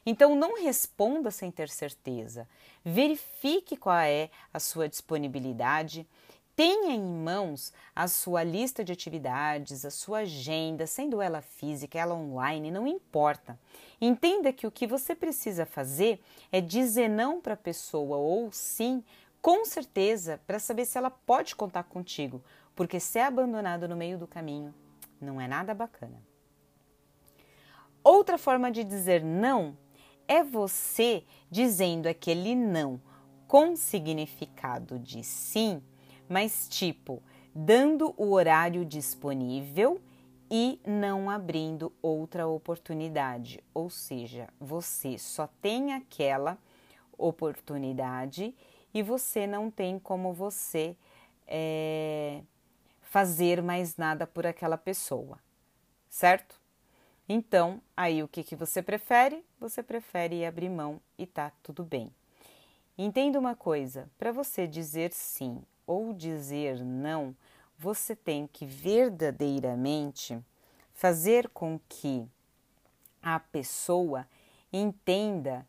Então 0.05 0.36
não 0.36 0.64
responda 0.64 1.30
sem 1.30 1.51
ter 1.51 1.70
certeza. 1.70 2.47
Verifique 2.84 3.76
qual 3.76 3.97
é 3.97 4.30
a 4.53 4.59
sua 4.59 4.88
disponibilidade. 4.88 6.07
Tenha 6.64 6.93
em 6.93 7.01
mãos 7.01 7.74
a 7.95 8.07
sua 8.07 8.43
lista 8.43 8.84
de 8.84 8.91
atividades, 8.91 9.84
a 9.84 9.89
sua 9.89 10.20
agenda, 10.20 10.86
sendo 10.86 11.20
ela 11.20 11.41
física, 11.41 11.97
ela 11.97 12.14
online, 12.14 12.70
não 12.70 12.86
importa. 12.86 13.59
Entenda 13.99 14.53
que 14.53 14.68
o 14.68 14.72
que 14.72 14.86
você 14.86 15.16
precisa 15.16 15.66
fazer 15.66 16.22
é 16.51 16.62
dizer 16.62 17.09
não 17.09 17.41
para 17.41 17.55
a 17.55 17.57
pessoa 17.57 18.18
ou 18.18 18.51
sim, 18.51 19.03
com 19.41 19.66
certeza, 19.66 20.39
para 20.45 20.59
saber 20.59 20.86
se 20.86 20.99
ela 20.99 21.09
pode 21.09 21.55
contar 21.55 21.86
contigo, 21.86 22.43
porque 22.76 22.99
ser 22.99 23.22
abandonado 23.22 23.88
no 23.88 23.95
meio 23.95 24.20
do 24.20 24.28
caminho 24.28 24.72
não 25.20 25.41
é 25.41 25.47
nada 25.47 25.74
bacana. 25.74 26.22
Outra 28.03 28.38
forma 28.38 28.72
de 28.72 28.84
dizer 28.84 29.24
não 29.24 29.76
é 30.28 30.43
você 30.43 31.24
dizendo 31.49 32.05
aquele 32.05 32.53
não 32.53 33.01
com 33.47 33.76
significado 33.76 34.99
de 34.99 35.24
sim, 35.24 35.82
mas 36.32 36.66
tipo, 36.70 37.22
dando 37.54 38.14
o 38.16 38.32
horário 38.32 38.86
disponível 38.86 40.02
e 40.50 40.80
não 40.88 41.30
abrindo 41.30 41.92
outra 42.02 42.48
oportunidade. 42.48 43.62
Ou 43.74 43.90
seja, 43.90 44.48
você 44.58 45.18
só 45.18 45.48
tem 45.62 45.92
aquela 45.92 46.58
oportunidade 47.18 48.56
e 48.94 49.04
você 49.04 49.46
não 49.46 49.70
tem 49.70 50.00
como 50.00 50.32
você 50.32 50.96
é, 51.46 52.42
fazer 53.02 53.62
mais 53.62 53.98
nada 53.98 54.26
por 54.26 54.48
aquela 54.48 54.78
pessoa, 54.78 55.38
certo? 56.10 56.62
Então, 57.28 57.82
aí 57.96 58.24
o 58.24 58.28
que, 58.28 58.42
que 58.42 58.56
você 58.56 58.82
prefere? 58.82 59.44
Você 59.60 59.84
prefere 59.84 60.46
abrir 60.46 60.70
mão 60.70 61.02
e 61.18 61.26
tá 61.26 61.52
tudo 61.62 61.84
bem. 61.84 62.10
Entenda 62.98 63.38
uma 63.38 63.54
coisa: 63.54 64.10
para 64.18 64.32
você 64.32 64.66
dizer 64.66 65.12
sim 65.12 65.62
ou 65.86 66.14
dizer 66.14 66.84
não, 66.84 67.36
você 67.78 68.16
tem 68.16 68.48
que 68.48 68.66
verdadeiramente 68.66 70.40
fazer 70.94 71.50
com 71.50 71.80
que 71.90 72.28
a 73.22 73.40
pessoa 73.40 74.28
entenda 74.72 75.68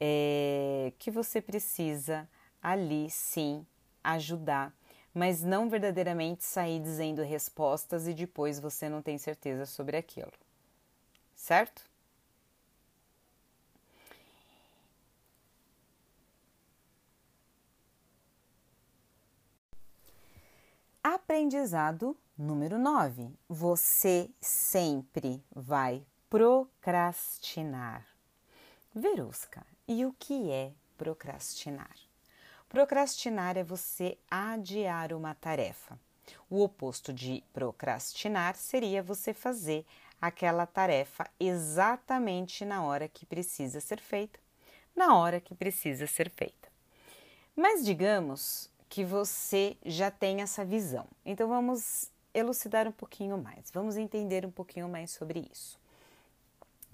é, 0.00 0.92
que 0.98 1.10
você 1.10 1.40
precisa 1.40 2.28
ali 2.62 3.10
sim 3.10 3.66
ajudar, 4.02 4.74
mas 5.14 5.42
não 5.42 5.68
verdadeiramente 5.68 6.42
sair 6.42 6.80
dizendo 6.80 7.22
respostas 7.22 8.08
e 8.08 8.14
depois 8.14 8.58
você 8.58 8.88
não 8.88 9.02
tem 9.02 9.18
certeza 9.18 9.66
sobre 9.66 9.96
aquilo, 9.96 10.32
certo? 11.34 11.91
Aprendizado 21.04 22.16
número 22.38 22.78
9. 22.78 23.28
Você 23.48 24.30
sempre 24.40 25.42
vai 25.52 26.06
procrastinar. 26.30 28.06
Verusca, 28.94 29.66
e 29.88 30.06
o 30.06 30.12
que 30.12 30.52
é 30.52 30.70
procrastinar? 30.96 31.90
Procrastinar 32.68 33.56
é 33.56 33.64
você 33.64 34.16
adiar 34.30 35.12
uma 35.12 35.34
tarefa. 35.34 35.98
O 36.48 36.62
oposto 36.62 37.12
de 37.12 37.42
procrastinar 37.52 38.54
seria 38.54 39.02
você 39.02 39.34
fazer 39.34 39.84
aquela 40.20 40.66
tarefa 40.66 41.28
exatamente 41.40 42.64
na 42.64 42.84
hora 42.84 43.08
que 43.08 43.26
precisa 43.26 43.80
ser 43.80 43.98
feita, 43.98 44.38
na 44.94 45.16
hora 45.16 45.40
que 45.40 45.52
precisa 45.52 46.06
ser 46.06 46.30
feita. 46.30 46.70
Mas 47.56 47.84
digamos 47.84 48.71
que 48.92 49.06
você 49.06 49.74
já 49.86 50.10
tem 50.10 50.42
essa 50.42 50.66
visão. 50.66 51.06
Então 51.24 51.48
vamos 51.48 52.10
elucidar 52.34 52.86
um 52.86 52.92
pouquinho 52.92 53.38
mais, 53.38 53.70
vamos 53.72 53.96
entender 53.96 54.44
um 54.44 54.50
pouquinho 54.50 54.86
mais 54.86 55.10
sobre 55.12 55.48
isso. 55.50 55.80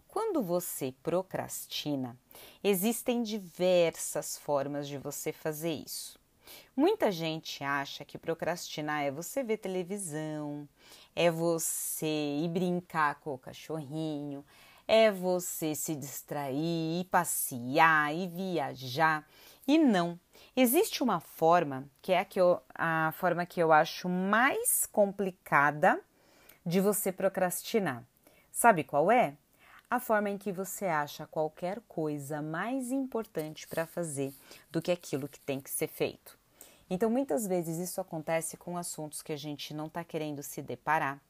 Quando 0.07 0.41
você 0.41 0.95
procrastina, 1.03 2.17
existem 2.63 3.21
diversas 3.21 4.39
formas 4.39 4.87
de 4.87 4.97
você 4.97 5.33
fazer 5.33 5.73
isso. 5.73 6.17
Muita 6.77 7.11
gente 7.11 7.65
acha 7.65 8.05
que 8.05 8.17
procrastinar 8.17 9.03
é 9.03 9.11
você 9.11 9.43
ver 9.43 9.57
televisão, 9.57 10.69
é 11.17 11.33
você 11.33 12.07
ir 12.07 12.49
brincar 12.49 13.17
com 13.17 13.35
o 13.35 13.39
cachorrinho, 13.39 14.45
é 14.87 15.11
você 15.11 15.75
se 15.75 15.97
distrair, 15.97 17.01
ir 17.01 17.07
passear, 17.07 18.15
ir 18.15 18.29
viajar. 18.29 19.29
E 19.67 19.77
não, 19.77 20.19
Existe 20.61 21.05
uma 21.05 21.21
forma, 21.21 21.89
que 22.03 22.11
é 22.11 22.19
a, 22.19 22.25
que 22.25 22.41
eu, 22.41 22.61
a 22.75 23.13
forma 23.13 23.47
que 23.47 23.61
eu 23.61 23.71
acho 23.71 24.09
mais 24.09 24.87
complicada 24.87 26.01
de 26.67 26.81
você 26.81 27.13
procrastinar. 27.13 28.03
Sabe 28.51 28.83
qual 28.83 29.09
é? 29.09 29.37
A 29.89 30.01
forma 30.01 30.29
em 30.29 30.37
que 30.37 30.51
você 30.51 30.87
acha 30.87 31.29
qualquer 31.29 31.81
coisa 31.87 32.43
mais 32.43 32.91
importante 32.91 33.69
para 33.69 33.87
fazer 33.87 34.35
do 34.69 34.83
que 34.83 34.91
aquilo 34.91 35.29
que 35.29 35.39
tem 35.39 35.61
que 35.61 35.71
ser 35.71 35.87
feito. 35.87 36.37
Então, 36.91 37.09
muitas 37.09 37.47
vezes 37.47 37.79
isso 37.79 38.01
acontece 38.01 38.57
com 38.57 38.77
assuntos 38.77 39.23
que 39.23 39.33
a 39.33 39.39
gente 39.39 39.73
não 39.73 39.87
está 39.87 40.03
querendo 40.03 40.43
se 40.43 40.61
deparar, 40.61 41.21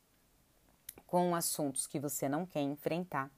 com 1.07 1.35
assuntos 1.35 1.87
que 1.87 2.01
você 2.01 2.31
não 2.31 2.47
quer 2.47 2.63
enfrentar, 2.63 3.31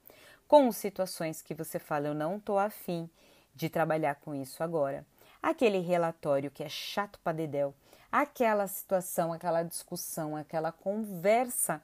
com 0.47 0.70
situações 0.70 1.43
que 1.43 1.53
você 1.53 1.80
fala, 1.80 2.07
eu 2.07 2.14
não 2.14 2.36
estou 2.36 2.61
afim 2.61 3.11
de 3.57 3.68
trabalhar 3.68 4.14
com 4.14 4.32
isso 4.36 4.62
agora 4.62 5.05
aquele 5.43 5.78
relatório 5.78 6.51
que 6.51 6.62
é 6.62 6.68
chato 6.68 7.18
para 7.22 7.36
dedéu, 7.36 7.74
aquela 8.11 8.66
situação, 8.66 9.32
aquela 9.32 9.62
discussão, 9.62 10.36
aquela 10.36 10.72
conversa 10.72 11.82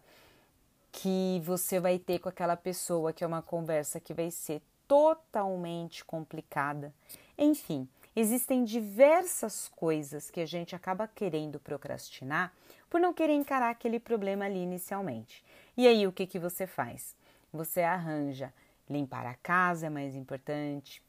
que 0.92 1.40
você 1.44 1.78
vai 1.78 1.98
ter 1.98 2.18
com 2.18 2.28
aquela 2.28 2.56
pessoa, 2.56 3.12
que 3.12 3.22
é 3.22 3.26
uma 3.26 3.42
conversa 3.42 4.00
que 4.00 4.14
vai 4.14 4.30
ser 4.30 4.62
totalmente 4.88 6.04
complicada. 6.04 6.92
Enfim, 7.36 7.88
existem 8.14 8.64
diversas 8.64 9.68
coisas 9.68 10.30
que 10.30 10.40
a 10.40 10.46
gente 10.46 10.74
acaba 10.74 11.06
querendo 11.06 11.60
procrastinar 11.60 12.52
por 12.88 13.00
não 13.00 13.12
querer 13.12 13.34
encarar 13.34 13.70
aquele 13.70 14.00
problema 14.00 14.46
ali 14.46 14.62
inicialmente. 14.62 15.44
E 15.76 15.86
aí 15.86 16.06
o 16.06 16.12
que, 16.12 16.26
que 16.26 16.38
você 16.38 16.66
faz? 16.66 17.14
Você 17.52 17.82
arranja 17.82 18.52
limpar 18.88 19.26
a 19.26 19.34
casa 19.34 19.86
é 19.86 19.90
mais 19.90 20.14
importante, 20.14 21.02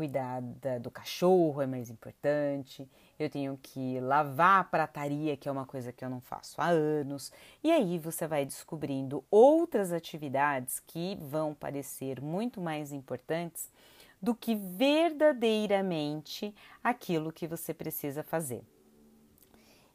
cuidar 0.00 0.40
da, 0.40 0.78
do 0.78 0.90
cachorro 0.90 1.60
é 1.60 1.66
mais 1.66 1.90
importante, 1.90 2.88
eu 3.18 3.28
tenho 3.28 3.60
que 3.62 4.00
lavar 4.00 4.62
a 4.62 4.64
prataria, 4.64 5.36
que 5.36 5.46
é 5.46 5.52
uma 5.52 5.66
coisa 5.66 5.92
que 5.92 6.02
eu 6.02 6.08
não 6.08 6.22
faço 6.22 6.58
há 6.58 6.68
anos. 6.68 7.30
E 7.62 7.70
aí 7.70 7.98
você 7.98 8.26
vai 8.26 8.46
descobrindo 8.46 9.22
outras 9.30 9.92
atividades 9.92 10.80
que 10.86 11.18
vão 11.20 11.52
parecer 11.52 12.18
muito 12.18 12.62
mais 12.62 12.92
importantes 12.92 13.70
do 14.22 14.34
que 14.34 14.54
verdadeiramente 14.54 16.54
aquilo 16.82 17.30
que 17.30 17.46
você 17.46 17.74
precisa 17.74 18.22
fazer. 18.22 18.62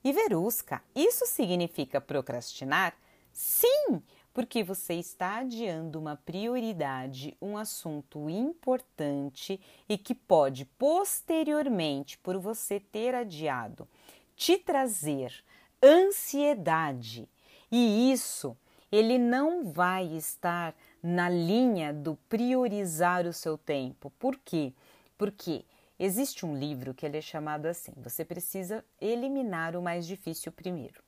E 0.03 0.13
Verusca, 0.13 0.83
isso 0.93 1.25
significa 1.25 1.99
procrastinar? 1.99 2.93
Sim, 3.33 4.03
porque 4.35 4.61
você 4.61 4.95
está 4.95 5.37
adiando 5.37 5.97
uma 5.97 6.17
prioridade, 6.17 7.37
um 7.41 7.57
assunto 7.57 8.29
importante 8.29 9.61
e 9.87 9.97
que 9.97 10.13
pode 10.13 10.65
posteriormente, 10.77 12.17
por 12.17 12.37
você 12.37 12.77
ter 12.77 13.15
adiado, 13.15 13.87
te 14.35 14.57
trazer 14.57 15.33
ansiedade 15.81 17.29
e 17.71 18.11
isso 18.11 18.57
ele 18.91 19.17
não 19.17 19.71
vai 19.71 20.05
estar 20.07 20.75
na 21.01 21.29
linha 21.29 21.93
do 21.93 22.17
priorizar 22.27 23.25
o 23.25 23.31
seu 23.31 23.57
tempo. 23.57 24.11
Por 24.19 24.37
quê? 24.37 24.73
Porque 25.17 25.63
existe 25.97 26.45
um 26.45 26.57
livro 26.57 26.93
que 26.93 27.05
ele 27.05 27.17
é 27.17 27.21
chamado 27.21 27.67
assim: 27.67 27.93
você 27.95 28.25
precisa 28.25 28.83
eliminar 28.99 29.77
o 29.77 29.81
mais 29.81 30.05
difícil 30.05 30.51
primeiro. 30.51 31.01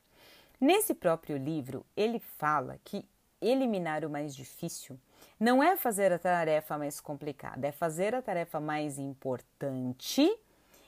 Nesse 0.60 0.94
próprio 0.94 1.38
livro, 1.38 1.86
ele 1.96 2.20
fala 2.20 2.80
que 2.84 3.06
eliminar 3.42 4.04
o 4.06 4.10
mais 4.10 4.36
difícil 4.36 5.00
não 5.40 5.62
é 5.62 5.78
fazer 5.78 6.12
a 6.12 6.20
tarefa 6.20 6.78
mais 6.78 7.00
complicada, 7.00 7.68
é 7.68 7.72
fazer 7.72 8.16
a 8.16 8.22
tarefa 8.22 8.60
mais 8.60 8.98
importante 8.98 10.36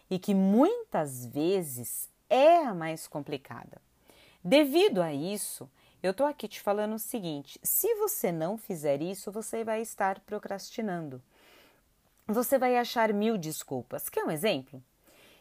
e 0.09 0.17
que 0.17 0.33
muitas 0.33 1.25
vezes 1.25 2.09
é 2.29 2.57
a 2.65 2.73
mais 2.73 3.07
complicada. 3.07 3.81
Devido 4.43 5.01
a 5.01 5.13
isso, 5.13 5.69
eu 6.01 6.11
estou 6.11 6.25
aqui 6.25 6.47
te 6.47 6.61
falando 6.61 6.95
o 6.95 6.99
seguinte: 6.99 7.59
se 7.61 7.93
você 7.95 8.31
não 8.31 8.57
fizer 8.57 9.01
isso, 9.01 9.31
você 9.31 9.63
vai 9.63 9.81
estar 9.81 10.19
procrastinando. 10.21 11.21
Você 12.25 12.57
vai 12.57 12.77
achar 12.77 13.11
mil 13.11 13.37
desculpas. 13.37 14.07
Quer 14.07 14.23
um 14.23 14.31
exemplo? 14.31 14.81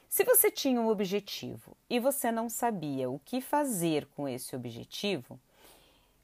Se 0.09 0.25
você 0.25 0.51
tinha 0.51 0.81
um 0.81 0.89
objetivo 0.89 1.77
e 1.89 2.01
você 2.01 2.33
não 2.33 2.49
sabia 2.49 3.11
o 3.11 3.19
que 3.19 3.43
fazer 3.43 4.07
com 4.17 4.27
esse 4.27 4.57
objetivo, 4.57 5.39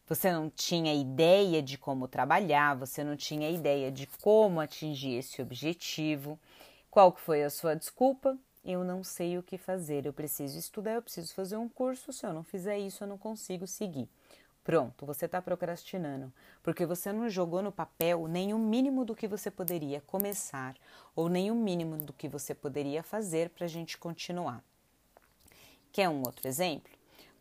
você 0.07 0.31
não 0.31 0.51
tinha 0.51 0.95
ideia 0.95 1.63
de 1.63 1.79
como 1.79 2.07
trabalhar, 2.07 2.77
você 2.77 3.03
não 3.03 3.17
tinha 3.17 3.51
ideia 3.51 3.91
de 3.91 4.07
como 4.21 4.61
atingir 4.61 5.15
esse 5.15 5.41
objetivo, 5.41 6.39
qual 6.91 7.11
que 7.13 7.21
foi 7.21 7.43
a 7.43 7.51
sua 7.51 7.75
desculpa? 7.75 8.39
Eu 8.65 8.85
não 8.85 9.03
sei 9.03 9.37
o 9.37 9.43
que 9.43 9.59
fazer, 9.59 10.07
eu 10.07 10.13
preciso 10.13 10.59
estudar, 10.59 10.93
eu 10.93 11.03
preciso 11.03 11.35
fazer 11.35 11.57
um 11.57 11.69
curso, 11.69 12.13
se 12.13 12.25
eu 12.25 12.33
não 12.33 12.43
fizer 12.43 12.79
isso, 12.79 13.05
eu 13.05 13.09
não 13.09 13.19
consigo 13.19 13.67
seguir. 13.67 14.09
Pronto, 14.63 15.05
você 15.05 15.27
está 15.27 15.43
procrastinando, 15.43 16.33
porque 16.63 16.87
você 16.87 17.13
não 17.13 17.29
jogou 17.29 17.61
no 17.61 17.71
papel 17.71 18.27
nem 18.27 18.55
o 18.55 18.59
mínimo 18.59 19.05
do 19.05 19.15
que 19.15 19.29
você 19.29 19.51
poderia 19.51 20.01
começar 20.01 20.75
ou 21.15 21.29
nem 21.29 21.51
o 21.51 21.55
mínimo 21.55 21.99
do 21.99 22.15
que 22.15 22.29
você 22.29 22.55
poderia 22.55 23.03
fazer 23.03 23.51
para 23.51 23.67
a 23.67 23.69
gente 23.69 23.99
continuar. 23.99 24.65
Quer 25.93 26.09
um 26.09 26.21
outro 26.21 26.49
exemplo? 26.49 26.94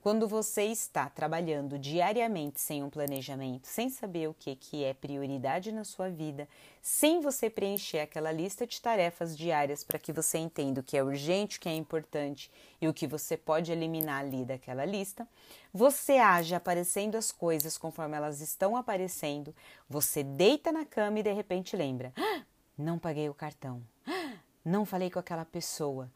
Quando 0.03 0.27
você 0.27 0.63
está 0.63 1.09
trabalhando 1.09 1.79
diariamente 1.79 2.59
sem 2.59 2.83
um 2.83 2.89
planejamento, 2.89 3.67
sem 3.67 3.89
saber 3.89 4.27
o 4.27 4.33
que, 4.33 4.53
que 4.53 4.83
é 4.83 4.93
prioridade 4.93 5.71
na 5.71 5.85
sua 5.85 6.09
vida, 6.09 6.45
sem 6.81 7.21
você 7.21 7.49
preencher 7.49 7.99
aquela 7.99 8.29
lista 8.29 8.67
de 8.67 8.81
tarefas 8.81 9.37
diárias 9.37 9.81
para 9.81 9.97
que 9.97 10.11
você 10.11 10.37
entenda 10.37 10.81
o 10.81 10.83
que 10.83 10.97
é 10.97 11.01
urgente, 11.01 11.57
o 11.57 11.61
que 11.61 11.69
é 11.69 11.73
importante 11.73 12.51
e 12.81 12.87
o 12.89 12.93
que 12.93 13.07
você 13.07 13.37
pode 13.37 13.71
eliminar 13.71 14.25
ali 14.25 14.43
daquela 14.43 14.83
lista, 14.83 15.25
você 15.73 16.17
age 16.17 16.53
aparecendo 16.53 17.15
as 17.15 17.31
coisas 17.31 17.77
conforme 17.77 18.17
elas 18.17 18.41
estão 18.41 18.75
aparecendo, 18.75 19.55
você 19.87 20.21
deita 20.21 20.69
na 20.69 20.83
cama 20.83 21.19
e 21.19 21.23
de 21.23 21.31
repente 21.31 21.77
lembra: 21.77 22.11
ah, 22.17 22.41
não 22.77 22.99
paguei 22.99 23.29
o 23.29 23.33
cartão, 23.33 23.81
ah, 24.05 24.33
não 24.65 24.85
falei 24.85 25.09
com 25.09 25.19
aquela 25.19 25.45
pessoa, 25.45 26.11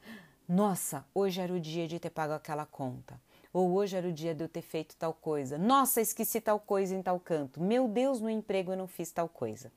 nossa, 0.45 1.05
hoje 1.15 1.39
era 1.39 1.53
o 1.53 1.59
dia 1.59 1.87
de 1.87 2.01
ter 2.01 2.09
pago 2.09 2.33
aquela 2.33 2.65
conta. 2.65 3.17
Ou 3.57 3.73
hoje 3.73 3.97
era 3.97 4.07
o 4.07 4.13
dia 4.13 4.35
de 4.35 4.43
eu 4.43 4.47
ter 4.47 4.61
feito 4.61 4.95
tal 4.97 5.11
coisa. 5.11 5.57
Nossa, 5.57 5.99
esqueci 5.99 6.39
tal 6.39 6.59
coisa 6.59 6.93
em 6.93 7.01
tal 7.01 7.19
canto. 7.19 7.59
Meu 7.59 7.87
Deus, 7.87 8.21
no 8.21 8.29
emprego 8.29 8.71
eu 8.71 8.77
não 8.77 8.85
fiz 8.85 9.11
tal 9.11 9.27
coisa. 9.27 9.71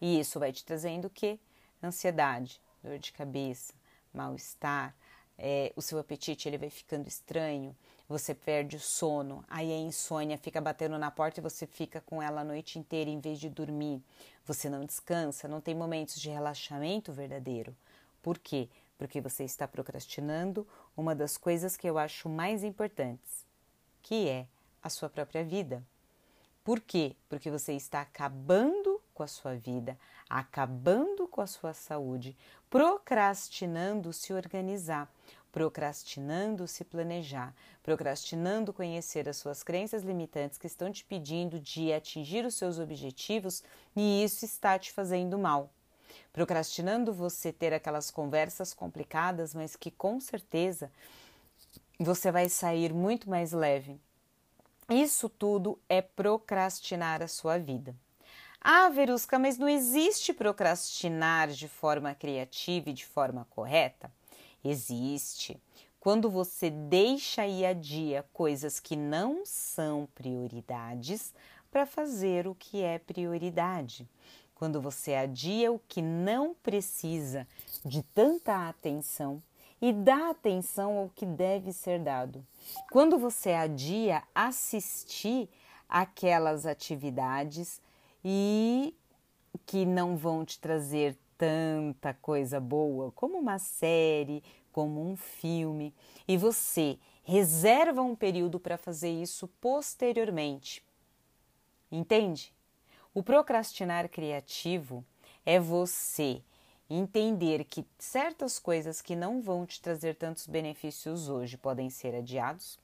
E 0.00 0.18
isso 0.18 0.40
vai 0.40 0.50
te 0.50 0.64
trazendo 0.64 1.04
o 1.04 1.10
quê? 1.10 1.38
Ansiedade, 1.80 2.60
dor 2.82 2.98
de 2.98 3.12
cabeça, 3.12 3.72
mal-estar, 4.12 4.96
é, 5.38 5.72
o 5.76 5.80
seu 5.80 5.96
apetite 6.00 6.48
ele 6.48 6.58
vai 6.58 6.70
ficando 6.70 7.06
estranho, 7.06 7.72
você 8.08 8.34
perde 8.34 8.74
o 8.74 8.80
sono, 8.80 9.44
aí 9.46 9.72
a 9.72 9.78
insônia 9.78 10.36
fica 10.36 10.60
batendo 10.60 10.98
na 10.98 11.08
porta 11.08 11.38
e 11.38 11.42
você 11.44 11.68
fica 11.68 12.00
com 12.00 12.20
ela 12.20 12.40
a 12.40 12.44
noite 12.44 12.80
inteira 12.80 13.08
em 13.08 13.20
vez 13.20 13.38
de 13.38 13.48
dormir. 13.48 14.02
Você 14.44 14.68
não 14.68 14.84
descansa, 14.84 15.46
não 15.46 15.60
tem 15.60 15.76
momentos 15.76 16.20
de 16.20 16.28
relaxamento 16.28 17.12
verdadeiro. 17.12 17.76
Por 18.20 18.40
quê? 18.40 18.68
Porque 19.00 19.18
você 19.18 19.44
está 19.44 19.66
procrastinando 19.66 20.68
uma 20.94 21.14
das 21.14 21.38
coisas 21.38 21.74
que 21.74 21.88
eu 21.88 21.96
acho 21.96 22.28
mais 22.28 22.62
importantes, 22.62 23.46
que 24.02 24.28
é 24.28 24.46
a 24.82 24.90
sua 24.90 25.08
própria 25.08 25.42
vida. 25.42 25.82
Por 26.62 26.80
quê? 26.80 27.16
Porque 27.26 27.50
você 27.50 27.72
está 27.72 28.02
acabando 28.02 29.00
com 29.14 29.22
a 29.22 29.26
sua 29.26 29.56
vida, 29.56 29.98
acabando 30.28 31.26
com 31.26 31.40
a 31.40 31.46
sua 31.46 31.72
saúde, 31.72 32.36
procrastinando 32.68 34.12
se 34.12 34.34
organizar, 34.34 35.10
procrastinando 35.50 36.68
se 36.68 36.84
planejar, 36.84 37.54
procrastinando 37.82 38.70
conhecer 38.70 39.26
as 39.30 39.38
suas 39.38 39.62
crenças 39.62 40.02
limitantes 40.02 40.58
que 40.58 40.66
estão 40.66 40.92
te 40.92 41.06
pedindo 41.06 41.58
de 41.58 41.90
atingir 41.90 42.44
os 42.44 42.54
seus 42.54 42.78
objetivos 42.78 43.64
e 43.96 44.22
isso 44.22 44.44
está 44.44 44.78
te 44.78 44.92
fazendo 44.92 45.38
mal 45.38 45.70
procrastinando 46.32 47.12
você 47.12 47.52
ter 47.52 47.72
aquelas 47.72 48.10
conversas 48.10 48.72
complicadas, 48.72 49.54
mas 49.54 49.76
que 49.76 49.90
com 49.90 50.20
certeza 50.20 50.90
você 51.98 52.32
vai 52.32 52.48
sair 52.48 52.92
muito 52.92 53.28
mais 53.28 53.52
leve. 53.52 54.00
Isso 54.88 55.28
tudo 55.28 55.78
é 55.88 56.02
procrastinar 56.02 57.22
a 57.22 57.28
sua 57.28 57.58
vida. 57.58 57.94
Ah, 58.60 58.88
Verusca, 58.88 59.38
mas 59.38 59.56
não 59.56 59.68
existe 59.68 60.32
procrastinar 60.32 61.48
de 61.48 61.68
forma 61.68 62.14
criativa 62.14 62.90
e 62.90 62.92
de 62.92 63.06
forma 63.06 63.46
correta? 63.50 64.12
Existe. 64.62 65.58
Quando 65.98 66.28
você 66.28 66.70
deixa 66.70 67.46
e 67.46 67.64
adia 67.64 68.24
coisas 68.32 68.80
que 68.80 68.96
não 68.96 69.44
são 69.46 70.08
prioridades 70.14 71.32
para 71.70 71.86
fazer 71.86 72.46
o 72.46 72.54
que 72.54 72.82
é 72.82 72.98
prioridade 72.98 74.08
quando 74.60 74.78
você 74.78 75.14
adia 75.14 75.72
o 75.72 75.80
que 75.88 76.02
não 76.02 76.52
precisa 76.52 77.48
de 77.82 78.02
tanta 78.02 78.68
atenção 78.68 79.42
e 79.80 79.90
dá 79.90 80.28
atenção 80.28 80.98
ao 80.98 81.08
que 81.08 81.24
deve 81.24 81.72
ser 81.72 81.98
dado. 81.98 82.46
Quando 82.92 83.16
você 83.16 83.52
adia 83.52 84.22
assistir 84.34 85.48
aquelas 85.88 86.66
atividades 86.66 87.80
e 88.22 88.94
que 89.64 89.86
não 89.86 90.14
vão 90.14 90.44
te 90.44 90.60
trazer 90.60 91.16
tanta 91.38 92.12
coisa 92.12 92.60
boa, 92.60 93.10
como 93.12 93.38
uma 93.38 93.58
série, 93.58 94.44
como 94.70 95.10
um 95.10 95.16
filme, 95.16 95.94
e 96.28 96.36
você 96.36 96.98
reserva 97.22 98.02
um 98.02 98.14
período 98.14 98.60
para 98.60 98.76
fazer 98.76 99.08
isso 99.10 99.48
posteriormente. 99.58 100.84
Entende? 101.90 102.52
O 103.12 103.24
procrastinar 103.24 104.08
criativo 104.08 105.04
é 105.44 105.58
você 105.58 106.40
entender 106.88 107.64
que 107.64 107.84
certas 107.98 108.56
coisas 108.56 109.02
que 109.02 109.16
não 109.16 109.42
vão 109.42 109.66
te 109.66 109.82
trazer 109.82 110.14
tantos 110.14 110.46
benefícios 110.46 111.28
hoje 111.28 111.56
podem 111.56 111.90
ser 111.90 112.14
adiados. 112.14 112.78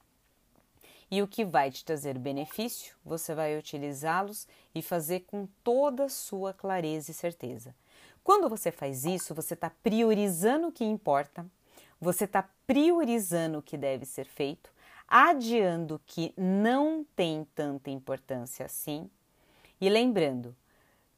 E 1.09 1.23
o 1.23 1.29
que 1.29 1.45
vai 1.45 1.71
te 1.71 1.85
trazer 1.85 2.19
benefício, 2.19 2.97
você 3.05 3.37
vai 3.37 3.57
utilizá-los 3.57 4.49
e 4.75 4.83
fazer 4.83 5.21
com 5.21 5.47
toda 5.63 6.07
a 6.07 6.09
sua 6.09 6.53
clareza 6.53 7.13
e 7.13 7.15
certeza. 7.15 7.73
Quando 8.25 8.49
você 8.49 8.73
faz 8.73 9.05
isso, 9.05 9.33
você 9.33 9.55
está 9.55 9.71
priorizando 9.71 10.67
o 10.67 10.73
que 10.73 10.85
importa, 10.85 11.47
você 12.01 12.25
está 12.25 12.49
priorizando 12.67 13.59
o 13.59 13.63
que 13.63 13.77
deve 13.77 14.05
ser 14.05 14.27
feito, 14.27 14.73
adiando 15.07 15.95
o 15.95 16.01
que 16.05 16.35
não 16.37 17.07
tem 17.15 17.47
tanta 17.55 17.91
importância 17.91 18.67
assim 18.67 19.09
e 19.81 19.89
lembrando, 19.89 20.57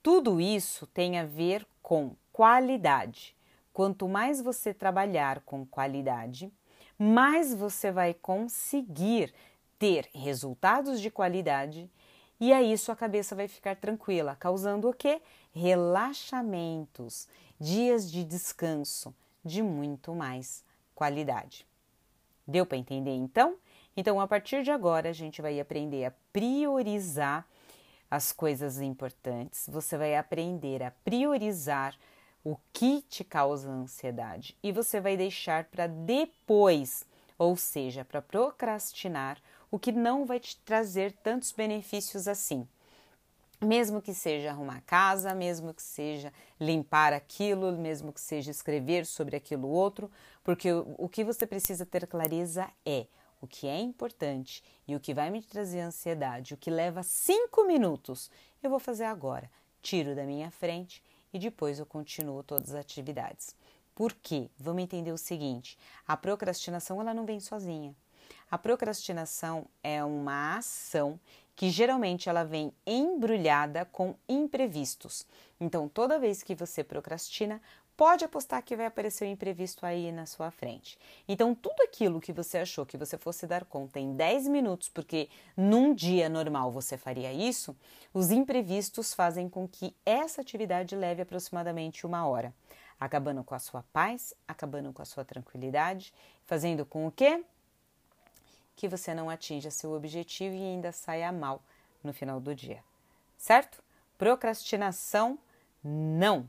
tudo 0.02 0.40
isso 0.40 0.86
tem 0.86 1.18
a 1.18 1.24
ver 1.24 1.66
com 1.82 2.14
qualidade. 2.32 3.36
Quanto 3.72 4.08
mais 4.08 4.40
você 4.40 4.74
trabalhar 4.74 5.40
com 5.40 5.64
qualidade, 5.64 6.52
mais 6.98 7.54
você 7.54 7.92
vai 7.92 8.12
conseguir 8.12 9.32
ter 9.78 10.08
resultados 10.12 11.00
de 11.00 11.10
qualidade 11.10 11.88
e 12.40 12.52
aí 12.52 12.76
sua 12.78 12.94
cabeça 12.94 13.34
vai 13.34 13.48
ficar 13.48 13.76
tranquila, 13.76 14.36
causando 14.36 14.88
o 14.88 14.94
que? 14.94 15.20
Relaxamentos, 15.52 17.28
dias 17.58 18.10
de 18.10 18.24
descanso 18.24 19.14
de 19.44 19.62
muito 19.62 20.14
mais 20.14 20.64
qualidade. 20.94 21.66
Deu 22.46 22.64
para 22.64 22.78
entender 22.78 23.14
então? 23.14 23.56
Então, 23.96 24.20
a 24.20 24.26
partir 24.28 24.62
de 24.62 24.70
agora, 24.70 25.10
a 25.10 25.12
gente 25.12 25.42
vai 25.42 25.58
aprender 25.58 26.04
a 26.04 26.12
priorizar 26.32 27.44
as 28.10 28.32
coisas 28.32 28.80
importantes, 28.80 29.68
você 29.68 29.96
vai 29.98 30.16
aprender 30.16 30.82
a 30.82 30.90
priorizar 30.90 31.94
o 32.44 32.56
que 32.72 33.02
te 33.02 33.24
causa 33.24 33.68
ansiedade 33.70 34.56
e 34.62 34.72
você 34.72 35.00
vai 35.00 35.16
deixar 35.16 35.64
para 35.64 35.86
depois, 35.86 37.04
ou 37.38 37.56
seja, 37.56 38.04
para 38.04 38.22
procrastinar 38.22 39.38
o 39.70 39.78
que 39.78 39.92
não 39.92 40.24
vai 40.24 40.40
te 40.40 40.56
trazer 40.60 41.12
tantos 41.12 41.52
benefícios 41.52 42.26
assim. 42.26 42.66
mesmo 43.60 44.00
que 44.00 44.14
seja 44.14 44.50
arrumar 44.50 44.76
a 44.76 44.80
casa, 44.82 45.34
mesmo 45.34 45.74
que 45.74 45.82
seja 45.82 46.32
limpar 46.60 47.12
aquilo, 47.12 47.72
mesmo 47.72 48.12
que 48.12 48.20
seja 48.20 48.50
escrever 48.50 49.04
sobre 49.04 49.36
aquilo 49.36 49.68
outro, 49.68 50.10
porque 50.44 50.70
o 50.72 51.08
que 51.08 51.24
você 51.24 51.46
precisa 51.46 51.84
ter 51.84 52.06
clareza 52.06 52.68
é 52.86 53.06
o 53.40 53.46
que 53.46 53.66
é 53.66 53.80
importante 53.80 54.62
e 54.86 54.94
o 54.96 55.00
que 55.00 55.14
vai 55.14 55.30
me 55.30 55.42
trazer 55.42 55.80
ansiedade, 55.80 56.54
o 56.54 56.56
que 56.56 56.70
leva 56.70 57.02
cinco 57.02 57.64
minutos, 57.64 58.30
eu 58.62 58.70
vou 58.70 58.78
fazer 58.78 59.04
agora. 59.04 59.50
Tiro 59.80 60.14
da 60.14 60.24
minha 60.24 60.50
frente 60.50 61.02
e 61.32 61.38
depois 61.38 61.78
eu 61.78 61.86
continuo 61.86 62.42
todas 62.42 62.70
as 62.70 62.80
atividades. 62.80 63.54
Por 63.94 64.12
quê? 64.12 64.48
Vamos 64.58 64.82
entender 64.82 65.12
o 65.12 65.18
seguinte: 65.18 65.78
a 66.06 66.16
procrastinação 66.16 67.00
ela 67.00 67.14
não 67.14 67.26
vem 67.26 67.40
sozinha. 67.40 67.94
A 68.50 68.56
procrastinação 68.56 69.66
é 69.82 70.02
uma 70.02 70.56
ação 70.56 71.18
que 71.54 71.70
geralmente 71.70 72.28
ela 72.28 72.44
vem 72.44 72.72
embrulhada 72.86 73.84
com 73.84 74.14
imprevistos. 74.28 75.26
Então, 75.58 75.88
toda 75.88 76.18
vez 76.18 76.42
que 76.42 76.54
você 76.54 76.84
procrastina, 76.84 77.60
pode 77.98 78.24
apostar 78.24 78.62
que 78.62 78.76
vai 78.76 78.86
aparecer 78.86 79.26
um 79.26 79.32
imprevisto 79.32 79.84
aí 79.84 80.12
na 80.12 80.24
sua 80.24 80.52
frente. 80.52 80.96
Então, 81.26 81.52
tudo 81.52 81.82
aquilo 81.82 82.20
que 82.20 82.32
você 82.32 82.58
achou 82.58 82.86
que 82.86 82.96
você 82.96 83.18
fosse 83.18 83.44
dar 83.44 83.64
conta 83.64 83.98
em 83.98 84.14
10 84.14 84.46
minutos, 84.46 84.88
porque 84.88 85.28
num 85.56 85.92
dia 85.92 86.28
normal 86.28 86.70
você 86.70 86.96
faria 86.96 87.32
isso, 87.32 87.76
os 88.14 88.30
imprevistos 88.30 89.12
fazem 89.12 89.48
com 89.48 89.66
que 89.66 89.96
essa 90.06 90.40
atividade 90.40 90.94
leve 90.94 91.22
aproximadamente 91.22 92.06
uma 92.06 92.24
hora, 92.24 92.54
acabando 93.00 93.42
com 93.42 93.56
a 93.56 93.58
sua 93.58 93.82
paz, 93.92 94.32
acabando 94.46 94.92
com 94.92 95.02
a 95.02 95.04
sua 95.04 95.24
tranquilidade, 95.24 96.14
fazendo 96.46 96.86
com 96.86 97.04
o 97.04 97.10
quê? 97.10 97.44
que 98.76 98.86
você 98.86 99.12
não 99.12 99.28
atinja 99.28 99.72
seu 99.72 99.92
objetivo 99.92 100.54
e 100.54 100.62
ainda 100.62 100.92
saia 100.92 101.32
mal 101.32 101.60
no 102.00 102.12
final 102.12 102.38
do 102.38 102.54
dia. 102.54 102.80
Certo? 103.36 103.82
Procrastinação, 104.16 105.36
não. 105.82 106.48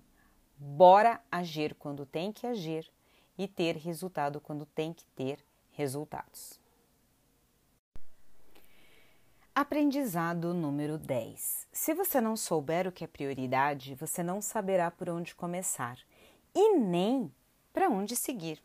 Bora 0.62 1.22
agir 1.32 1.74
quando 1.74 2.06
tem 2.06 2.34
que 2.34 2.46
agir 2.46 2.92
e 3.38 3.48
ter 3.48 3.78
resultado 3.78 4.42
quando 4.42 4.66
tem 4.66 4.92
que 4.92 5.06
ter 5.16 5.40
resultados. 5.72 6.60
Aprendizado 9.56 10.54
número 10.54 10.98
10. 10.98 11.68
Se 11.72 11.94
você 11.94 12.20
não 12.20 12.36
souber 12.36 12.88
o 12.88 12.92
que 12.92 13.06
é 13.06 13.08
prioridade, 13.08 13.96
você 13.96 14.22
não 14.22 14.42
saberá 14.42 14.92
por 14.92 15.10
onde 15.10 15.34
começar 15.34 15.98
e 16.54 16.76
nem 16.78 17.34
para 17.72 17.90
onde 17.90 18.18
seguir. 18.18 18.62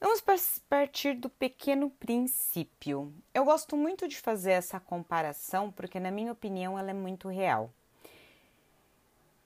Vamos 0.00 0.22
partir 0.68 1.14
do 1.14 1.28
pequeno 1.28 1.90
princípio. 1.90 3.14
Eu 3.34 3.44
gosto 3.44 3.76
muito 3.76 4.08
de 4.08 4.18
fazer 4.18 4.52
essa 4.52 4.80
comparação 4.80 5.70
porque, 5.70 6.00
na 6.00 6.10
minha 6.10 6.32
opinião, 6.32 6.78
ela 6.78 6.90
é 6.90 6.94
muito 6.94 7.28
real. 7.28 7.70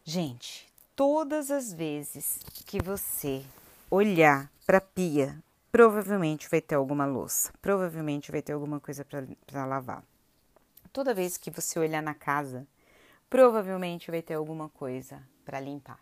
Gente, 0.02 0.72
todas 0.96 1.50
as 1.50 1.74
vezes 1.74 2.40
que 2.64 2.82
você 2.82 3.44
olhar 3.90 4.50
para 4.66 4.78
a 4.78 4.80
pia, 4.80 5.38
provavelmente 5.70 6.48
vai 6.48 6.62
ter 6.62 6.74
alguma 6.74 7.04
louça, 7.04 7.52
provavelmente 7.60 8.32
vai 8.32 8.40
ter 8.40 8.54
alguma 8.54 8.80
coisa 8.80 9.04
para 9.04 9.66
lavar. 9.66 10.02
Toda 10.90 11.12
vez 11.12 11.36
que 11.36 11.50
você 11.50 11.78
olhar 11.78 12.02
na 12.02 12.14
casa, 12.14 12.66
provavelmente 13.28 14.10
vai 14.10 14.22
ter 14.22 14.34
alguma 14.34 14.70
coisa 14.70 15.22
para 15.44 15.60
limpar. 15.60 16.00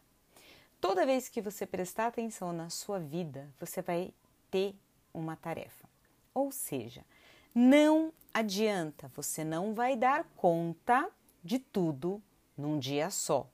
Toda 0.80 1.04
vez 1.04 1.28
que 1.28 1.42
você 1.42 1.66
prestar 1.66 2.06
atenção 2.06 2.52
na 2.52 2.70
sua 2.70 3.00
vida, 3.00 3.50
você 3.58 3.82
vai 3.82 4.14
ter 4.48 4.76
uma 5.12 5.34
tarefa. 5.34 5.88
Ou 6.32 6.52
seja, 6.52 7.04
não 7.52 8.12
adianta, 8.32 9.10
você 9.16 9.42
não 9.42 9.74
vai 9.74 9.96
dar 9.96 10.24
conta 10.36 11.10
de 11.42 11.58
tudo 11.58 12.22
num 12.56 12.78
dia 12.78 13.10
só. 13.10 13.48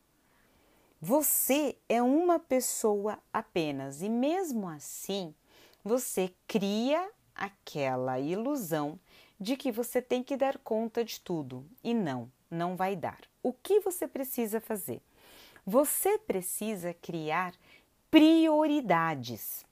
Você 1.03 1.78
é 1.88 2.03
uma 2.03 2.38
pessoa 2.38 3.18
apenas 3.32 4.03
e 4.03 4.09
mesmo 4.09 4.68
assim 4.68 5.34
você 5.82 6.30
cria 6.46 7.11
aquela 7.34 8.20
ilusão 8.20 9.01
de 9.40 9.57
que 9.57 9.72
você 9.72 10.03
tem 10.03 10.22
que 10.22 10.36
dar 10.36 10.59
conta 10.59 11.03
de 11.03 11.18
tudo 11.18 11.66
e 11.82 11.94
não, 11.94 12.30
não 12.51 12.76
vai 12.76 12.94
dar. 12.94 13.20
O 13.42 13.51
que 13.51 13.80
você 13.80 14.07
precisa 14.07 14.61
fazer? 14.61 15.01
Você 15.64 16.18
precisa 16.18 16.92
criar 16.92 17.55
prioridades. 18.11 19.64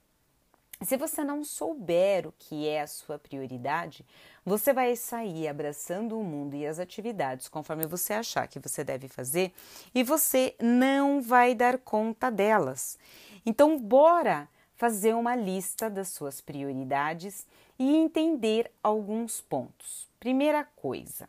Se 0.81 0.97
você 0.97 1.23
não 1.23 1.43
souber 1.43 2.25
o 2.25 2.33
que 2.39 2.67
é 2.67 2.81
a 2.81 2.87
sua 2.87 3.19
prioridade, 3.19 4.03
você 4.45 4.73
vai 4.73 4.95
sair 4.95 5.47
abraçando 5.47 6.19
o 6.19 6.23
mundo 6.23 6.55
e 6.55 6.65
as 6.65 6.79
atividades 6.79 7.47
conforme 7.47 7.85
você 7.85 8.13
achar 8.13 8.47
que 8.47 8.59
você 8.59 8.83
deve 8.83 9.07
fazer 9.07 9.53
e 9.93 10.03
você 10.03 10.55
não 10.59 11.21
vai 11.21 11.53
dar 11.53 11.77
conta 11.77 12.29
delas. 12.29 12.97
Então, 13.45 13.79
bora 13.79 14.47
fazer 14.75 15.13
uma 15.13 15.35
lista 15.35 15.89
das 15.89 16.09
suas 16.09 16.39
prioridades 16.39 17.45
e 17.77 17.95
entender 17.95 18.71
alguns 18.81 19.41
pontos. 19.41 20.07
Primeira 20.19 20.63
coisa, 20.63 21.27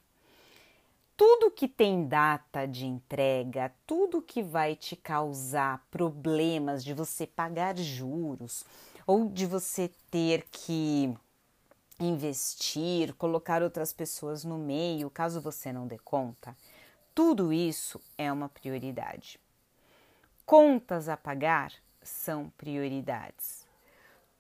tudo 1.17 1.51
que 1.51 1.69
tem 1.69 2.07
data 2.07 2.67
de 2.67 2.87
entrega, 2.87 3.73
tudo 3.87 4.23
que 4.23 4.43
vai 4.43 4.75
te 4.75 4.97
causar 4.97 5.87
problemas 5.91 6.83
de 6.83 6.95
você 6.95 7.27
pagar 7.27 7.77
juros, 7.77 8.65
ou 9.07 9.29
de 9.29 9.45
você 9.45 9.91
ter 10.11 10.47
que 10.51 11.13
investir, 12.01 13.15
colocar 13.15 13.63
outras 13.63 13.93
pessoas 13.93 14.45
no 14.45 14.59
meio, 14.59 15.11
caso 15.11 15.41
você 15.41 15.73
não 15.73 15.87
dê 15.87 15.99
conta, 15.99 16.57
tudo 17.15 17.53
isso 17.53 18.01
é 18.17 18.33
uma 18.33 18.49
prioridade. 18.49 19.39
Contas 20.47 21.09
a 21.09 21.17
pagar 21.17 21.73
são 22.03 22.51
prioridades. 22.57 23.67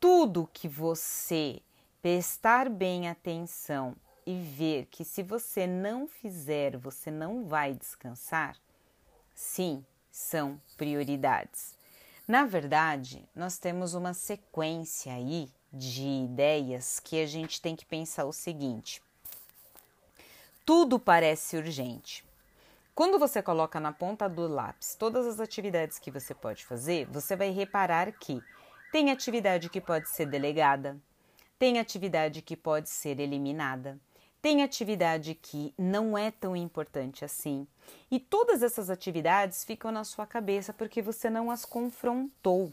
Tudo 0.00 0.48
que 0.52 0.66
você 0.66 1.60
prestar 2.00 2.70
bem 2.70 3.08
atenção 3.08 3.94
e 4.26 4.34
ver 4.40 4.86
que 4.86 5.04
se 5.04 5.22
você 5.22 5.66
não 5.66 6.06
fizer, 6.06 6.76
você 6.76 7.10
não 7.10 7.44
vai 7.44 7.74
descansar, 7.74 8.56
sim, 9.34 9.84
são 10.10 10.60
prioridades. 10.76 11.74
Na 12.26 12.44
verdade, 12.44 13.28
nós 13.34 13.58
temos 13.58 13.94
uma 13.94 14.14
sequência 14.14 15.12
aí 15.12 15.50
de 15.72 16.06
ideias 16.24 16.98
que 17.00 17.22
a 17.22 17.26
gente 17.26 17.60
tem 17.60 17.76
que 17.76 17.84
pensar 17.84 18.24
o 18.24 18.32
seguinte: 18.32 19.02
tudo 20.64 20.98
parece 20.98 21.56
urgente. 21.56 22.24
Quando 22.94 23.18
você 23.18 23.40
coloca 23.42 23.80
na 23.80 23.92
ponta 23.92 24.28
do 24.28 24.46
lápis 24.46 24.94
todas 24.94 25.26
as 25.26 25.40
atividades 25.40 25.98
que 25.98 26.10
você 26.10 26.34
pode 26.34 26.64
fazer, 26.64 27.06
você 27.06 27.34
vai 27.34 27.50
reparar 27.50 28.12
que 28.12 28.42
tem 28.92 29.10
atividade 29.10 29.70
que 29.70 29.80
pode 29.80 30.08
ser 30.08 30.26
delegada, 30.26 30.98
tem 31.58 31.78
atividade 31.78 32.42
que 32.42 32.56
pode 32.56 32.90
ser 32.90 33.20
eliminada, 33.20 33.98
tem 34.42 34.62
atividade 34.62 35.34
que 35.34 35.74
não 35.78 36.16
é 36.16 36.30
tão 36.30 36.56
importante 36.56 37.24
assim. 37.24 37.66
E 38.10 38.18
todas 38.18 38.62
essas 38.62 38.90
atividades 38.90 39.64
ficam 39.64 39.92
na 39.92 40.04
sua 40.04 40.26
cabeça 40.26 40.72
porque 40.72 41.00
você 41.02 41.28
não 41.28 41.50
as 41.50 41.64
confrontou. 41.64 42.72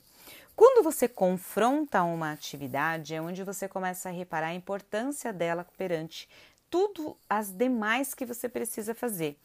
Quando 0.57 0.83
você 0.83 1.07
confronta 1.07 2.01
uma 2.01 2.31
atividade, 2.31 3.13
é 3.13 3.21
onde 3.21 3.43
você 3.43 3.67
começa 3.67 4.09
a 4.09 4.11
reparar 4.11 4.47
a 4.47 4.55
importância 4.55 5.31
dela 5.31 5.63
perante 5.77 6.27
tudo 6.67 7.15
as 7.29 7.51
demais 7.51 8.15
que 8.15 8.25
você 8.25 8.49
precisa 8.49 8.95
fazer. 8.95 9.37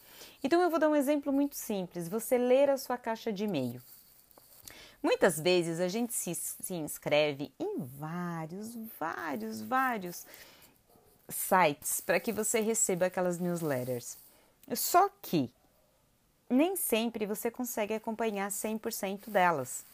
Então 0.43 0.63
eu 0.63 0.71
vou 0.71 0.79
dar 0.79 0.89
um 0.89 0.97
exemplo 0.97 1.31
muito 1.31 1.55
simples: 1.55 2.09
você 2.09 2.39
ler 2.39 2.71
a 2.71 2.79
sua 2.79 2.97
caixa 2.97 3.31
de 3.31 3.45
e-mail. 3.45 3.83
Muitas 5.03 5.39
vezes 5.39 5.81
a 5.81 5.89
gente 5.89 6.15
se, 6.15 6.35
se 6.35 6.73
inscreve 6.73 7.53
em 7.61 7.77
vários, 7.79 8.75
vários, 8.99 9.61
vários 9.61 10.25
sites 11.29 12.01
para 12.01 12.19
que 12.19 12.33
você 12.33 12.61
receba 12.61 13.05
aquelas 13.05 13.39
newsletters. 13.39 14.17
Só 14.75 15.11
que 15.21 15.51
nem 16.49 16.75
sempre 16.75 17.27
você 17.27 17.51
consegue 17.51 17.93
acompanhar 17.93 18.51
100% 18.51 19.29
delas. 19.29 19.85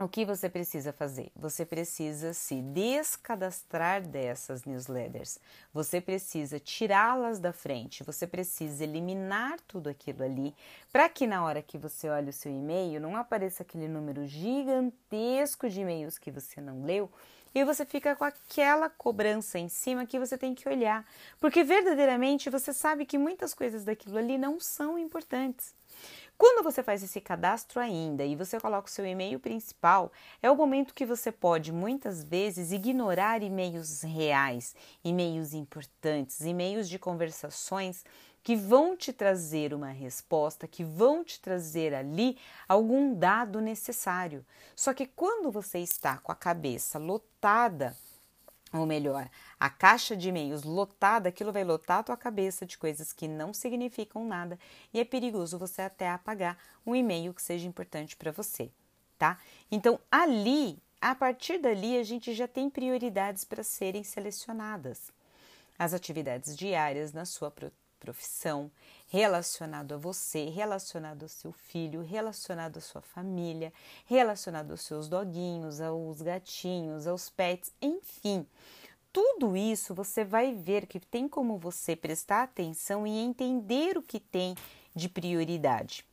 O 0.00 0.06
que 0.06 0.24
você 0.24 0.48
precisa 0.48 0.92
fazer? 0.92 1.32
Você 1.34 1.66
precisa 1.66 2.32
se 2.32 2.62
descadastrar 2.62 4.00
dessas 4.00 4.64
newsletters. 4.64 5.40
Você 5.74 6.00
precisa 6.00 6.60
tirá-las 6.60 7.40
da 7.40 7.52
frente. 7.52 8.04
Você 8.04 8.24
precisa 8.24 8.84
eliminar 8.84 9.58
tudo 9.66 9.88
aquilo 9.88 10.22
ali 10.22 10.54
para 10.92 11.08
que 11.08 11.26
na 11.26 11.44
hora 11.44 11.60
que 11.60 11.76
você 11.76 12.08
olha 12.08 12.30
o 12.30 12.32
seu 12.32 12.52
e-mail 12.52 13.00
não 13.00 13.16
apareça 13.16 13.64
aquele 13.64 13.88
número 13.88 14.24
gigantesco 14.24 15.68
de 15.68 15.80
e-mails 15.80 16.16
que 16.16 16.30
você 16.30 16.60
não 16.60 16.84
leu 16.84 17.10
e 17.52 17.64
você 17.64 17.84
fica 17.84 18.14
com 18.14 18.22
aquela 18.22 18.88
cobrança 18.88 19.58
em 19.58 19.68
cima 19.68 20.06
que 20.06 20.18
você 20.18 20.38
tem 20.38 20.54
que 20.54 20.68
olhar, 20.68 21.04
porque 21.40 21.64
verdadeiramente 21.64 22.50
você 22.50 22.72
sabe 22.72 23.06
que 23.06 23.18
muitas 23.18 23.54
coisas 23.54 23.84
daquilo 23.84 24.18
ali 24.18 24.38
não 24.38 24.60
são 24.60 24.98
importantes. 24.98 25.74
Quando 26.38 26.62
você 26.62 26.84
faz 26.84 27.02
esse 27.02 27.20
cadastro 27.20 27.80
ainda 27.80 28.24
e 28.24 28.36
você 28.36 28.60
coloca 28.60 28.86
o 28.86 28.90
seu 28.90 29.04
e-mail 29.04 29.40
principal, 29.40 30.12
é 30.40 30.48
o 30.48 30.54
momento 30.54 30.94
que 30.94 31.04
você 31.04 31.32
pode 31.32 31.72
muitas 31.72 32.22
vezes 32.22 32.70
ignorar 32.70 33.42
e-mails 33.42 34.02
reais, 34.02 34.76
e-mails 35.02 35.52
importantes, 35.52 36.40
e-mails 36.42 36.88
de 36.88 36.96
conversações 36.96 38.04
que 38.40 38.54
vão 38.54 38.96
te 38.96 39.12
trazer 39.12 39.74
uma 39.74 39.90
resposta, 39.90 40.68
que 40.68 40.84
vão 40.84 41.24
te 41.24 41.40
trazer 41.40 41.92
ali 41.92 42.38
algum 42.68 43.12
dado 43.12 43.60
necessário. 43.60 44.46
Só 44.76 44.94
que 44.94 45.06
quando 45.06 45.50
você 45.50 45.80
está 45.80 46.18
com 46.18 46.30
a 46.30 46.36
cabeça 46.36 47.00
lotada, 47.00 47.96
ou 48.72 48.86
melhor, 48.86 49.28
a 49.58 49.70
caixa 49.70 50.16
de 50.16 50.28
e-mails 50.28 50.62
lotada, 50.62 51.28
aquilo 51.28 51.52
vai 51.52 51.64
lotar 51.64 51.98
a 51.98 52.02
tua 52.02 52.16
cabeça 52.16 52.66
de 52.66 52.76
coisas 52.76 53.12
que 53.12 53.26
não 53.26 53.52
significam 53.52 54.24
nada 54.26 54.58
e 54.92 55.00
é 55.00 55.04
perigoso 55.04 55.58
você 55.58 55.82
até 55.82 56.10
apagar 56.10 56.58
um 56.86 56.94
e-mail 56.94 57.32
que 57.32 57.42
seja 57.42 57.66
importante 57.66 58.16
para 58.16 58.32
você, 58.32 58.70
tá? 59.18 59.38
Então, 59.70 59.98
ali, 60.10 60.78
a 61.00 61.14
partir 61.14 61.58
dali, 61.58 61.98
a 61.98 62.02
gente 62.02 62.34
já 62.34 62.46
tem 62.48 62.68
prioridades 62.68 63.44
para 63.44 63.62
serem 63.62 64.02
selecionadas. 64.02 65.10
As 65.78 65.94
atividades 65.94 66.56
diárias 66.56 67.12
na 67.12 67.24
sua 67.24 67.52
profissão, 67.98 68.70
relacionado 69.08 69.94
a 69.94 69.96
você, 69.96 70.50
relacionado 70.50 71.22
ao 71.22 71.28
seu 71.28 71.50
filho, 71.50 72.02
relacionado 72.02 72.76
à 72.76 72.80
sua 72.80 73.00
família, 73.00 73.72
relacionado 74.06 74.70
aos 74.70 74.82
seus 74.82 75.08
doguinhos, 75.08 75.80
aos 75.80 76.20
gatinhos, 76.20 77.06
aos 77.06 77.30
pets, 77.30 77.72
enfim. 77.80 78.46
Tudo 79.10 79.56
isso 79.56 79.94
você 79.94 80.24
vai 80.24 80.52
ver 80.52 80.86
que 80.86 81.00
tem 81.00 81.26
como 81.26 81.56
você 81.56 81.96
prestar 81.96 82.42
atenção 82.42 83.06
e 83.06 83.18
entender 83.18 83.96
o 83.96 84.02
que 84.02 84.20
tem 84.20 84.54
de 84.94 85.08
prioridade, 85.08 86.04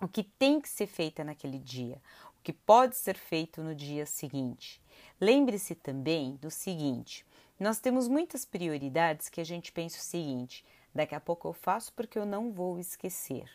o 0.00 0.08
que 0.08 0.22
tem 0.22 0.60
que 0.60 0.68
ser 0.68 0.86
feito 0.86 1.22
naquele 1.22 1.58
dia, 1.58 2.00
o 2.38 2.42
que 2.42 2.52
pode 2.52 2.96
ser 2.96 3.18
feito 3.18 3.62
no 3.62 3.74
dia 3.74 4.06
seguinte. 4.06 4.80
Lembre-se 5.20 5.74
também 5.74 6.36
do 6.36 6.50
seguinte: 6.50 7.26
nós 7.60 7.78
temos 7.78 8.08
muitas 8.08 8.46
prioridades 8.46 9.28
que 9.28 9.40
a 9.40 9.44
gente 9.44 9.70
pensa 9.70 9.98
o 9.98 10.02
seguinte: 10.02 10.64
Daqui 10.98 11.14
a 11.14 11.20
pouco 11.20 11.46
eu 11.46 11.52
faço 11.52 11.92
porque 11.92 12.18
eu 12.18 12.26
não 12.26 12.50
vou 12.50 12.76
esquecer. 12.76 13.48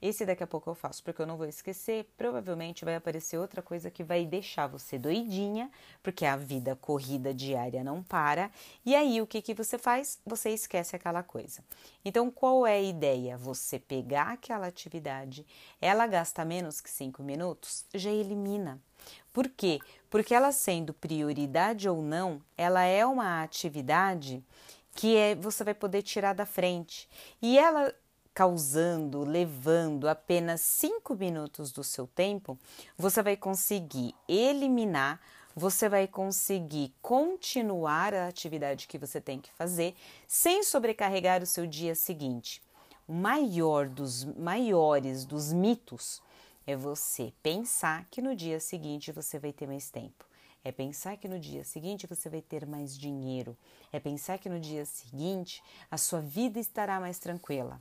Esse 0.00 0.24
daqui 0.24 0.42
a 0.42 0.46
pouco 0.46 0.70
eu 0.70 0.74
faço 0.74 1.04
porque 1.04 1.20
eu 1.20 1.26
não 1.26 1.36
vou 1.36 1.46
esquecer, 1.46 2.10
provavelmente 2.16 2.82
vai 2.82 2.94
aparecer 2.94 3.36
outra 3.36 3.60
coisa 3.60 3.90
que 3.90 4.02
vai 4.02 4.24
deixar 4.24 4.66
você 4.66 4.98
doidinha, 4.98 5.70
porque 6.02 6.24
a 6.24 6.36
vida 6.36 6.74
corrida 6.74 7.34
diária 7.34 7.84
não 7.84 8.02
para. 8.02 8.50
E 8.86 8.94
aí 8.96 9.20
o 9.20 9.26
que, 9.26 9.42
que 9.42 9.52
você 9.52 9.76
faz? 9.76 10.18
Você 10.24 10.48
esquece 10.48 10.96
aquela 10.96 11.22
coisa. 11.22 11.62
Então, 12.02 12.30
qual 12.30 12.66
é 12.66 12.76
a 12.76 12.80
ideia? 12.80 13.36
Você 13.36 13.78
pegar 13.78 14.28
aquela 14.28 14.66
atividade, 14.66 15.46
ela 15.78 16.06
gasta 16.06 16.42
menos 16.42 16.80
que 16.80 16.88
cinco 16.88 17.22
minutos, 17.22 17.84
já 17.94 18.10
elimina. 18.10 18.80
Por 19.30 19.46
quê? 19.46 19.78
Porque 20.08 20.34
ela 20.34 20.52
sendo 20.52 20.94
prioridade 20.94 21.86
ou 21.86 22.00
não, 22.00 22.40
ela 22.56 22.84
é 22.84 23.04
uma 23.04 23.42
atividade 23.42 24.42
que 24.94 25.16
é, 25.16 25.34
você 25.34 25.64
vai 25.64 25.74
poder 25.74 26.02
tirar 26.02 26.34
da 26.34 26.46
frente. 26.46 27.08
E 27.40 27.58
ela 27.58 27.94
causando, 28.34 29.24
levando 29.24 30.08
apenas 30.08 30.60
cinco 30.60 31.14
minutos 31.14 31.72
do 31.72 31.82
seu 31.82 32.06
tempo, 32.06 32.58
você 32.96 33.22
vai 33.22 33.36
conseguir 33.36 34.14
eliminar, 34.28 35.20
você 35.54 35.88
vai 35.88 36.06
conseguir 36.06 36.94
continuar 37.02 38.14
a 38.14 38.28
atividade 38.28 38.86
que 38.86 38.98
você 38.98 39.20
tem 39.20 39.40
que 39.40 39.52
fazer 39.52 39.94
sem 40.26 40.62
sobrecarregar 40.62 41.42
o 41.42 41.46
seu 41.46 41.66
dia 41.66 41.94
seguinte. 41.94 42.62
O 43.06 43.12
maior 43.12 43.88
dos 43.88 44.24
maiores 44.24 45.24
dos 45.24 45.52
mitos 45.52 46.22
é 46.66 46.76
você 46.76 47.32
pensar 47.42 48.06
que 48.10 48.22
no 48.22 48.36
dia 48.36 48.60
seguinte 48.60 49.10
você 49.10 49.38
vai 49.38 49.52
ter 49.52 49.66
mais 49.66 49.90
tempo. 49.90 50.29
É 50.64 50.70
pensar 50.70 51.16
que 51.16 51.28
no 51.28 51.38
dia 51.38 51.64
seguinte 51.64 52.06
você 52.06 52.28
vai 52.28 52.42
ter 52.42 52.66
mais 52.66 52.96
dinheiro. 52.98 53.56
É 53.92 53.98
pensar 53.98 54.38
que 54.38 54.48
no 54.48 54.60
dia 54.60 54.84
seguinte 54.84 55.62
a 55.90 55.96
sua 55.96 56.20
vida 56.20 56.58
estará 56.58 57.00
mais 57.00 57.18
tranquila. 57.18 57.80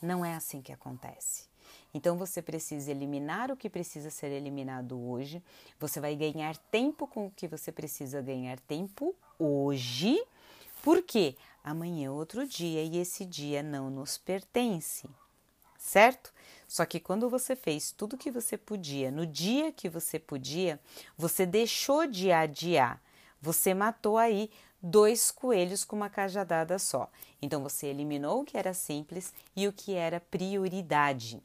Não 0.00 0.24
é 0.24 0.34
assim 0.34 0.62
que 0.62 0.72
acontece. 0.72 1.48
Então 1.92 2.16
você 2.16 2.40
precisa 2.40 2.90
eliminar 2.90 3.50
o 3.50 3.56
que 3.56 3.68
precisa 3.68 4.10
ser 4.10 4.30
eliminado 4.30 4.98
hoje. 4.98 5.42
Você 5.78 6.00
vai 6.00 6.14
ganhar 6.14 6.56
tempo 6.56 7.06
com 7.06 7.26
o 7.26 7.30
que 7.30 7.48
você 7.48 7.72
precisa 7.72 8.22
ganhar 8.22 8.58
tempo 8.60 9.14
hoje. 9.38 10.22
Porque 10.82 11.36
amanhã 11.62 12.06
é 12.06 12.10
outro 12.10 12.46
dia 12.46 12.82
e 12.82 12.98
esse 12.98 13.24
dia 13.24 13.62
não 13.62 13.90
nos 13.90 14.16
pertence 14.16 15.08
certo? 15.80 16.32
Só 16.70 16.86
que 16.86 17.00
quando 17.00 17.28
você 17.28 17.56
fez 17.56 17.90
tudo 17.90 18.16
que 18.16 18.30
você 18.30 18.56
podia, 18.56 19.10
no 19.10 19.26
dia 19.26 19.72
que 19.72 19.88
você 19.88 20.20
podia, 20.20 20.78
você 21.18 21.44
deixou 21.44 22.06
de 22.06 22.30
adiar. 22.30 23.02
Você 23.42 23.74
matou 23.74 24.16
aí 24.16 24.48
dois 24.80 25.32
coelhos 25.32 25.84
com 25.84 25.96
uma 25.96 26.08
cajadada 26.08 26.78
só. 26.78 27.10
Então 27.42 27.60
você 27.60 27.88
eliminou 27.88 28.42
o 28.42 28.44
que 28.44 28.56
era 28.56 28.72
simples 28.72 29.34
e 29.56 29.66
o 29.66 29.72
que 29.72 29.94
era 29.94 30.20
prioridade. 30.20 31.42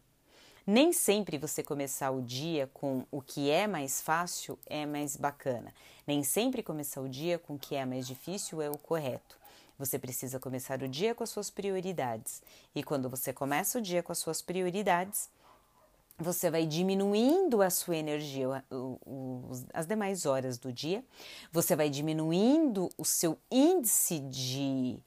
Nem 0.64 0.94
sempre 0.94 1.40
você 1.40 1.64
começar 1.64 2.12
o 2.12 2.22
dia 2.22 2.70
com 2.72 3.04
o 3.10 3.20
que 3.20 3.50
é 3.50 3.66
mais 3.66 4.00
fácil 4.00 4.60
é 4.68 4.86
mais 4.86 5.18
bacana. 5.18 5.74
Nem 6.06 6.24
sempre 6.24 6.62
começar 6.62 7.02
o 7.02 7.10
dia 7.10 7.40
com 7.40 7.56
o 7.56 7.60
que 7.60 7.76
é 7.76 7.84
mais 7.84 8.06
difícil 8.06 8.62
é 8.62 8.70
o 8.70 8.78
correto. 8.78 9.40
Você 9.78 10.00
precisa 10.00 10.40
começar 10.40 10.82
o 10.82 10.88
dia 10.88 11.14
com 11.14 11.24
as 11.24 11.30
suas 11.30 11.50
prioridades. 11.50 12.42
E 12.74 12.84
quando 12.84 13.10
você 13.10 13.34
começa 13.34 13.78
o 13.78 13.82
dia 13.82 14.02
com 14.02 14.12
as 14.12 14.18
suas 14.18 14.42
prioridades, 14.42 15.30
você 16.18 16.50
vai 16.50 16.66
diminuindo 16.66 17.62
a 17.62 17.70
sua 17.70 17.98
energia, 17.98 18.64
o, 18.72 18.98
o, 19.06 19.52
as 19.74 19.86
demais 19.86 20.26
horas 20.26 20.58
do 20.58 20.72
dia, 20.72 21.04
você 21.52 21.76
vai 21.76 21.90
diminuindo 21.90 22.90
o 22.98 23.04
seu 23.04 23.38
índice 23.52 24.20
de 24.20 24.98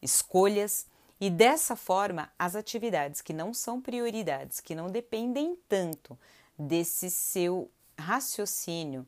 escolhas, 0.00 0.86
e 1.20 1.28
dessa 1.28 1.76
forma, 1.76 2.30
as 2.38 2.54
atividades 2.54 3.20
que 3.20 3.32
não 3.32 3.52
são 3.52 3.80
prioridades, 3.80 4.58
que 4.58 4.74
não 4.74 4.90
dependem 4.90 5.58
tanto 5.68 6.18
desse 6.58 7.10
seu 7.10 7.70
raciocínio, 7.98 9.06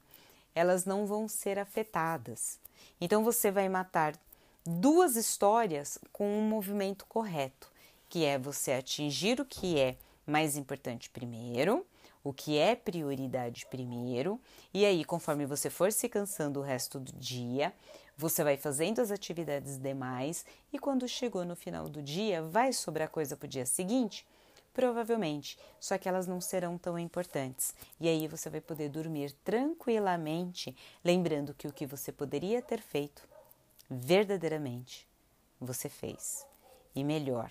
elas 0.55 0.85
não 0.85 1.07
vão 1.07 1.27
ser 1.27 1.59
afetadas. 1.59 2.59
Então 3.01 3.25
você 3.25 3.51
vai 3.51 3.69
matar 3.69 4.15
duas 4.65 5.17
histórias 5.17 5.99
com 6.13 6.39
um 6.39 6.43
movimento 6.43 7.05
correto, 7.07 7.71
que 8.09 8.25
é 8.25 8.39
você 8.39 8.73
atingir 8.73 9.41
o 9.41 9.45
que 9.45 9.79
é 9.79 9.97
mais 10.25 10.57
importante 10.57 11.11
primeiro, 11.11 11.85
o 12.23 12.33
que 12.33 12.57
é 12.57 12.77
prioridade 12.77 13.67
primeiro, 13.67 14.41
e 14.73 14.85
aí, 14.85 15.05
conforme 15.05 15.45
você 15.45 15.69
for 15.69 15.91
se 15.91 16.09
cansando 16.09 16.61
o 16.61 16.63
resto 16.63 17.01
do 17.01 17.13
dia, 17.13 17.73
você 18.17 18.45
vai 18.45 18.57
fazendo 18.57 19.01
as 19.01 19.11
atividades 19.11 19.79
demais 19.79 20.47
e 20.73 20.79
quando 20.79 21.09
chegou 21.09 21.45
no 21.45 21.57
final 21.57 21.89
do 21.89 22.01
dia, 22.01 22.41
vai 22.43 22.73
sobrar 22.73 23.09
coisa 23.09 23.37
para 23.37 23.47
o 23.47 23.49
dia 23.49 23.67
seguinte? 23.67 24.25
Provavelmente, 24.73 25.59
só 25.81 25.99
que 25.99 26.09
elas 26.09 26.27
não 26.27 26.41
serão 26.41 26.79
tão 26.79 26.99
importantes. 26.99 27.75
E 28.01 28.09
aí 28.09 28.29
você 28.29 28.49
vai 28.49 28.61
poder 28.61 28.89
dormir 28.89 29.33
tranquilamente, 29.45 30.75
lembrando 31.05 31.53
que 31.53 31.67
o 31.67 31.73
que 31.73 31.85
você 31.85 32.13
poderia 32.13 32.63
ter 32.63 32.81
feito 32.81 33.32
verdadeiramente 33.89 35.09
você 35.61 35.89
fez. 35.89 36.47
E 36.95 37.03
melhor, 37.03 37.51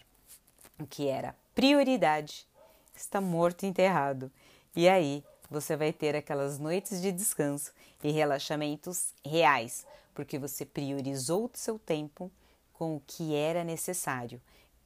o 0.80 0.86
que 0.86 1.08
era 1.08 1.36
prioridade 1.56 2.48
está 2.96 3.20
morto 3.20 3.64
e 3.64 3.68
enterrado. 3.68 4.32
E 4.76 4.88
aí 4.88 5.24
você 5.50 5.76
vai 5.76 5.92
ter 5.92 6.16
aquelas 6.16 6.58
noites 6.58 7.02
de 7.02 7.12
descanso 7.12 7.74
e 8.04 8.12
relaxamentos 8.12 9.14
reais, 9.26 9.86
porque 10.14 10.40
você 10.40 10.66
priorizou 10.66 11.46
o 11.46 11.52
seu 11.54 11.78
tempo 11.78 12.32
com 12.74 12.96
o 12.96 13.02
que 13.06 13.36
era 13.36 13.64
necessário. 13.64 14.42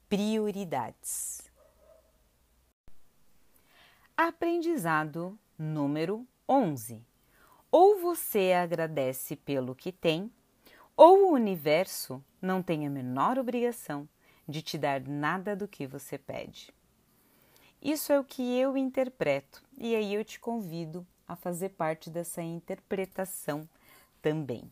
Prioridades. 0.10 1.42
Aprendizado 4.18 5.38
número 5.58 6.26
11. 6.48 7.02
Ou 7.72 8.00
você 8.00 8.54
agradece 8.54 9.36
pelo 9.36 9.76
que 9.76 9.92
tem, 9.92 10.32
ou 10.96 11.30
o 11.30 11.34
universo 11.34 12.24
não 12.42 12.62
tem 12.62 12.86
a 12.86 12.90
menor 12.90 13.38
obrigação 13.38 14.08
de 14.48 14.62
te 14.62 14.78
dar 14.78 15.02
nada 15.02 15.56
do 15.56 15.68
que 15.68 15.88
você 15.88 16.18
pede. 16.18 16.74
Isso 17.82 18.12
é 18.12 18.20
o 18.20 18.24
que 18.24 18.58
eu 18.58 18.78
interpreto 18.78 19.64
e 19.78 19.96
aí 19.96 20.14
eu 20.14 20.24
te 20.24 20.40
convido 20.40 21.06
a 21.28 21.36
fazer 21.36 21.70
parte 21.70 22.10
dessa 22.10 22.42
interpretação 22.42 23.68
também. 24.22 24.72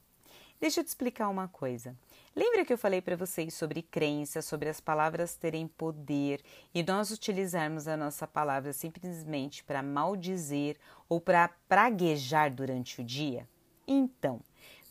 Deixa 0.60 0.80
eu 0.80 0.84
te 0.84 0.88
explicar 0.88 1.28
uma 1.28 1.48
coisa. 1.50 1.94
Lembra 2.34 2.64
que 2.64 2.72
eu 2.72 2.78
falei 2.78 3.02
para 3.02 3.18
vocês 3.18 3.54
sobre 3.54 3.82
crença, 3.82 4.42
sobre 4.42 4.70
as 4.70 4.80
palavras 4.80 5.36
terem 5.36 5.68
poder 5.68 6.42
e 6.74 6.82
nós 6.82 7.12
utilizarmos 7.12 7.86
a 7.88 7.98
nossa 7.98 8.26
palavra 8.26 8.72
simplesmente 8.72 9.64
para 9.64 9.84
maldizer 9.84 10.78
ou 11.10 11.20
para 11.20 11.50
praguejar 11.68 12.50
durante 12.50 13.02
o 13.02 13.04
dia? 13.04 13.48
Então, 13.86 14.40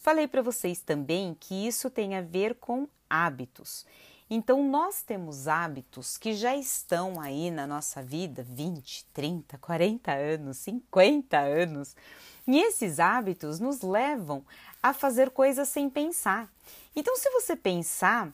Falei 0.03 0.27
para 0.27 0.43
vocês 0.43 0.81
também 0.81 1.37
que 1.39 1.55
isso 1.65 1.89
tem 1.89 2.17
a 2.17 2.21
ver 2.21 2.57
com 2.57 2.89
hábitos. 3.09 3.87
Então, 4.29 4.67
nós 4.69 5.01
temos 5.01 5.47
hábitos 5.47 6.19
que 6.19 6.35
já 6.35 6.57
estão 6.57 7.21
aí 7.21 7.53
na 7.53 7.69
nossa 7.69 8.03
vida 8.03 8.43
20, 8.43 9.05
30, 9.15 9.59
40 9.59 10.11
anos, 10.11 10.57
50 10.57 11.39
anos. 11.39 11.95
E 12.49 12.59
esses 12.59 12.99
hábitos 12.99 13.61
nos 13.61 13.83
levam 13.83 14.45
a 14.83 14.93
fazer 14.93 15.31
coisas 15.31 15.69
sem 15.69 15.89
pensar. 15.89 16.53
Então, 16.97 17.15
se 17.15 17.31
você 17.31 17.55
pensar, 17.55 18.33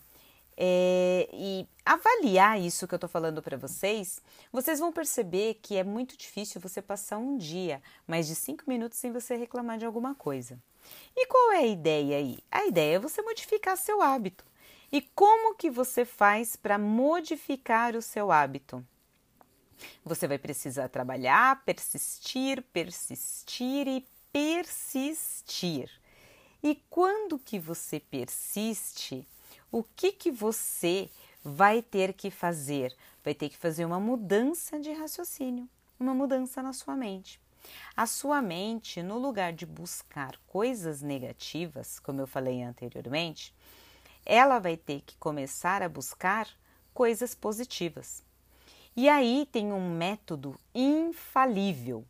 é, 0.60 1.28
e 1.32 1.68
avaliar 1.86 2.60
isso 2.60 2.88
que 2.88 2.92
eu 2.92 2.96
estou 2.96 3.08
falando 3.08 3.40
para 3.40 3.56
vocês, 3.56 4.20
vocês 4.50 4.80
vão 4.80 4.92
perceber 4.92 5.60
que 5.62 5.76
é 5.76 5.84
muito 5.84 6.16
difícil 6.16 6.60
você 6.60 6.82
passar 6.82 7.16
um 7.16 7.38
dia, 7.38 7.80
mais 8.08 8.26
de 8.26 8.34
cinco 8.34 8.64
minutos, 8.66 8.98
sem 8.98 9.12
você 9.12 9.36
reclamar 9.36 9.78
de 9.78 9.86
alguma 9.86 10.16
coisa. 10.16 10.58
E 11.16 11.26
qual 11.26 11.52
é 11.52 11.58
a 11.58 11.66
ideia 11.66 12.16
aí? 12.16 12.38
A 12.50 12.66
ideia 12.66 12.96
é 12.96 12.98
você 12.98 13.22
modificar 13.22 13.76
seu 13.76 14.02
hábito. 14.02 14.44
E 14.90 15.00
como 15.00 15.54
que 15.54 15.70
você 15.70 16.04
faz 16.04 16.56
para 16.56 16.76
modificar 16.76 17.94
o 17.94 18.02
seu 18.02 18.32
hábito? 18.32 18.84
Você 20.04 20.26
vai 20.26 20.38
precisar 20.38 20.88
trabalhar, 20.88 21.62
persistir, 21.64 22.62
persistir 22.72 23.86
e 23.86 24.04
persistir. 24.32 25.88
E 26.60 26.82
quando 26.90 27.38
que 27.38 27.60
você 27.60 28.00
persiste, 28.00 29.24
o 29.70 29.82
que 29.82 30.12
que 30.12 30.30
você 30.30 31.10
vai 31.44 31.82
ter 31.82 32.12
que 32.12 32.30
fazer? 32.30 32.94
Vai 33.22 33.34
ter 33.34 33.48
que 33.48 33.56
fazer 33.56 33.84
uma 33.84 34.00
mudança 34.00 34.78
de 34.80 34.92
raciocínio, 34.92 35.68
uma 35.98 36.14
mudança 36.14 36.62
na 36.62 36.72
sua 36.72 36.96
mente. 36.96 37.40
A 37.96 38.06
sua 38.06 38.40
mente, 38.40 39.02
no 39.02 39.18
lugar 39.18 39.52
de 39.52 39.66
buscar 39.66 40.38
coisas 40.46 41.02
negativas, 41.02 41.98
como 41.98 42.20
eu 42.20 42.26
falei 42.26 42.62
anteriormente, 42.62 43.54
ela 44.24 44.58
vai 44.58 44.76
ter 44.76 45.02
que 45.02 45.16
começar 45.16 45.82
a 45.82 45.88
buscar 45.88 46.48
coisas 46.94 47.34
positivas. 47.34 48.22
E 48.96 49.08
aí 49.08 49.46
tem 49.50 49.72
um 49.72 49.96
método 49.96 50.58
infalível. 50.74 52.04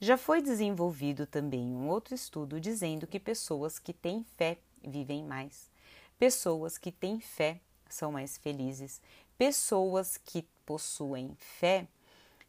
Já 0.00 0.16
foi 0.16 0.40
desenvolvido 0.42 1.26
também 1.26 1.66
um 1.74 1.88
outro 1.88 2.14
estudo 2.14 2.60
dizendo 2.60 3.06
que 3.06 3.18
pessoas 3.18 3.78
que 3.78 3.92
têm 3.92 4.24
fé 4.36 4.58
vivem 4.82 5.24
mais, 5.24 5.70
pessoas 6.18 6.78
que 6.78 6.92
têm 6.92 7.20
fé 7.20 7.60
são 7.88 8.12
mais 8.12 8.36
felizes, 8.36 9.00
pessoas 9.38 10.16
que 10.16 10.42
possuem 10.64 11.36
fé 11.38 11.86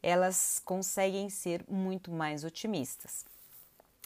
elas 0.01 0.61
conseguem 0.63 1.29
ser 1.29 1.65
muito 1.67 2.11
mais 2.11 2.43
otimistas. 2.43 3.25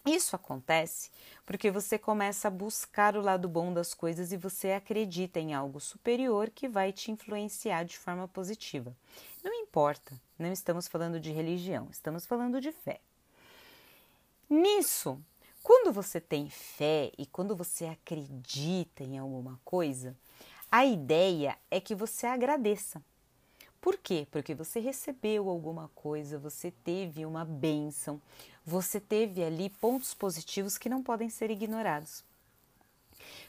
Isso 0.06 0.36
acontece 0.36 1.12
porque 1.46 1.70
você 1.70 2.00
começa 2.00 2.48
a 2.48 2.52
buscar 2.52 3.16
o 3.16 3.22
lado 3.22 3.48
bom 3.48 3.72
das 3.72 3.94
coisas 3.94 4.32
e 4.32 4.38
você 4.38 4.72
acredita 4.72 5.40
em 5.40 5.54
algo 5.54 5.80
superior 5.80 6.50
que 6.50 6.68
vai 6.68 6.92
te 6.92 7.12
influenciar 7.12 7.84
de 7.84 8.00
forma 8.00 8.28
positiva. 8.28 8.96
Não 9.44 9.54
importa, 9.54 10.20
não 10.40 10.52
estamos 10.52 10.88
falando 10.88 11.20
de 11.20 11.32
religião, 11.32 11.88
estamos 11.92 12.26
falando 12.26 12.60
de 12.60 12.72
fé. 12.72 13.00
Nisso, 14.50 15.24
quando 15.64 15.94
você 15.94 16.20
tem 16.20 16.50
fé 16.50 17.12
e 17.18 17.26
quando 17.26 17.56
você 17.56 17.86
acredita 17.86 19.04
em 19.04 19.18
alguma 19.18 19.60
coisa, 19.64 20.16
a 20.72 20.86
ideia 20.86 21.58
é 21.70 21.80
que 21.80 21.94
você 21.94 22.26
agradeça. 22.26 23.02
Por 23.80 23.98
quê? 23.98 24.28
Porque 24.32 24.54
você 24.54 24.80
recebeu 24.80 25.50
alguma 25.50 25.90
coisa, 25.96 26.38
você 26.38 26.72
teve 26.84 27.26
uma 27.26 27.44
bênção, 27.44 28.22
você 28.66 29.00
teve 29.00 29.44
ali 29.44 29.70
pontos 29.70 30.14
positivos 30.14 30.78
que 30.78 30.90
não 30.90 31.02
podem 31.02 31.30
ser 31.30 31.50
ignorados. 31.50 32.24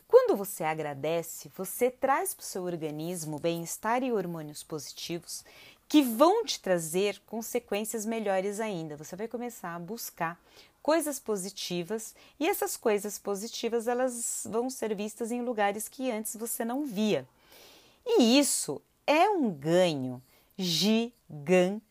Quando 0.09 0.37
você 0.37 0.65
agradece, 0.65 1.51
você 1.57 1.91
traz 1.91 2.35
para 2.35 2.43
o 2.43 2.47
seu 2.47 2.65
organismo 2.65 3.39
bem-estar 3.39 4.03
e 4.03 4.13
hormônios 4.13 4.63
positivos 4.63 5.45
que 5.89 6.03
vão 6.03 6.45
te 6.45 6.61
trazer 6.61 7.21
consequências 7.27 8.07
melhores 8.07 8.61
ainda. 8.61 8.97
Você 8.97 9.15
vai 9.17 9.29
começar 9.29 9.75
a 9.75 9.79
buscar 9.79 10.41
coisas 10.83 11.21
positivas 11.21 12.15
e 12.39 12.49
essas 12.49 12.77
coisas 12.77 13.19
positivas 13.19 13.87
elas 13.87 14.47
vão 14.51 14.69
ser 14.69 14.95
vistas 14.95 15.31
em 15.31 15.43
lugares 15.43 15.89
que 15.89 16.11
antes 16.11 16.37
você 16.37 16.65
não 16.65 16.85
via. 16.85 17.27
E 18.05 18.39
isso 18.39 18.83
é 19.07 19.29
um 19.29 19.51
ganho 19.51 20.23
gigantesco. 20.59 21.83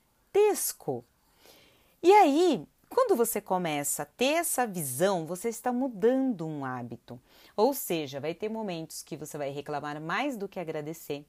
E 2.04 2.12
aí, 2.12 2.68
quando 2.90 3.16
você 3.16 3.40
começa 3.40 4.04
a 4.04 4.06
ter 4.06 4.34
essa 4.34 4.68
visão, 4.68 5.26
você 5.26 5.48
está 5.50 5.72
mudando 5.72 6.46
um 6.46 6.66
hábito. 6.66 7.18
Ou 7.56 7.74
seja, 7.74 8.20
vai 8.20 8.34
ter 8.34 8.50
momentos 8.50 9.02
que 9.02 9.16
você 9.16 9.38
vai 9.38 9.50
reclamar 9.52 10.02
mais 10.02 10.36
do 10.36 10.50
que 10.50 10.60
agradecer. 10.60 11.26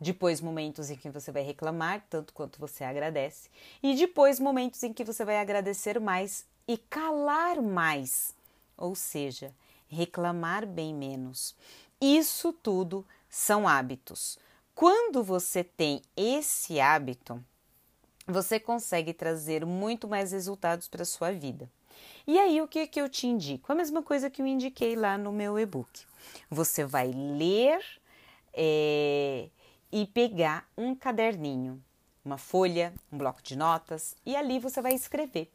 Depois, 0.00 0.40
momentos 0.40 0.90
em 0.90 0.96
que 0.96 1.10
você 1.10 1.32
vai 1.32 1.42
reclamar 1.42 2.04
tanto 2.10 2.32
quanto 2.32 2.60
você 2.60 2.84
agradece. 2.84 3.48
E 3.82 3.94
depois, 3.94 4.38
momentos 4.38 4.82
em 4.82 4.92
que 4.92 5.04
você 5.04 5.24
vai 5.24 5.38
agradecer 5.38 5.98
mais 5.98 6.44
e 6.68 6.76
calar 6.76 7.62
mais. 7.62 8.34
Ou 8.76 8.94
seja, 8.94 9.54
reclamar 9.88 10.66
bem 10.66 10.94
menos. 10.94 11.54
Isso 12.00 12.52
tudo 12.52 13.06
são 13.28 13.66
hábitos. 13.66 14.38
Quando 14.74 15.24
você 15.24 15.64
tem 15.64 16.02
esse 16.14 16.78
hábito, 16.78 17.42
você 18.26 18.60
consegue 18.60 19.14
trazer 19.14 19.64
muito 19.64 20.06
mais 20.06 20.32
resultados 20.32 20.88
para 20.88 21.02
a 21.02 21.06
sua 21.06 21.32
vida. 21.32 21.70
E 22.26 22.38
aí, 22.38 22.60
o 22.60 22.68
que, 22.68 22.86
que 22.86 23.00
eu 23.00 23.08
te 23.08 23.26
indico? 23.26 23.72
A 23.72 23.74
mesma 23.74 24.02
coisa 24.02 24.28
que 24.28 24.42
eu 24.42 24.46
indiquei 24.46 24.96
lá 24.96 25.16
no 25.16 25.32
meu 25.32 25.58
e-book. 25.58 26.04
Você 26.50 26.84
vai 26.84 27.10
ler 27.12 27.80
é, 28.52 29.48
e 30.00 30.06
pegar 30.06 30.68
um 30.76 30.94
caderninho, 30.94 31.82
uma 32.24 32.38
folha, 32.38 32.92
um 33.12 33.18
bloco 33.18 33.42
de 33.42 33.56
notas, 33.56 34.14
e 34.24 34.36
ali 34.36 34.58
você 34.58 34.82
vai 34.82 34.94
escrever 34.94 35.50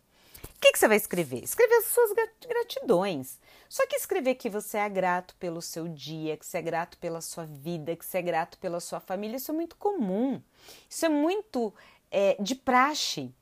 que, 0.62 0.74
que 0.74 0.80
você 0.80 0.88
vai 0.88 0.98
escrever? 0.98 1.44
Escrever 1.44 1.74
as 1.74 1.86
suas 1.86 2.12
gratidões. 2.48 3.40
Só 3.68 3.86
que 3.88 3.96
escrever 3.96 4.36
que 4.36 4.48
você 4.48 4.78
é 4.78 4.88
grato 4.88 5.36
pelo 5.38 5.60
seu 5.60 5.88
dia, 5.88 6.38
que 6.38 6.46
você 6.46 6.60
é 6.60 6.62
grato 6.62 7.00
pela 7.00 7.20
sua 7.20 7.46
vida, 7.46 7.96
que 7.96 8.06
você 8.06 8.20
é 8.20 8.22
grato 8.22 8.60
pela 8.60 8.80
sua 8.80 9.00
família, 9.00 9.38
isso 9.38 9.52
é 9.52 9.56
muito 9.56 9.76
comum. 9.76 10.40
Isso 10.88 11.04
é 11.04 11.10
muito 11.10 11.74
é, 12.12 12.38
de 12.40 12.54
praxe. 12.54 13.34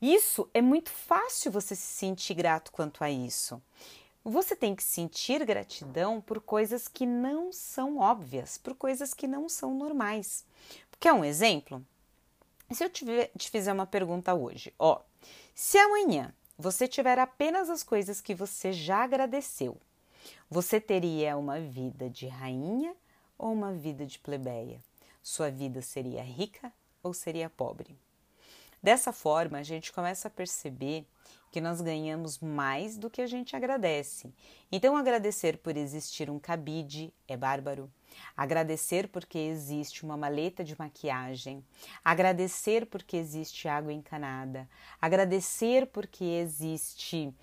Isso 0.00 0.48
é 0.54 0.62
muito 0.62 0.90
fácil 0.90 1.50
você 1.50 1.74
se 1.74 1.82
sentir 1.82 2.34
grato 2.34 2.70
quanto 2.70 3.02
a 3.02 3.10
isso. 3.10 3.60
Você 4.28 4.56
tem 4.56 4.74
que 4.74 4.82
sentir 4.82 5.44
gratidão 5.46 6.20
por 6.20 6.40
coisas 6.40 6.88
que 6.88 7.06
não 7.06 7.52
são 7.52 7.98
óbvias, 7.98 8.58
por 8.58 8.74
coisas 8.74 9.14
que 9.14 9.28
não 9.28 9.48
são 9.48 9.72
normais. 9.72 10.44
Quer 10.98 11.12
um 11.12 11.24
exemplo? 11.24 11.80
Se 12.72 12.82
eu 12.82 12.90
te 12.90 13.48
fizer 13.48 13.72
uma 13.72 13.86
pergunta 13.86 14.34
hoje, 14.34 14.74
ó, 14.80 15.00
se 15.54 15.78
amanhã 15.78 16.34
você 16.58 16.88
tiver 16.88 17.20
apenas 17.20 17.70
as 17.70 17.84
coisas 17.84 18.20
que 18.20 18.34
você 18.34 18.72
já 18.72 19.04
agradeceu, 19.04 19.80
você 20.50 20.80
teria 20.80 21.36
uma 21.36 21.60
vida 21.60 22.10
de 22.10 22.26
rainha 22.26 22.96
ou 23.38 23.52
uma 23.52 23.72
vida 23.72 24.04
de 24.04 24.18
plebeia? 24.18 24.82
Sua 25.22 25.52
vida 25.52 25.80
seria 25.80 26.24
rica 26.24 26.72
ou 27.00 27.14
seria 27.14 27.48
pobre? 27.48 27.96
Dessa 28.82 29.12
forma, 29.12 29.58
a 29.58 29.62
gente 29.62 29.92
começa 29.92 30.26
a 30.26 30.32
perceber 30.32 31.06
que 31.50 31.60
nós 31.60 31.80
ganhamos 31.80 32.38
mais 32.38 32.96
do 32.98 33.08
que 33.08 33.20
a 33.20 33.26
gente 33.26 33.56
agradece. 33.56 34.32
Então, 34.70 34.96
agradecer 34.96 35.58
por 35.58 35.76
existir 35.76 36.28
um 36.28 36.38
cabide 36.38 37.12
é 37.26 37.36
bárbaro. 37.36 37.90
Agradecer 38.36 39.08
porque 39.08 39.38
existe 39.38 40.04
uma 40.04 40.16
maleta 40.16 40.64
de 40.64 40.78
maquiagem. 40.78 41.64
Agradecer 42.04 42.86
porque 42.86 43.16
existe 43.16 43.68
água 43.68 43.92
encanada. 43.92 44.68
Agradecer 45.00 45.86
porque 45.86 46.24
existe 46.24 47.34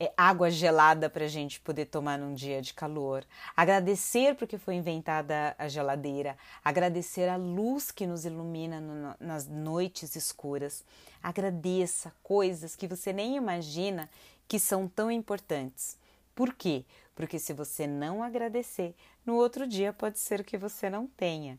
é, 0.00 0.10
água 0.16 0.50
gelada 0.50 1.10
para 1.10 1.26
a 1.26 1.28
gente 1.28 1.60
poder 1.60 1.84
tomar 1.84 2.18
num 2.18 2.32
dia 2.32 2.62
de 2.62 2.72
calor. 2.72 3.22
Agradecer 3.54 4.34
porque 4.34 4.56
foi 4.56 4.74
inventada 4.74 5.54
a 5.58 5.68
geladeira. 5.68 6.38
Agradecer 6.64 7.28
a 7.28 7.36
luz 7.36 7.90
que 7.90 8.06
nos 8.06 8.24
ilumina 8.24 8.80
no, 8.80 9.14
nas 9.20 9.46
noites 9.46 10.16
escuras. 10.16 10.82
Agradeça 11.22 12.10
coisas 12.22 12.74
que 12.74 12.88
você 12.88 13.12
nem 13.12 13.36
imagina 13.36 14.08
que 14.48 14.58
são 14.58 14.88
tão 14.88 15.10
importantes. 15.10 15.98
Por 16.34 16.54
quê? 16.54 16.86
Porque 17.14 17.38
se 17.38 17.52
você 17.52 17.86
não 17.86 18.22
agradecer, 18.22 18.94
no 19.26 19.34
outro 19.34 19.66
dia 19.66 19.92
pode 19.92 20.18
ser 20.18 20.42
que 20.42 20.56
você 20.56 20.88
não 20.88 21.06
tenha. 21.06 21.58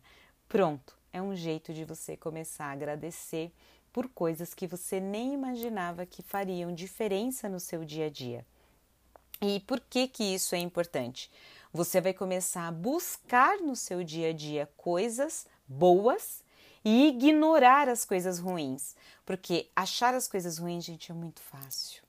Pronto, 0.49 0.97
é 1.13 1.22
um 1.22 1.35
jeito 1.35 1.72
de 1.72 1.85
você 1.85 2.18
começar 2.18 2.65
a 2.65 2.72
agradecer 2.72 3.53
por 3.91 4.07
coisas 4.07 4.53
que 4.53 4.68
você 4.68 4.99
nem 4.99 5.34
imaginava 5.34 6.05
que 6.05 6.22
fariam 6.22 6.73
diferença 6.73 7.49
no 7.49 7.59
seu 7.59 7.84
dia 7.84 8.05
a 8.05 8.09
dia. 8.09 8.45
E 9.41 9.59
por 9.61 9.80
que 9.80 10.07
que 10.07 10.23
isso 10.23 10.53
é 10.53 10.59
importante? 10.59 11.31
Você 11.73 11.99
vai 11.99 12.13
começar 12.13 12.68
a 12.68 12.72
buscar 12.72 13.57
no 13.59 13.76
seu 13.76 14.03
dia 14.03 14.30
a 14.30 14.34
dia 14.34 14.69
coisas 14.77 15.47
boas 15.68 16.43
e 16.84 17.07
ignorar 17.07 17.88
as 17.89 18.05
coisas 18.05 18.39
ruins, 18.39 18.95
porque 19.26 19.69
achar 19.76 20.13
as 20.13 20.27
coisas 20.27 20.57
ruins, 20.57 20.84
gente, 20.84 21.11
é 21.11 21.15
muito 21.15 21.41
fácil. 21.41 22.03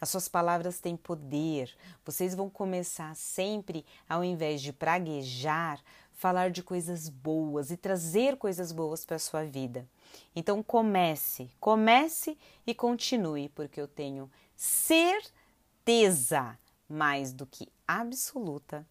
As 0.00 0.08
suas 0.08 0.28
palavras 0.28 0.80
têm 0.80 0.96
poder. 0.96 1.76
Vocês 2.04 2.34
vão 2.34 2.48
começar 2.48 3.14
sempre, 3.14 3.84
ao 4.08 4.24
invés 4.24 4.62
de 4.62 4.72
praguejar, 4.72 5.80
falar 6.14 6.50
de 6.50 6.62
coisas 6.62 7.08
boas 7.08 7.70
e 7.70 7.76
trazer 7.76 8.36
coisas 8.36 8.72
boas 8.72 9.04
para 9.04 9.18
sua 9.18 9.44
vida. 9.44 9.86
Então 10.34 10.62
comece, 10.62 11.50
comece 11.58 12.38
e 12.66 12.74
continue, 12.74 13.48
porque 13.48 13.80
eu 13.80 13.88
tenho 13.88 14.30
certeza 14.56 16.58
mais 16.88 17.32
do 17.32 17.46
que 17.46 17.68
absoluta 17.86 18.86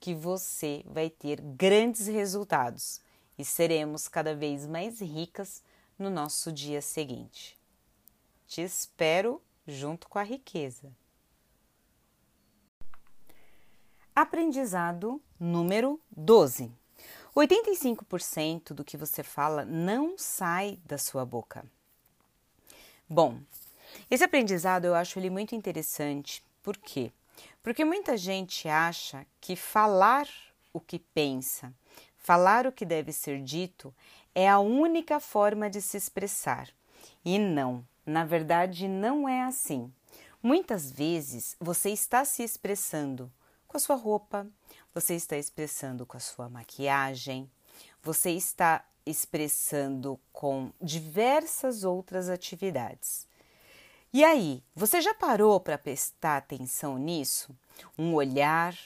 que 0.00 0.14
você 0.14 0.82
vai 0.86 1.10
ter 1.10 1.40
grandes 1.40 2.06
resultados 2.06 3.00
e 3.36 3.44
seremos 3.44 4.08
cada 4.08 4.34
vez 4.34 4.66
mais 4.66 5.00
ricas 5.00 5.62
no 5.98 6.10
nosso 6.10 6.52
dia 6.52 6.80
seguinte. 6.80 7.58
Te 8.46 8.62
espero 8.62 9.42
junto 9.66 10.08
com 10.08 10.18
a 10.18 10.22
riqueza. 10.22 10.92
Aprendizado 14.14 15.22
número 15.38 16.00
12. 16.10 16.72
85% 17.36 18.72
do 18.72 18.84
que 18.84 18.96
você 18.96 19.22
fala 19.22 19.64
não 19.64 20.16
sai 20.18 20.78
da 20.84 20.98
sua 20.98 21.24
boca. 21.24 21.64
Bom, 23.08 23.38
esse 24.10 24.24
aprendizado 24.24 24.84
eu 24.84 24.94
acho 24.94 25.18
ele 25.18 25.30
muito 25.30 25.54
interessante. 25.54 26.42
Por 26.62 26.76
quê? 26.76 27.12
Porque 27.62 27.84
muita 27.84 28.16
gente 28.16 28.68
acha 28.68 29.26
que 29.40 29.56
falar 29.56 30.28
o 30.72 30.80
que 30.80 30.98
pensa, 30.98 31.72
falar 32.16 32.66
o 32.66 32.72
que 32.72 32.84
deve 32.84 33.12
ser 33.12 33.42
dito, 33.42 33.94
é 34.34 34.48
a 34.48 34.58
única 34.58 35.18
forma 35.20 35.70
de 35.70 35.80
se 35.80 35.96
expressar. 35.96 36.68
E 37.24 37.38
não, 37.38 37.84
na 38.04 38.24
verdade, 38.24 38.86
não 38.86 39.28
é 39.28 39.42
assim. 39.42 39.92
Muitas 40.42 40.90
vezes 40.90 41.56
você 41.58 41.90
está 41.90 42.24
se 42.24 42.42
expressando 42.42 43.32
com 43.66 43.76
a 43.76 43.80
sua 43.80 43.96
roupa, 43.96 44.46
você 45.00 45.14
está 45.14 45.36
expressando 45.36 46.04
com 46.04 46.16
a 46.16 46.20
sua 46.20 46.48
maquiagem, 46.48 47.48
você 48.02 48.32
está 48.32 48.84
expressando 49.06 50.18
com 50.32 50.72
diversas 50.82 51.84
outras 51.84 52.28
atividades. 52.28 53.24
E 54.12 54.24
aí, 54.24 54.60
você 54.74 55.00
já 55.00 55.14
parou 55.14 55.60
para 55.60 55.78
prestar 55.78 56.38
atenção 56.38 56.98
nisso? 56.98 57.56
Um 57.96 58.12
olhar, 58.12 58.76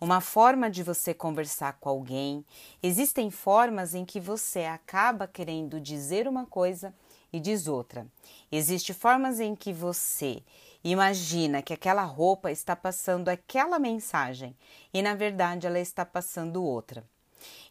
uma 0.00 0.22
forma 0.22 0.70
de 0.70 0.82
você 0.82 1.12
conversar 1.12 1.74
com 1.74 1.90
alguém. 1.90 2.42
Existem 2.82 3.30
formas 3.30 3.94
em 3.94 4.06
que 4.06 4.18
você 4.18 4.64
acaba 4.64 5.28
querendo 5.28 5.78
dizer 5.78 6.26
uma 6.26 6.46
coisa 6.46 6.94
e 7.30 7.38
diz 7.38 7.68
outra. 7.68 8.06
Existem 8.50 8.94
formas 8.94 9.38
em 9.38 9.54
que 9.54 9.74
você 9.74 10.42
imagina 10.82 11.62
que 11.62 11.72
aquela 11.72 12.04
roupa 12.04 12.50
está 12.50 12.74
passando 12.74 13.28
aquela 13.28 13.78
mensagem 13.78 14.56
e 14.92 15.02
na 15.02 15.14
verdade 15.14 15.66
ela 15.66 15.80
está 15.80 16.04
passando 16.04 16.62
outra. 16.62 17.04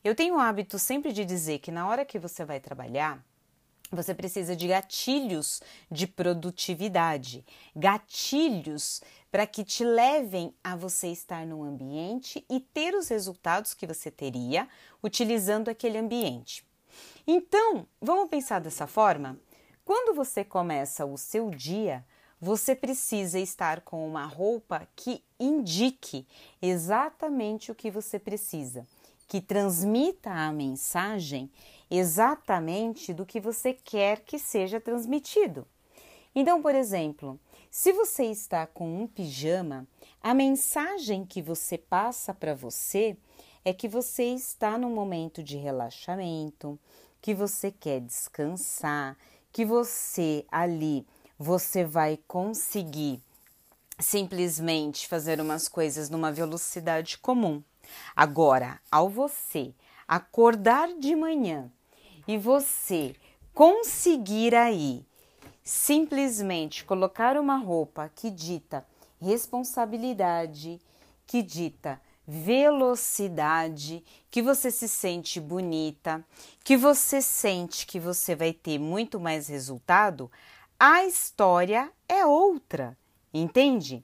Eu 0.03 0.15
tenho 0.15 0.35
o 0.35 0.39
hábito 0.39 0.79
sempre 0.79 1.11
de 1.11 1.25
dizer 1.25 1.59
que 1.59 1.71
na 1.71 1.87
hora 1.87 2.05
que 2.05 2.19
você 2.19 2.45
vai 2.45 2.59
trabalhar, 2.59 3.23
você 3.91 4.13
precisa 4.13 4.55
de 4.55 4.67
gatilhos 4.67 5.61
de 5.89 6.07
produtividade, 6.07 7.45
gatilhos 7.75 9.01
para 9.31 9.47
que 9.47 9.63
te 9.63 9.83
levem 9.83 10.53
a 10.63 10.75
você 10.75 11.07
estar 11.07 11.45
no 11.45 11.63
ambiente 11.63 12.45
e 12.49 12.59
ter 12.59 12.95
os 12.95 13.07
resultados 13.07 13.73
que 13.73 13.87
você 13.87 14.11
teria 14.11 14.67
utilizando 15.01 15.69
aquele 15.69 15.97
ambiente. 15.97 16.65
Então, 17.25 17.85
vamos 18.01 18.29
pensar 18.29 18.59
dessa 18.59 18.87
forma? 18.87 19.39
Quando 19.85 20.13
você 20.13 20.43
começa 20.43 21.05
o 21.05 21.17
seu 21.17 21.49
dia, 21.49 22.05
você 22.39 22.75
precisa 22.75 23.39
estar 23.39 23.81
com 23.81 24.07
uma 24.07 24.25
roupa 24.25 24.87
que 24.95 25.23
indique 25.39 26.25
exatamente 26.61 27.71
o 27.71 27.75
que 27.75 27.89
você 27.89 28.19
precisa, 28.19 28.85
que 29.27 29.41
transmita 29.41 30.31
a 30.31 30.51
mensagem 30.51 31.49
exatamente 31.89 33.13
do 33.13 33.25
que 33.25 33.39
você 33.39 33.73
quer 33.73 34.19
que 34.19 34.37
seja 34.37 34.79
transmitido. 34.79 35.65
Então, 36.35 36.61
por 36.61 36.75
exemplo, 36.75 37.39
se 37.71 37.91
você 37.91 38.25
está 38.25 38.67
com 38.67 39.01
um 39.01 39.07
pijama, 39.07 39.87
a 40.21 40.33
mensagem 40.33 41.25
que 41.25 41.41
você 41.41 41.77
passa 41.77 42.33
para 42.33 42.53
você 42.53 43.17
é 43.65 43.73
que 43.73 43.87
você 43.87 44.23
está 44.25 44.77
num 44.77 44.93
momento 44.93 45.41
de 45.41 45.57
relaxamento, 45.57 46.79
que 47.21 47.33
você 47.33 47.71
quer 47.71 47.99
descansar, 48.01 49.17
que 49.51 49.65
você 49.65 50.45
ali 50.51 51.05
você 51.37 51.83
vai 51.83 52.17
conseguir 52.27 53.21
simplesmente 53.99 55.07
fazer 55.07 55.39
umas 55.39 55.67
coisas 55.67 56.09
numa 56.09 56.31
velocidade 56.31 57.17
comum. 57.17 57.63
Agora, 58.15 58.79
ao 58.91 59.09
você 59.09 59.73
acordar 60.07 60.89
de 60.99 61.15
manhã 61.15 61.71
e 62.27 62.37
você 62.37 63.15
conseguir 63.53 64.53
aí 64.55 65.05
simplesmente 65.63 66.85
colocar 66.85 67.37
uma 67.37 67.57
roupa 67.57 68.09
que 68.15 68.29
dita 68.29 68.85
responsabilidade, 69.19 70.79
que 71.25 71.41
dita 71.41 71.99
velocidade, 72.27 74.03
que 74.29 74.41
você 74.41 74.69
se 74.69 74.87
sente 74.87 75.39
bonita, 75.39 76.23
que 76.63 76.75
você 76.75 77.21
sente 77.21 77.85
que 77.85 77.99
você 77.99 78.35
vai 78.35 78.51
ter 78.51 78.77
muito 78.77 79.19
mais 79.19 79.47
resultado, 79.47 80.29
a 80.79 81.05
história 81.05 81.91
é 82.07 82.25
outra, 82.25 82.97
entende? 83.33 84.03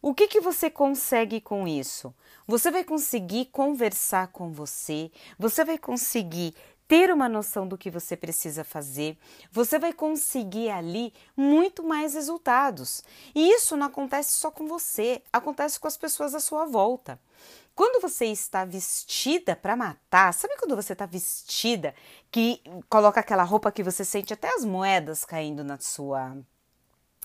O 0.00 0.14
que, 0.14 0.28
que 0.28 0.40
você 0.40 0.70
consegue 0.70 1.40
com 1.40 1.66
isso? 1.66 2.14
Você 2.46 2.70
vai 2.70 2.84
conseguir 2.84 3.46
conversar 3.46 4.28
com 4.28 4.52
você, 4.52 5.10
você 5.38 5.64
vai 5.64 5.76
conseguir 5.76 6.54
ter 6.86 7.12
uma 7.12 7.28
noção 7.28 7.68
do 7.68 7.78
que 7.78 7.90
você 7.90 8.16
precisa 8.16 8.64
fazer, 8.64 9.16
você 9.52 9.78
vai 9.78 9.92
conseguir 9.92 10.70
ali 10.70 11.12
muito 11.36 11.84
mais 11.84 12.14
resultados. 12.14 13.04
E 13.34 13.52
isso 13.52 13.76
não 13.76 13.86
acontece 13.86 14.32
só 14.32 14.50
com 14.50 14.66
você, 14.66 15.22
acontece 15.32 15.78
com 15.78 15.86
as 15.86 15.96
pessoas 15.96 16.34
à 16.34 16.40
sua 16.40 16.64
volta. 16.64 17.20
Quando 17.74 18.02
você 18.02 18.26
está 18.26 18.64
vestida 18.64 19.54
para 19.54 19.76
matar, 19.76 20.34
sabe 20.34 20.56
quando 20.58 20.76
você 20.76 20.92
está 20.92 21.06
vestida 21.06 21.94
que 22.30 22.62
coloca 22.88 23.20
aquela 23.20 23.42
roupa 23.42 23.72
que 23.72 23.82
você 23.82 24.04
sente 24.04 24.32
até 24.32 24.54
as 24.54 24.64
moedas 24.64 25.24
caindo 25.24 25.64
na 25.64 25.78
sua 25.78 26.36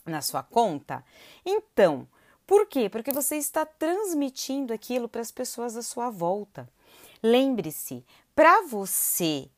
na 0.06 0.22
sua 0.22 0.44
conta? 0.44 1.04
Então, 1.44 2.08
por 2.46 2.68
quê? 2.68 2.90
Porque 2.90 3.12
você 3.12 3.38
está 3.38 3.66
transmitindo 3.66 4.74
aquilo 4.74 5.10
para 5.10 5.22
as 5.22 5.32
pessoas 5.32 5.76
à 5.76 5.82
sua 5.82 6.10
volta. 6.10 6.70
Lembre-se, 7.24 8.06
para 8.36 8.62
você 8.68 9.50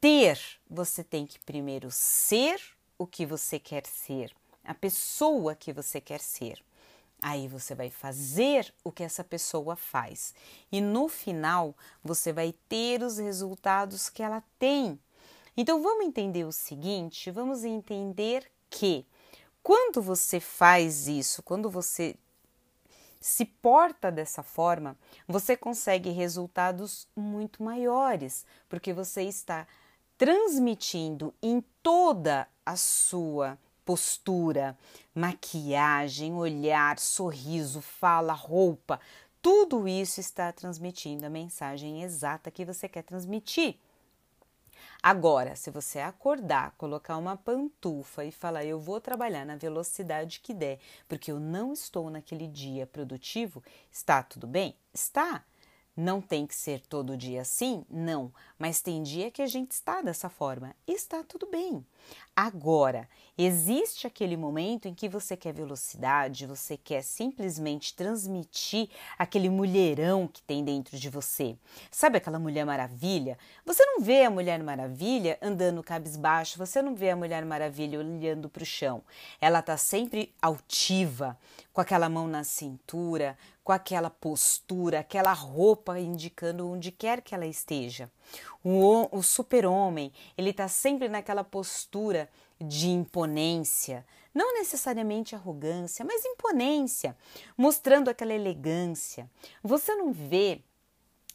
ter, 0.00 0.38
você 0.68 1.02
tem 1.02 1.26
que 1.26 1.38
primeiro 1.38 1.90
ser 1.90 2.60
o 2.98 3.06
que 3.06 3.24
você 3.24 3.58
quer 3.58 3.86
ser, 3.86 4.34
a 4.62 4.74
pessoa 4.74 5.54
que 5.54 5.72
você 5.72 6.00
quer 6.00 6.20
ser. 6.20 6.62
Aí 7.26 7.48
você 7.48 7.74
vai 7.74 7.88
fazer 7.88 8.70
o 8.84 8.92
que 8.92 9.02
essa 9.02 9.24
pessoa 9.24 9.76
faz 9.76 10.34
e 10.70 10.78
no 10.78 11.08
final 11.08 11.74
você 12.02 12.34
vai 12.34 12.52
ter 12.68 13.02
os 13.02 13.16
resultados 13.16 14.10
que 14.10 14.22
ela 14.22 14.42
tem. 14.58 15.00
Então 15.56 15.82
vamos 15.82 16.04
entender 16.04 16.44
o 16.44 16.52
seguinte: 16.52 17.30
vamos 17.30 17.64
entender 17.64 18.46
que 18.68 19.06
quando 19.62 20.02
você 20.02 20.38
faz 20.38 21.08
isso, 21.08 21.42
quando 21.42 21.70
você 21.70 22.14
se 23.22 23.46
porta 23.46 24.12
dessa 24.12 24.42
forma, 24.42 24.94
você 25.26 25.56
consegue 25.56 26.10
resultados 26.10 27.08
muito 27.16 27.62
maiores, 27.62 28.44
porque 28.68 28.92
você 28.92 29.22
está 29.22 29.66
transmitindo 30.18 31.32
em 31.42 31.64
toda 31.82 32.46
a 32.66 32.76
sua 32.76 33.58
postura, 33.84 34.76
maquiagem, 35.14 36.34
olhar, 36.34 36.98
sorriso, 36.98 37.80
fala, 37.80 38.32
roupa, 38.32 39.00
tudo 39.42 39.86
isso 39.86 40.20
está 40.20 40.50
transmitindo 40.52 41.26
a 41.26 41.30
mensagem 41.30 42.02
exata 42.02 42.50
que 42.50 42.64
você 42.64 42.88
quer 42.88 43.02
transmitir. 43.02 43.76
Agora, 45.02 45.54
se 45.54 45.70
você 45.70 45.98
acordar, 45.98 46.72
colocar 46.78 47.18
uma 47.18 47.36
pantufa 47.36 48.24
e 48.24 48.32
falar 48.32 48.64
eu 48.64 48.80
vou 48.80 48.98
trabalhar 49.02 49.44
na 49.44 49.54
velocidade 49.54 50.40
que 50.40 50.54
der, 50.54 50.78
porque 51.06 51.30
eu 51.30 51.38
não 51.38 51.74
estou 51.74 52.08
naquele 52.08 52.46
dia 52.48 52.86
produtivo, 52.86 53.62
está 53.92 54.22
tudo 54.22 54.46
bem? 54.46 54.74
Está. 54.94 55.44
Não 55.94 56.22
tem 56.22 56.46
que 56.46 56.54
ser 56.54 56.80
todo 56.80 57.16
dia 57.16 57.42
assim? 57.42 57.84
Não, 57.88 58.32
mas 58.58 58.80
tem 58.80 59.02
dia 59.02 59.30
que 59.30 59.42
a 59.42 59.46
gente 59.46 59.72
está 59.72 60.00
dessa 60.00 60.30
forma 60.30 60.74
está 60.86 61.22
tudo 61.22 61.46
bem. 61.46 61.84
Agora, 62.36 63.08
existe 63.38 64.08
aquele 64.08 64.36
momento 64.36 64.88
em 64.88 64.94
que 64.94 65.08
você 65.08 65.36
quer 65.36 65.52
velocidade, 65.52 66.46
você 66.46 66.76
quer 66.76 67.00
simplesmente 67.02 67.94
transmitir 67.94 68.88
aquele 69.16 69.48
mulherão 69.48 70.26
que 70.26 70.42
tem 70.42 70.64
dentro 70.64 70.98
de 70.98 71.08
você. 71.08 71.56
Sabe 71.92 72.18
aquela 72.18 72.40
Mulher 72.40 72.66
Maravilha? 72.66 73.38
Você 73.64 73.86
não 73.86 74.00
vê 74.00 74.24
a 74.24 74.30
Mulher 74.30 74.60
Maravilha 74.64 75.38
andando 75.40 75.82
cabisbaixo, 75.82 76.58
você 76.58 76.82
não 76.82 76.96
vê 76.96 77.10
a 77.10 77.16
Mulher 77.16 77.44
Maravilha 77.44 78.00
olhando 78.00 78.48
para 78.48 78.64
o 78.64 78.66
chão. 78.66 79.02
Ela 79.40 79.60
está 79.60 79.76
sempre 79.76 80.34
altiva, 80.42 81.38
com 81.72 81.80
aquela 81.80 82.08
mão 82.08 82.26
na 82.26 82.42
cintura, 82.42 83.36
com 83.62 83.72
aquela 83.72 84.10
postura, 84.10 85.00
aquela 85.00 85.32
roupa 85.32 85.98
indicando 85.98 86.68
onde 86.68 86.92
quer 86.92 87.22
que 87.22 87.34
ela 87.34 87.46
esteja. 87.46 88.10
O, 88.62 89.08
o 89.16 89.22
super-homem, 89.22 90.12
ele 90.36 90.50
está 90.50 90.68
sempre 90.68 91.08
naquela 91.08 91.44
postura 91.44 92.28
de 92.60 92.88
imponência, 92.88 94.06
não 94.32 94.54
necessariamente 94.54 95.34
arrogância, 95.34 96.04
mas 96.04 96.24
imponência, 96.24 97.16
mostrando 97.56 98.08
aquela 98.08 98.32
elegância. 98.32 99.30
Você 99.62 99.94
não 99.94 100.12
vê 100.12 100.62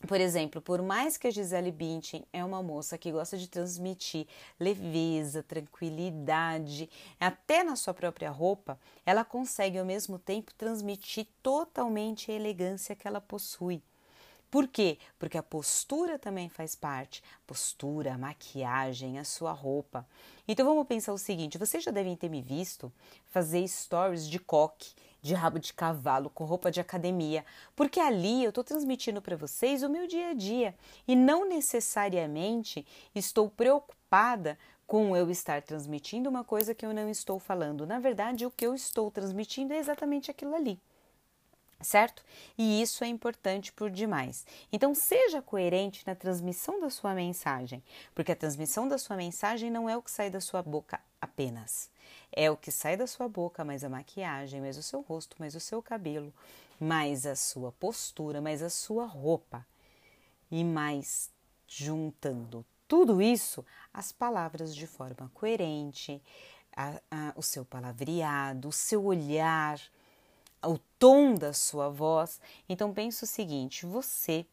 por 0.08 0.22
exemplo, 0.22 0.62
por 0.62 0.82
mais 0.82 1.18
que 1.18 1.28
a 1.28 1.32
Gisele 1.32 1.74
Bündchen 1.74 2.26
é 2.32 2.44
uma 2.44 2.64
moça 2.64 2.98
que 2.98 3.12
gosta 3.12 3.38
de 3.38 3.50
transmitir 3.50 4.28
leveza, 4.58 5.44
tranquilidade, 5.44 6.90
até 7.20 7.66
na 7.66 7.76
sua 7.76 7.94
própria 7.94 8.32
roupa, 8.32 8.80
ela 9.06 9.26
consegue 9.26 9.78
ao 9.78 9.86
mesmo 9.86 10.18
tempo 10.18 10.54
transmitir 10.54 11.28
totalmente 11.44 12.32
a 12.32 12.34
elegância 12.34 12.96
que 12.96 13.08
ela 13.08 13.20
possui. 13.20 13.84
Por 14.50 14.68
quê? 14.68 14.98
Porque 15.20 15.38
a 15.38 15.44
postura 15.44 16.18
também 16.18 16.50
faz 16.50 16.74
parte. 16.74 17.22
Postura, 17.46 18.18
maquiagem, 18.18 19.20
a 19.20 19.24
sua 19.24 19.52
roupa. 19.52 20.08
Então 20.48 20.66
vamos 20.66 20.88
pensar 20.88 21.14
o 21.14 21.20
seguinte: 21.20 21.58
vocês 21.58 21.84
já 21.84 21.92
devem 21.92 22.16
ter 22.16 22.30
me 22.30 22.42
visto 22.42 22.92
fazer 23.28 23.68
stories 23.68 24.28
de 24.28 24.40
coque, 24.40 24.94
de 25.22 25.36
rabo 25.36 25.60
de 25.60 25.72
cavalo, 25.72 26.32
com 26.32 26.46
roupa 26.46 26.72
de 26.72 26.80
academia, 26.80 27.46
porque 27.76 28.00
ali 28.00 28.44
eu 28.44 28.50
estou 28.50 28.64
transmitindo 28.64 29.22
para 29.22 29.36
vocês 29.36 29.84
o 29.84 29.90
meu 29.90 30.08
dia 30.08 30.30
a 30.30 30.34
dia 30.34 30.76
e 31.08 31.16
não 31.16 31.48
necessariamente 31.48 32.86
estou 33.14 33.50
preocupada 33.50 34.58
com 34.88 35.16
eu 35.16 35.30
estar 35.30 35.62
transmitindo 35.62 36.28
uma 36.28 36.44
coisa 36.44 36.74
que 36.74 36.84
eu 36.84 36.92
não 36.92 37.08
estou 37.08 37.38
falando. 37.38 37.86
Na 37.86 38.00
verdade, 38.00 38.48
o 38.48 38.52
que 38.52 38.66
eu 38.66 38.74
estou 38.74 39.12
transmitindo 39.12 39.74
é 39.74 39.78
exatamente 39.78 40.32
aquilo 40.32 40.56
ali 40.56 40.82
certo? 41.82 42.24
E 42.58 42.82
isso 42.82 43.04
é 43.04 43.08
importante 43.08 43.72
por 43.72 43.90
demais. 43.90 44.46
Então, 44.72 44.94
seja 44.94 45.42
coerente 45.42 46.04
na 46.06 46.16
transmissão 46.16 46.80
da 46.80 46.90
sua 46.90 47.14
mensagem, 47.14 47.84
porque 48.14 48.32
a 48.32 48.36
transmissão 48.36 48.88
da 48.88 48.98
sua 48.98 49.16
mensagem 49.16 49.70
não 49.70 49.90
é 49.90 49.96
o 49.96 50.02
que 50.02 50.12
sai 50.12 50.30
da 50.30 50.42
sua 50.42 50.62
boca 50.62 51.00
apenas. 51.22 51.90
É 52.32 52.50
o 52.50 52.58
que 52.58 52.72
sai 52.72 52.98
da 52.98 53.08
sua 53.08 53.28
boca, 53.28 53.64
mais 53.64 53.84
a 53.84 53.90
maquiagem, 53.90 54.62
mais 54.62 54.78
o 54.78 54.84
seu 54.84 55.02
rosto, 55.02 55.36
mais 55.40 55.56
o 55.56 55.60
seu 55.60 55.82
cabelo, 55.82 56.34
mais 56.80 57.26
a 57.26 57.36
sua 57.36 57.72
postura, 57.72 58.42
mais 58.42 58.62
a 58.62 58.70
sua 58.70 59.06
roupa. 59.06 59.66
E 60.52 60.64
mais 60.64 61.30
juntando 61.68 62.66
tudo 62.90 63.22
isso, 63.22 63.64
as 63.94 64.12
palavras 64.12 64.76
de 64.76 64.88
forma 64.88 65.30
coerente, 65.36 66.20
a, 66.76 67.00
a, 67.12 67.34
o 67.36 67.44
seu 67.44 67.64
palavreado, 67.64 68.70
o 68.70 68.72
seu 68.72 69.06
olhar, 69.06 69.80
o 70.64 70.78
tom 70.98 71.36
da 71.36 71.54
sua 71.54 71.90
voz. 71.90 72.40
Então 72.68 72.94
pense 72.94 73.24
o 73.24 73.28
seguinte: 73.28 73.86
você 73.86 74.46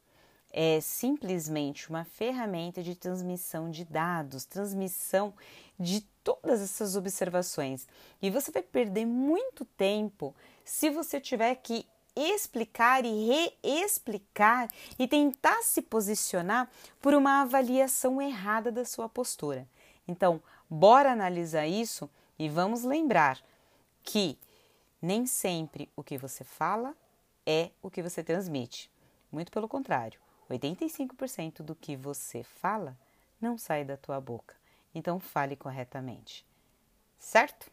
é 0.50 0.80
simplesmente 0.80 1.90
uma 1.90 2.04
ferramenta 2.04 2.82
de 2.82 2.94
transmissão 2.94 3.70
de 3.70 3.84
dados, 3.84 4.44
transmissão 4.44 5.34
de 5.78 6.00
todas 6.24 6.62
essas 6.62 6.96
observações. 6.96 7.86
E 8.22 8.30
você 8.30 8.50
vai 8.50 8.62
perder 8.62 9.06
muito 9.06 9.64
tempo 9.64 10.34
se 10.64 10.88
você 10.90 11.20
tiver 11.20 11.54
que 11.56 11.86
explicar 12.16 13.04
e 13.04 13.52
reexplicar 13.62 14.70
e 14.98 15.06
tentar 15.06 15.62
se 15.62 15.82
posicionar 15.82 16.70
por 17.00 17.12
uma 17.12 17.42
avaliação 17.42 18.22
errada 18.22 18.72
da 18.72 18.86
sua 18.86 19.08
postura. 19.08 19.68
Então, 20.08 20.42
bora 20.70 21.12
analisar 21.12 21.66
isso 21.66 22.08
e 22.38 22.48
vamos 22.48 22.84
lembrar 22.84 23.38
que 24.02 24.38
nem 25.06 25.24
sempre 25.24 25.88
o 25.94 26.02
que 26.02 26.18
você 26.18 26.42
fala 26.42 26.92
é 27.46 27.70
o 27.80 27.88
que 27.88 28.02
você 28.02 28.24
transmite. 28.24 28.90
Muito 29.30 29.52
pelo 29.52 29.68
contrário, 29.68 30.20
85% 30.50 31.62
do 31.62 31.76
que 31.76 31.96
você 31.96 32.42
fala 32.42 32.98
não 33.40 33.56
sai 33.56 33.84
da 33.84 33.96
tua 33.96 34.20
boca. 34.20 34.56
Então 34.92 35.20
fale 35.20 35.54
corretamente. 35.54 36.44
Certo? 37.20 37.70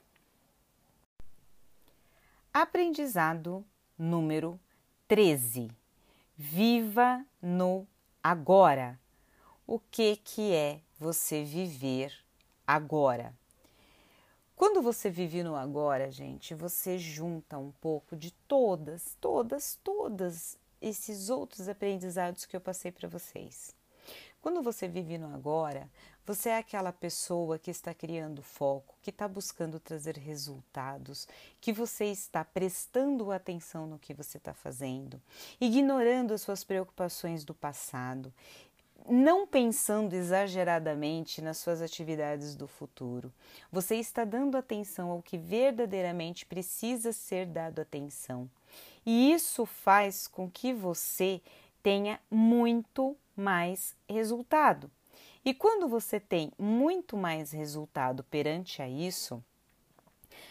Aprendizado 2.53 3.65
número 3.97 4.59
13. 5.07 5.71
Viva 6.37 7.25
no 7.41 7.87
agora. 8.23 8.99
O 9.65 9.79
que 9.79 10.17
que 10.17 10.53
é 10.53 10.81
você 10.99 11.43
viver 11.43 12.13
agora? 12.67 13.35
Quando 14.55 14.81
você 14.81 15.09
vive 15.09 15.43
no 15.43 15.55
agora, 15.55 16.11
gente, 16.11 16.53
você 16.53 16.97
junta 16.97 17.57
um 17.57 17.71
pouco 17.71 18.15
de 18.15 18.31
todas, 18.47 19.17
todas, 19.19 19.79
todas 19.83 20.57
esses 20.81 21.29
outros 21.29 21.67
aprendizados 21.67 22.45
que 22.45 22.55
eu 22.55 22.61
passei 22.61 22.91
para 22.91 23.07
vocês. 23.07 23.75
Quando 24.41 24.61
você 24.61 24.89
vive 24.89 25.17
no 25.17 25.33
agora, 25.33 25.89
você 26.25 26.49
é 26.49 26.57
aquela 26.57 26.91
pessoa 26.91 27.57
que 27.57 27.71
está 27.71 27.93
criando 27.93 28.41
foco, 28.41 28.95
que 29.01 29.09
está 29.09 29.25
buscando 29.27 29.79
trazer 29.79 30.17
resultados, 30.17 31.27
que 31.61 31.71
você 31.71 32.05
está 32.05 32.43
prestando 32.43 33.31
atenção 33.31 33.87
no 33.87 33.97
que 33.97 34.13
você 34.13 34.37
está 34.37 34.53
fazendo, 34.53 35.21
ignorando 35.59 36.33
as 36.33 36.41
suas 36.41 36.63
preocupações 36.63 37.45
do 37.45 37.53
passado, 37.53 38.33
não 39.07 39.45
pensando 39.45 40.13
exageradamente 40.13 41.41
nas 41.41 41.57
suas 41.57 41.81
atividades 41.81 42.55
do 42.55 42.67
futuro. 42.67 43.33
Você 43.71 43.95
está 43.95 44.23
dando 44.23 44.57
atenção 44.57 45.11
ao 45.11 45.21
que 45.21 45.37
verdadeiramente 45.37 46.45
precisa 46.45 47.11
ser 47.11 47.45
dado 47.45 47.79
atenção. 47.79 48.49
E 49.05 49.31
isso 49.33 49.65
faz 49.65 50.27
com 50.27 50.49
que 50.49 50.73
você 50.73 51.41
tenha 51.81 52.19
muito 52.31 53.17
mais 53.35 53.95
resultado. 54.09 54.89
E 55.43 55.53
quando 55.53 55.87
você 55.87 56.19
tem 56.19 56.51
muito 56.57 57.17
mais 57.17 57.51
resultado 57.51 58.23
perante 58.23 58.81
a 58.81 58.87
isso, 58.87 59.43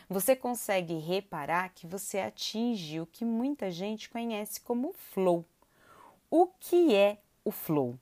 você 0.08 0.36
consegue 0.36 0.98
reparar 0.98 1.70
que 1.70 1.86
você 1.86 2.20
atinge 2.20 3.00
o 3.00 3.06
que 3.06 3.24
muita 3.24 3.70
gente 3.70 4.10
conhece 4.10 4.60
como 4.60 4.92
flow. 4.92 5.44
O 6.30 6.46
que 6.46 6.94
é 6.94 7.18
o 7.42 7.50
flow? 7.50 7.98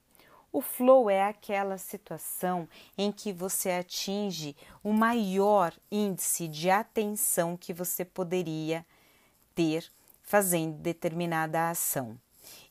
O 0.52 0.60
flow 0.60 1.08
é 1.08 1.22
aquela 1.22 1.78
situação 1.78 2.68
em 2.98 3.12
que 3.12 3.32
você 3.32 3.70
atinge 3.70 4.56
o 4.82 4.92
maior 4.92 5.72
índice 5.90 6.48
de 6.48 6.68
atenção 6.68 7.56
que 7.56 7.72
você 7.72 8.04
poderia 8.04 8.84
ter 9.54 9.90
fazendo 10.22 10.76
determinada 10.78 11.70
ação. 11.70 12.18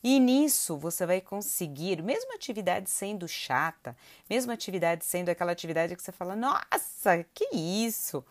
E 0.02 0.20
nisso 0.20 0.76
você 0.76 1.06
vai 1.06 1.22
conseguir, 1.22 2.02
mesmo 2.02 2.34
atividade 2.34 2.90
sendo 2.90 3.26
chata, 3.26 3.96
mesmo 4.28 4.52
atividade 4.52 5.04
sendo 5.04 5.30
aquela 5.30 5.52
atividade 5.52 5.96
que 5.96 6.02
você 6.02 6.12
fala, 6.12 6.36
nossa, 6.36 7.24
que 7.34 7.48
isso! 7.54 8.22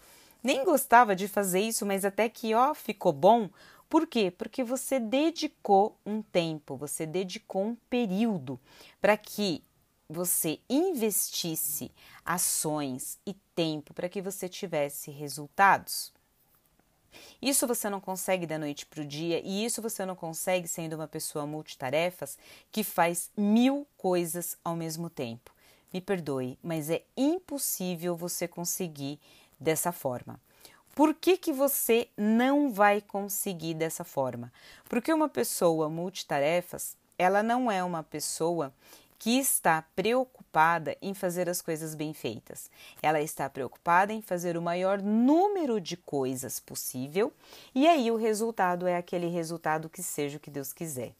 Nem 0.44 0.64
gostava 0.64 1.16
de 1.16 1.28
fazer 1.28 1.60
isso, 1.60 1.86
mas 1.86 2.06
até 2.06 2.30
que 2.30 2.54
ó, 2.54 2.74
ficou 2.74 3.12
bom. 3.12 3.50
Por 3.90 4.06
quê? 4.06 4.30
Porque 4.30 4.64
você 4.64 5.00
dedicou 5.00 5.98
um 6.06 6.22
tempo, 6.22 6.78
você 6.78 7.08
dedicou 7.08 7.64
um 7.66 7.76
período 7.90 8.60
para 9.02 9.18
que 9.18 9.64
você 10.08 10.60
investisse 10.70 11.92
ações 12.24 13.18
e 13.26 13.34
tempo 13.56 13.94
para 13.94 14.08
que 14.08 14.22
você 14.22 14.48
tivesse 14.48 15.10
resultados. 15.10 16.14
Isso 17.42 17.66
você 17.66 17.90
não 17.90 18.00
consegue 18.00 18.46
da 18.46 18.60
noite 18.60 18.86
para 18.86 19.02
o 19.02 19.06
dia 19.06 19.42
e 19.44 19.66
isso 19.66 19.82
você 19.82 20.06
não 20.06 20.16
consegue 20.16 20.68
sendo 20.68 20.94
uma 20.94 21.08
pessoa 21.08 21.48
multitarefas 21.48 22.38
que 22.72 22.84
faz 22.84 23.32
mil 23.36 23.88
coisas 23.98 24.56
ao 24.64 24.76
mesmo 24.76 25.10
tempo. 25.10 25.52
Me 25.92 26.00
perdoe, 26.00 26.60
mas 26.62 26.90
é 26.90 27.04
impossível 27.18 28.16
você 28.16 28.48
conseguir 28.48 29.20
dessa 29.60 29.92
forma. 29.92 30.40
Por 31.00 31.14
que, 31.14 31.38
que 31.38 31.54
você 31.54 32.10
não 32.18 32.74
vai 32.74 33.00
conseguir 33.00 33.74
dessa 33.74 34.04
forma? 34.04 34.52
Porque 34.90 35.14
uma 35.14 35.30
pessoa 35.30 35.88
multitarefas, 35.88 36.98
ela 37.18 37.42
não 37.42 37.72
é 37.72 37.82
uma 37.82 38.04
pessoa 38.04 38.74
que 39.18 39.40
está 39.40 39.82
preocupada 39.96 40.98
em 41.02 41.14
fazer 41.14 41.48
as 41.48 41.62
coisas 41.62 41.96
bem 41.96 42.14
feitas. 42.14 42.70
Ela 43.02 43.22
está 43.22 43.50
preocupada 43.50 44.12
em 44.12 44.22
fazer 44.22 44.58
o 44.58 44.62
maior 44.62 45.02
número 45.02 45.80
de 45.80 45.96
coisas 45.96 46.60
possível 46.60 47.32
e 47.74 47.88
aí 47.88 48.12
o 48.12 48.18
resultado 48.18 48.86
é 48.86 48.98
aquele 48.98 49.28
resultado 49.28 49.88
que 49.88 50.04
seja 50.04 50.36
o 50.36 50.42
que 50.42 50.52
Deus 50.52 50.74
quiser. 50.74 51.14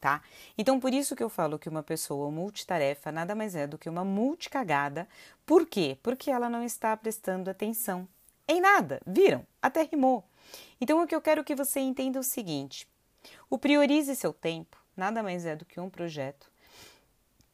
Tá? 0.00 0.22
Então, 0.58 0.80
por 0.80 0.92
isso 0.92 1.14
que 1.14 1.22
eu 1.22 1.28
falo 1.28 1.56
que 1.56 1.68
uma 1.68 1.84
pessoa 1.84 2.32
multitarefa 2.32 3.12
nada 3.12 3.36
mais 3.36 3.54
é 3.54 3.68
do 3.68 3.78
que 3.78 3.88
uma 3.88 4.04
multicagada. 4.04 5.06
Por 5.46 5.66
quê? 5.66 5.96
Porque 6.02 6.32
ela 6.32 6.50
não 6.50 6.64
está 6.64 6.96
prestando 6.96 7.48
atenção 7.48 8.08
em 8.50 8.60
nada. 8.60 9.00
Viram? 9.06 9.46
Até 9.62 9.82
rimou. 9.82 10.24
Então, 10.80 11.02
o 11.02 11.06
que 11.06 11.14
eu 11.14 11.20
quero 11.20 11.44
que 11.44 11.54
você 11.54 11.80
entenda 11.80 12.18
é 12.18 12.20
o 12.20 12.24
seguinte: 12.24 12.86
o 13.48 13.58
priorize 13.58 14.14
seu 14.16 14.32
tempo 14.32 14.76
nada 14.96 15.22
mais 15.22 15.46
é 15.46 15.56
do 15.56 15.64
que 15.64 15.80
um 15.80 15.88
projeto 15.88 16.50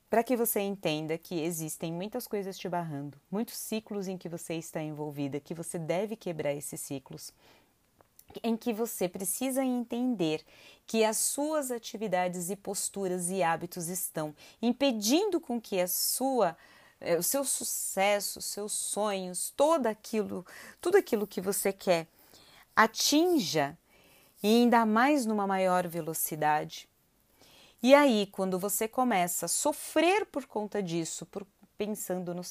para 0.08 0.22
que 0.22 0.36
você 0.36 0.60
entenda 0.60 1.18
que 1.18 1.40
existem 1.40 1.92
muitas 1.92 2.26
coisas 2.26 2.56
te 2.56 2.68
barrando, 2.68 3.20
muitos 3.30 3.56
ciclos 3.56 4.08
em 4.08 4.16
que 4.16 4.28
você 4.28 4.54
está 4.54 4.80
envolvida, 4.80 5.40
que 5.40 5.54
você 5.54 5.78
deve 5.78 6.16
quebrar 6.16 6.54
esses 6.54 6.80
ciclos, 6.80 7.32
em 8.42 8.56
que 8.56 8.72
você 8.72 9.08
precisa 9.08 9.64
entender 9.64 10.44
que 10.86 11.04
as 11.04 11.18
suas 11.18 11.70
atividades 11.70 12.50
e 12.50 12.56
posturas 12.56 13.30
e 13.30 13.42
hábitos 13.42 13.88
estão 13.88 14.34
impedindo 14.62 15.40
com 15.40 15.60
que 15.60 15.80
a 15.80 15.88
sua 15.88 16.56
é, 17.00 17.16
o 17.16 17.22
seu 17.22 17.44
sucesso, 17.44 18.40
seus 18.40 18.72
sonhos, 18.72 19.52
todo 19.56 19.86
aquilo, 19.86 20.44
tudo 20.80 20.96
aquilo 20.96 21.26
que 21.26 21.40
você 21.40 21.72
quer, 21.72 22.06
atinja 22.74 23.76
e 24.42 24.48
ainda 24.48 24.84
mais 24.86 25.26
numa 25.26 25.46
maior 25.46 25.86
velocidade. 25.86 26.88
E 27.82 27.94
aí, 27.94 28.26
quando 28.26 28.58
você 28.58 28.88
começa 28.88 29.46
a 29.46 29.48
sofrer 29.48 30.26
por 30.26 30.46
conta 30.46 30.82
disso, 30.82 31.26
por 31.26 31.46
pensando 31.76 32.34
no 32.34 32.42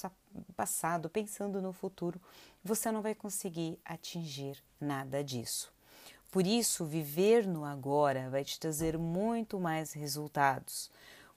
passado, 0.55 1.09
pensando 1.09 1.61
no 1.61 1.73
futuro, 1.73 2.21
você 2.63 2.91
não 2.91 3.01
vai 3.01 3.15
conseguir 3.15 3.79
atingir 3.83 4.63
nada 4.79 5.23
disso. 5.23 5.73
Por 6.31 6.45
isso, 6.45 6.85
viver 6.85 7.47
no 7.47 7.63
agora 7.63 8.29
vai 8.29 8.43
te 8.43 8.59
trazer 8.59 8.97
muito 8.97 9.59
mais 9.59 9.93
resultados. 9.93 10.91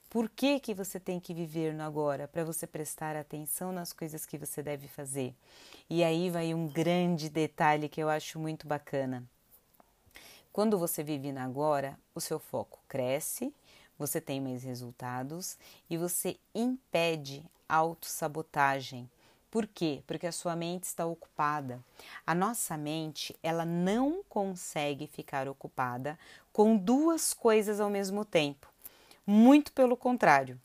Por 0.09 0.27
que, 0.29 0.59
que 0.59 0.73
você 0.73 0.99
tem 0.99 1.19
que 1.19 1.33
viver 1.33 1.73
no 1.73 1.83
agora? 1.83 2.27
Para 2.27 2.43
você 2.43 2.65
prestar 2.65 3.15
atenção 3.15 3.71
nas 3.71 3.93
coisas 3.93 4.25
que 4.25 4.37
você 4.37 4.63
deve 4.63 4.87
fazer. 4.87 5.35
E 5.89 6.03
aí 6.03 6.29
vai 6.29 6.53
um 6.53 6.67
grande 6.67 7.29
detalhe 7.29 7.87
que 7.87 8.01
eu 8.01 8.09
acho 8.09 8.39
muito 8.39 8.67
bacana. 8.67 9.23
Quando 10.51 10.79
você 10.79 11.03
vive 11.03 11.31
no 11.31 11.39
agora, 11.39 11.97
o 12.15 12.19
seu 12.19 12.39
foco 12.39 12.79
cresce, 12.87 13.53
você 13.97 14.19
tem 14.19 14.41
mais 14.41 14.63
resultados 14.63 15.57
e 15.89 15.95
você 15.95 16.37
impede 16.55 17.45
autossabotagem 17.67 19.07
por 19.51 19.65
quê? 19.65 20.03
Porque 20.05 20.27
a 20.27 20.31
sua 20.31 20.55
mente 20.55 20.83
está 20.83 21.05
ocupada. 21.05 21.83
A 22.25 22.35
nossa 22.35 22.77
mente, 22.77 23.35
ela 23.41 23.65
não 23.65 24.23
consegue 24.29 25.07
ficar 25.07 25.47
ocupada 25.47 26.19
com 26.53 26.77
duas 26.77 27.33
coisas 27.33 27.79
ao 27.79 27.89
mesmo 27.89 28.23
tempo. 28.23 28.68
Muito 29.31 29.71
pelo 29.73 29.95
contrário. 29.95 30.59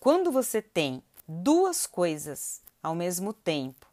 Quando 0.00 0.32
você 0.32 0.62
tem 0.62 1.02
duas 1.28 1.86
coisas 1.86 2.62
ao 2.82 2.94
mesmo 2.94 3.34
tempo 3.34 3.86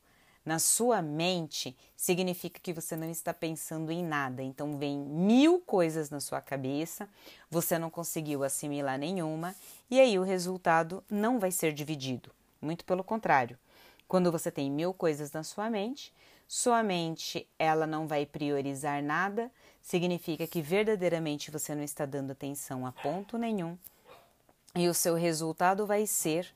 na 0.46 0.58
sua 0.58 1.02
mente, 1.02 1.76
significa 1.94 2.62
que 2.62 2.72
você 2.72 2.96
não 2.96 3.12
está 3.12 3.34
pensando 3.34 3.92
em 3.92 4.02
nada. 4.02 4.42
Então, 4.42 4.78
vem 4.78 4.98
mil 4.98 5.60
coisas 5.60 6.10
na 6.10 6.22
sua 6.22 6.40
cabeça, 6.40 7.10
você 7.52 7.78
não 7.78 7.90
conseguiu 7.90 8.46
assimilar 8.46 8.98
nenhuma, 8.98 9.54
e 9.92 10.00
aí 10.00 10.18
o 10.18 10.24
resultado 10.24 11.04
não 11.12 11.38
vai 11.38 11.52
ser 11.52 11.74
dividido. 11.74 12.32
Muito 12.62 12.86
pelo 12.86 13.04
contrário. 13.04 13.60
Quando 14.08 14.32
você 14.32 14.50
tem 14.50 14.72
mil 14.72 14.94
coisas 14.94 15.34
na 15.34 15.44
sua 15.44 15.70
mente, 15.70 16.14
sua 16.48 16.84
mente 16.84 17.46
ela 17.60 17.86
não 17.86 18.08
vai 18.08 18.26
priorizar 18.26 19.04
nada, 19.04 19.52
significa 19.84 20.48
que 20.48 20.62
verdadeiramente 20.62 21.52
você 21.52 21.76
não 21.76 21.84
está 21.84 22.06
dando 22.06 22.32
atenção 22.32 22.88
a 22.88 22.92
ponto 22.92 23.38
nenhum 23.38 23.78
e 24.74 24.88
o 24.88 24.94
seu 24.94 25.14
resultado 25.14 25.86
vai 25.86 26.08
ser 26.08 26.48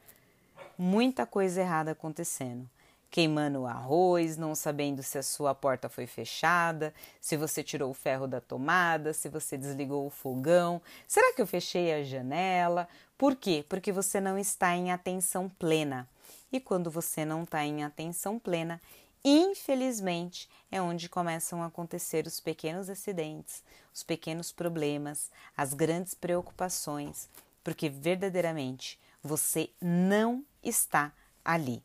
muita 0.78 1.26
coisa 1.26 1.62
errada 1.62 1.92
acontecendo. 1.92 2.68
Queimando 3.10 3.62
o 3.62 3.68
arroz, 3.68 4.38
não 4.38 4.54
sabendo 4.56 5.02
se 5.04 5.18
a 5.18 5.24
sua 5.24 5.54
porta 5.54 5.88
foi 5.88 6.06
fechada, 6.08 6.94
se 7.22 7.38
você 7.38 7.64
tirou 7.64 7.92
o 7.92 7.94
ferro 7.94 8.28
da 8.28 8.42
tomada, 8.42 9.14
se 9.14 9.30
você 9.30 9.58
desligou 9.58 10.06
o 10.06 10.10
fogão. 10.10 10.82
Será 11.08 11.34
que 11.34 11.42
eu 11.42 11.48
fechei 11.48 11.94
a 11.94 12.04
janela? 12.04 12.88
Por 13.18 13.36
quê? 13.36 13.64
Porque 13.68 13.92
você 13.92 14.20
não 14.20 14.38
está 14.38 14.76
em 14.76 14.92
atenção 14.92 15.48
plena. 15.48 16.08
E 16.52 16.60
quando 16.60 16.90
você 16.92 17.24
não 17.24 17.44
está 17.44 17.64
em 17.64 17.84
atenção 17.84 18.40
plena, 18.40 18.82
infelizmente 19.30 20.50
é 20.72 20.82
onde 20.82 21.10
começam 21.10 21.62
a 21.62 21.68
acontecer 21.68 22.28
os 22.28 22.40
pequenos 22.40 22.90
acidentes, 22.90 23.64
os 23.94 24.04
pequenos 24.04 24.52
problemas, 24.52 25.32
as 25.56 25.74
grandes 25.74 26.14
preocupações, 26.14 27.30
porque 27.64 27.90
verdadeiramente 27.90 29.00
você 29.24 29.70
não 29.82 30.46
está 30.64 31.12
ali. 31.44 31.84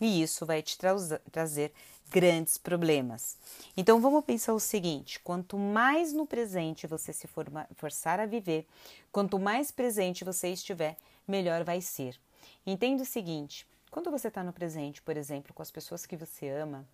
E 0.00 0.22
isso 0.22 0.44
vai 0.44 0.60
te 0.60 0.76
tra 0.76 0.94
trazer 1.30 1.72
grandes 2.10 2.58
problemas. 2.58 3.38
Então 3.76 4.00
vamos 4.00 4.24
pensar 4.24 4.52
o 4.54 4.60
seguinte: 4.60 5.18
quanto 5.20 5.56
mais 5.56 6.12
no 6.12 6.26
presente 6.26 6.86
você 6.86 7.12
se 7.12 7.28
forçar 7.74 8.20
a 8.20 8.26
viver, 8.26 8.66
quanto 9.10 9.38
mais 9.38 9.70
presente 9.70 10.24
você 10.24 10.48
estiver, 10.48 10.96
melhor 11.26 11.64
vai 11.64 11.80
ser. 11.80 12.18
Entenda 12.66 13.02
o 13.02 13.06
seguinte: 13.06 13.66
quando 13.94 14.10
você 14.10 14.26
está 14.26 14.42
no 14.42 14.52
presente, 14.52 15.00
por 15.00 15.16
exemplo, 15.16 15.54
com 15.54 15.62
as 15.62 15.70
pessoas 15.70 16.04
que 16.04 16.16
você 16.16 16.48
ama, 16.48 16.84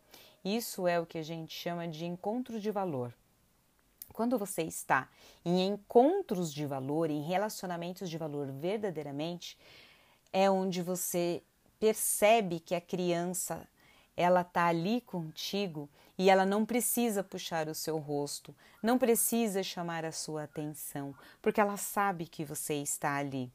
isso 0.45 0.87
é 0.87 1.01
o 1.01 1.07
que 1.07 1.17
a 1.17 1.23
gente 1.23 1.51
chama 1.51 1.89
de 1.89 2.05
encontro 2.05 2.61
de 2.61 2.71
valor. 2.71 3.15
Quando 4.13 4.37
você 4.37 4.65
está 4.65 5.09
em 5.43 5.67
encontros 5.67 6.53
de 6.53 6.67
valor, 6.67 7.09
em 7.09 7.23
relacionamentos 7.23 8.11
de 8.11 8.19
valor 8.19 8.53
verdadeiramente, 8.53 9.57
é 10.31 10.51
onde 10.51 10.83
você 10.83 11.43
percebe 11.79 12.61
que 12.61 12.75
a 12.75 12.83
criança 12.83 13.67
ela 14.15 14.43
está 14.43 14.67
ali 14.67 15.01
contigo 15.01 15.89
e 16.19 16.29
ela 16.29 16.45
não 16.45 16.67
precisa 16.67 17.25
puxar 17.25 17.67
o 17.67 17.75
seu 17.75 17.97
rosto, 17.97 18.55
não 18.83 18.99
precisa 18.99 19.63
chamar 19.63 20.05
a 20.05 20.13
sua 20.13 20.43
atenção, 20.43 21.15
porque 21.41 21.63
ela 21.63 21.79
sabe 21.79 22.27
que 22.27 22.45
você 22.45 22.75
está 22.75 23.17
ali. 23.17 23.51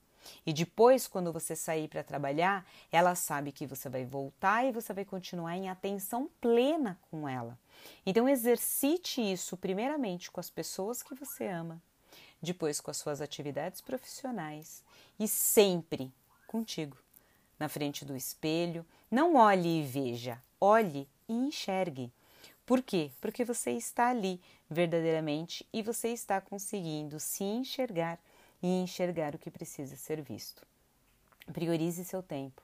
E 0.45 0.53
depois, 0.53 1.07
quando 1.07 1.31
você 1.31 1.55
sair 1.55 1.87
para 1.87 2.03
trabalhar, 2.03 2.65
ela 2.91 3.15
sabe 3.15 3.51
que 3.51 3.65
você 3.65 3.89
vai 3.89 4.05
voltar 4.05 4.65
e 4.65 4.71
você 4.71 4.93
vai 4.93 5.05
continuar 5.05 5.55
em 5.55 5.69
atenção 5.69 6.29
plena 6.39 6.99
com 7.09 7.27
ela. 7.27 7.57
Então, 8.05 8.27
exercite 8.27 9.21
isso 9.21 9.57
primeiramente 9.57 10.31
com 10.31 10.39
as 10.39 10.49
pessoas 10.49 11.03
que 11.03 11.15
você 11.15 11.47
ama, 11.47 11.81
depois 12.41 12.79
com 12.81 12.91
as 12.91 12.97
suas 12.97 13.21
atividades 13.21 13.81
profissionais 13.81 14.83
e 15.19 15.27
sempre 15.27 16.11
contigo, 16.47 16.97
na 17.59 17.69
frente 17.69 18.05
do 18.05 18.15
espelho. 18.15 18.85
Não 19.09 19.35
olhe 19.35 19.81
e 19.81 19.83
veja, 19.83 20.41
olhe 20.59 21.07
e 21.27 21.33
enxergue. 21.33 22.11
Por 22.65 22.81
quê? 22.81 23.11
Porque 23.21 23.45
você 23.45 23.71
está 23.71 24.09
ali 24.09 24.41
verdadeiramente 24.69 25.65
e 25.71 25.83
você 25.83 26.09
está 26.09 26.41
conseguindo 26.41 27.19
se 27.19 27.43
enxergar 27.43 28.19
e 28.65 28.81
enxergar 28.81 29.35
o 29.35 29.37
que 29.37 29.51
precisa 29.51 29.95
ser 29.95 30.23
visto. 30.23 30.63
Priorize 31.53 32.03
seu 32.03 32.23
tempo, 32.23 32.63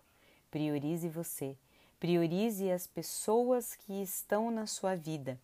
priorize 0.50 1.08
você, 1.08 1.56
priorize 2.00 2.72
as 2.72 2.88
pessoas 2.88 3.76
que 3.76 4.02
estão 4.02 4.50
na 4.50 4.66
sua 4.66 4.96
vida. 4.96 5.40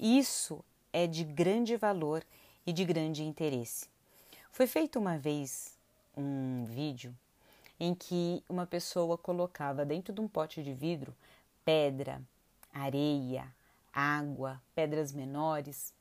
Isso 0.00 0.64
é 0.92 1.06
de 1.06 1.22
grande 1.22 1.76
valor 1.76 2.24
e 2.66 2.72
de 2.72 2.84
grande 2.84 3.22
interesse. 3.22 3.86
Foi 4.50 4.66
feito 4.66 4.98
uma 4.98 5.16
vez 5.16 5.78
um 6.16 6.64
vídeo 6.64 7.16
em 7.78 7.94
que 7.94 8.42
uma 8.48 8.66
pessoa 8.66 9.16
colocava 9.16 9.84
dentro 9.84 10.12
de 10.12 10.20
um 10.20 10.26
pote 10.26 10.60
de 10.60 10.72
vidro 10.72 11.14
pedra, 11.64 12.20
areia, 12.74 13.46
água, 13.92 14.60
pedras 14.74 15.12
menores 15.12 15.94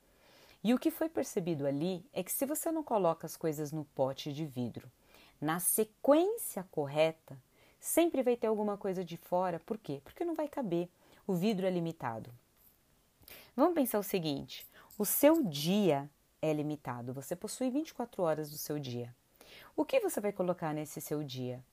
e 0.63 0.73
o 0.73 0.79
que 0.79 0.91
foi 0.91 1.07
percebido 1.07 1.65
ali 1.65 2.05
é 2.11 2.23
que 2.23 2.31
se 2.31 2.45
você 2.45 2.71
não 2.71 2.83
coloca 2.83 3.25
as 3.25 3.37
coisas 3.37 3.71
no 3.71 3.85
pote 3.85 4.33
de 4.33 4.45
vidro 4.45 4.91
na 5.39 5.59
sequência 5.59 6.65
correta, 6.69 7.37
sempre 7.79 8.21
vai 8.21 8.35
ter 8.35 8.47
alguma 8.47 8.77
coisa 8.77 9.03
de 9.05 9.15
fora. 9.15 9.59
Por 9.59 9.77
quê? 9.77 10.01
Porque 10.03 10.25
não 10.25 10.35
vai 10.35 10.47
caber. 10.47 10.89
O 11.25 11.33
vidro 11.33 11.65
é 11.65 11.69
limitado. 11.69 12.29
Vamos 13.55 13.73
pensar 13.73 13.99
o 13.99 14.03
seguinte: 14.03 14.67
o 14.97 15.05
seu 15.05 15.43
dia 15.43 16.09
é 16.41 16.51
limitado. 16.51 17.13
Você 17.13 17.35
possui 17.35 17.69
24 17.69 18.21
horas 18.21 18.49
do 18.49 18.57
seu 18.57 18.77
dia. 18.77 19.15
O 19.75 19.85
que 19.85 19.99
você 19.99 20.19
vai 20.19 20.31
colocar 20.31 20.73
nesse 20.73 20.99
seu 20.99 21.23
dia? 21.23 21.63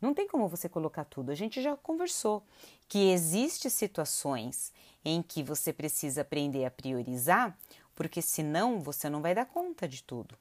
Não 0.00 0.12
tem 0.12 0.28
como 0.28 0.48
você 0.48 0.68
colocar 0.68 1.04
tudo. 1.04 1.30
A 1.30 1.34
gente 1.34 1.62
já 1.62 1.74
conversou 1.76 2.42
que 2.88 3.10
existe 3.10 3.70
situações 3.70 4.72
em 5.02 5.22
que 5.22 5.42
você 5.42 5.72
precisa 5.72 6.20
aprender 6.20 6.66
a 6.66 6.70
priorizar 6.70 7.56
porque 7.94 8.20
senão 8.20 8.80
você 8.80 9.08
não 9.08 9.22
vai 9.22 9.34
dar 9.34 9.46
conta 9.46 9.88
de 9.88 10.02
tudo. 10.02 10.36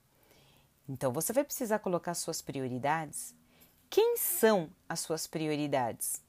Então 0.88 1.12
você 1.14 1.32
vai 1.32 1.44
precisar 1.44 1.80
colocar 1.80 2.14
suas 2.14 2.42
prioridades. 2.42 3.34
Quem 3.90 4.18
são 4.18 4.70
as 4.90 5.00
suas 5.00 5.28
prioridades? 5.28 6.22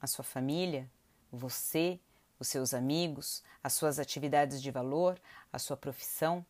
A 0.00 0.06
sua 0.06 0.24
família, 0.24 0.88
você, 1.30 1.98
os 2.38 2.48
seus 2.48 2.72
amigos, 2.72 3.42
as 3.62 3.72
suas 3.72 3.98
atividades 3.98 4.62
de 4.62 4.70
valor, 4.70 5.20
a 5.52 5.58
sua 5.58 5.76
profissão. 5.76 6.44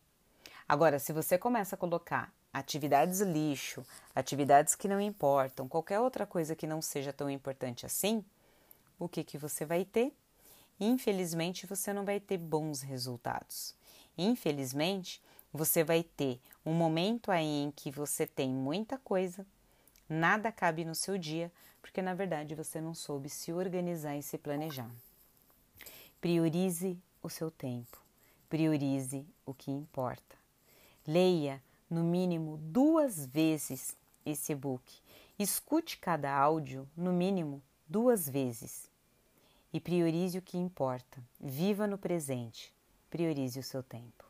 Agora, 0.67 0.99
se 0.99 1.11
você 1.11 1.37
começa 1.37 1.75
a 1.75 1.77
colocar 1.77 2.31
atividades 2.53 3.21
lixo, 3.21 3.83
atividades 4.13 4.75
que 4.75 4.87
não 4.87 5.01
importam, 5.01 5.67
qualquer 5.67 5.99
outra 5.99 6.25
coisa 6.25 6.55
que 6.55 6.67
não 6.67 6.81
seja 6.81 7.11
tão 7.11 7.29
importante 7.29 7.85
assim, 7.85 8.23
o 8.97 9.09
que 9.09 9.23
que 9.23 9.37
você 9.37 9.65
vai 9.65 9.83
ter? 9.85 10.13
Infelizmente, 10.79 11.65
você 11.65 11.91
não 11.91 12.05
vai 12.05 12.19
ter 12.19 12.37
bons 12.37 12.81
resultados. 12.81 13.75
Infelizmente, 14.21 15.21
você 15.53 15.81
vai 15.81 16.03
ter 16.03 16.41
um 16.65 16.73
momento 16.73 17.31
aí 17.31 17.63
em 17.63 17.71
que 17.71 17.89
você 17.89 18.27
tem 18.27 18.49
muita 18.49 18.97
coisa, 18.97 19.47
nada 20.09 20.51
cabe 20.51 20.83
no 20.83 20.93
seu 20.93 21.17
dia, 21.17 21.49
porque 21.81 22.01
na 22.01 22.13
verdade 22.13 22.53
você 22.53 22.81
não 22.81 22.93
soube 22.93 23.29
se 23.29 23.53
organizar 23.53 24.17
e 24.17 24.21
se 24.21 24.37
planejar. 24.37 24.91
Priorize 26.19 26.99
o 27.23 27.29
seu 27.29 27.49
tempo, 27.49 27.97
priorize 28.49 29.25
o 29.45 29.53
que 29.53 29.71
importa. 29.71 30.35
Leia 31.07 31.63
no 31.89 32.03
mínimo 32.03 32.57
duas 32.57 33.25
vezes 33.25 33.95
esse 34.25 34.51
e-book. 34.51 35.01
Escute 35.39 35.97
cada 35.97 36.37
áudio 36.37 36.85
no 36.93 37.13
mínimo 37.13 37.63
duas 37.87 38.27
vezes 38.27 38.91
e 39.71 39.79
priorize 39.79 40.37
o 40.37 40.41
que 40.41 40.57
importa. 40.57 41.23
Viva 41.39 41.87
no 41.87 41.97
presente, 41.97 42.73
priorize 43.09 43.59
o 43.59 43.63
seu 43.63 43.81
tempo. 43.83 44.28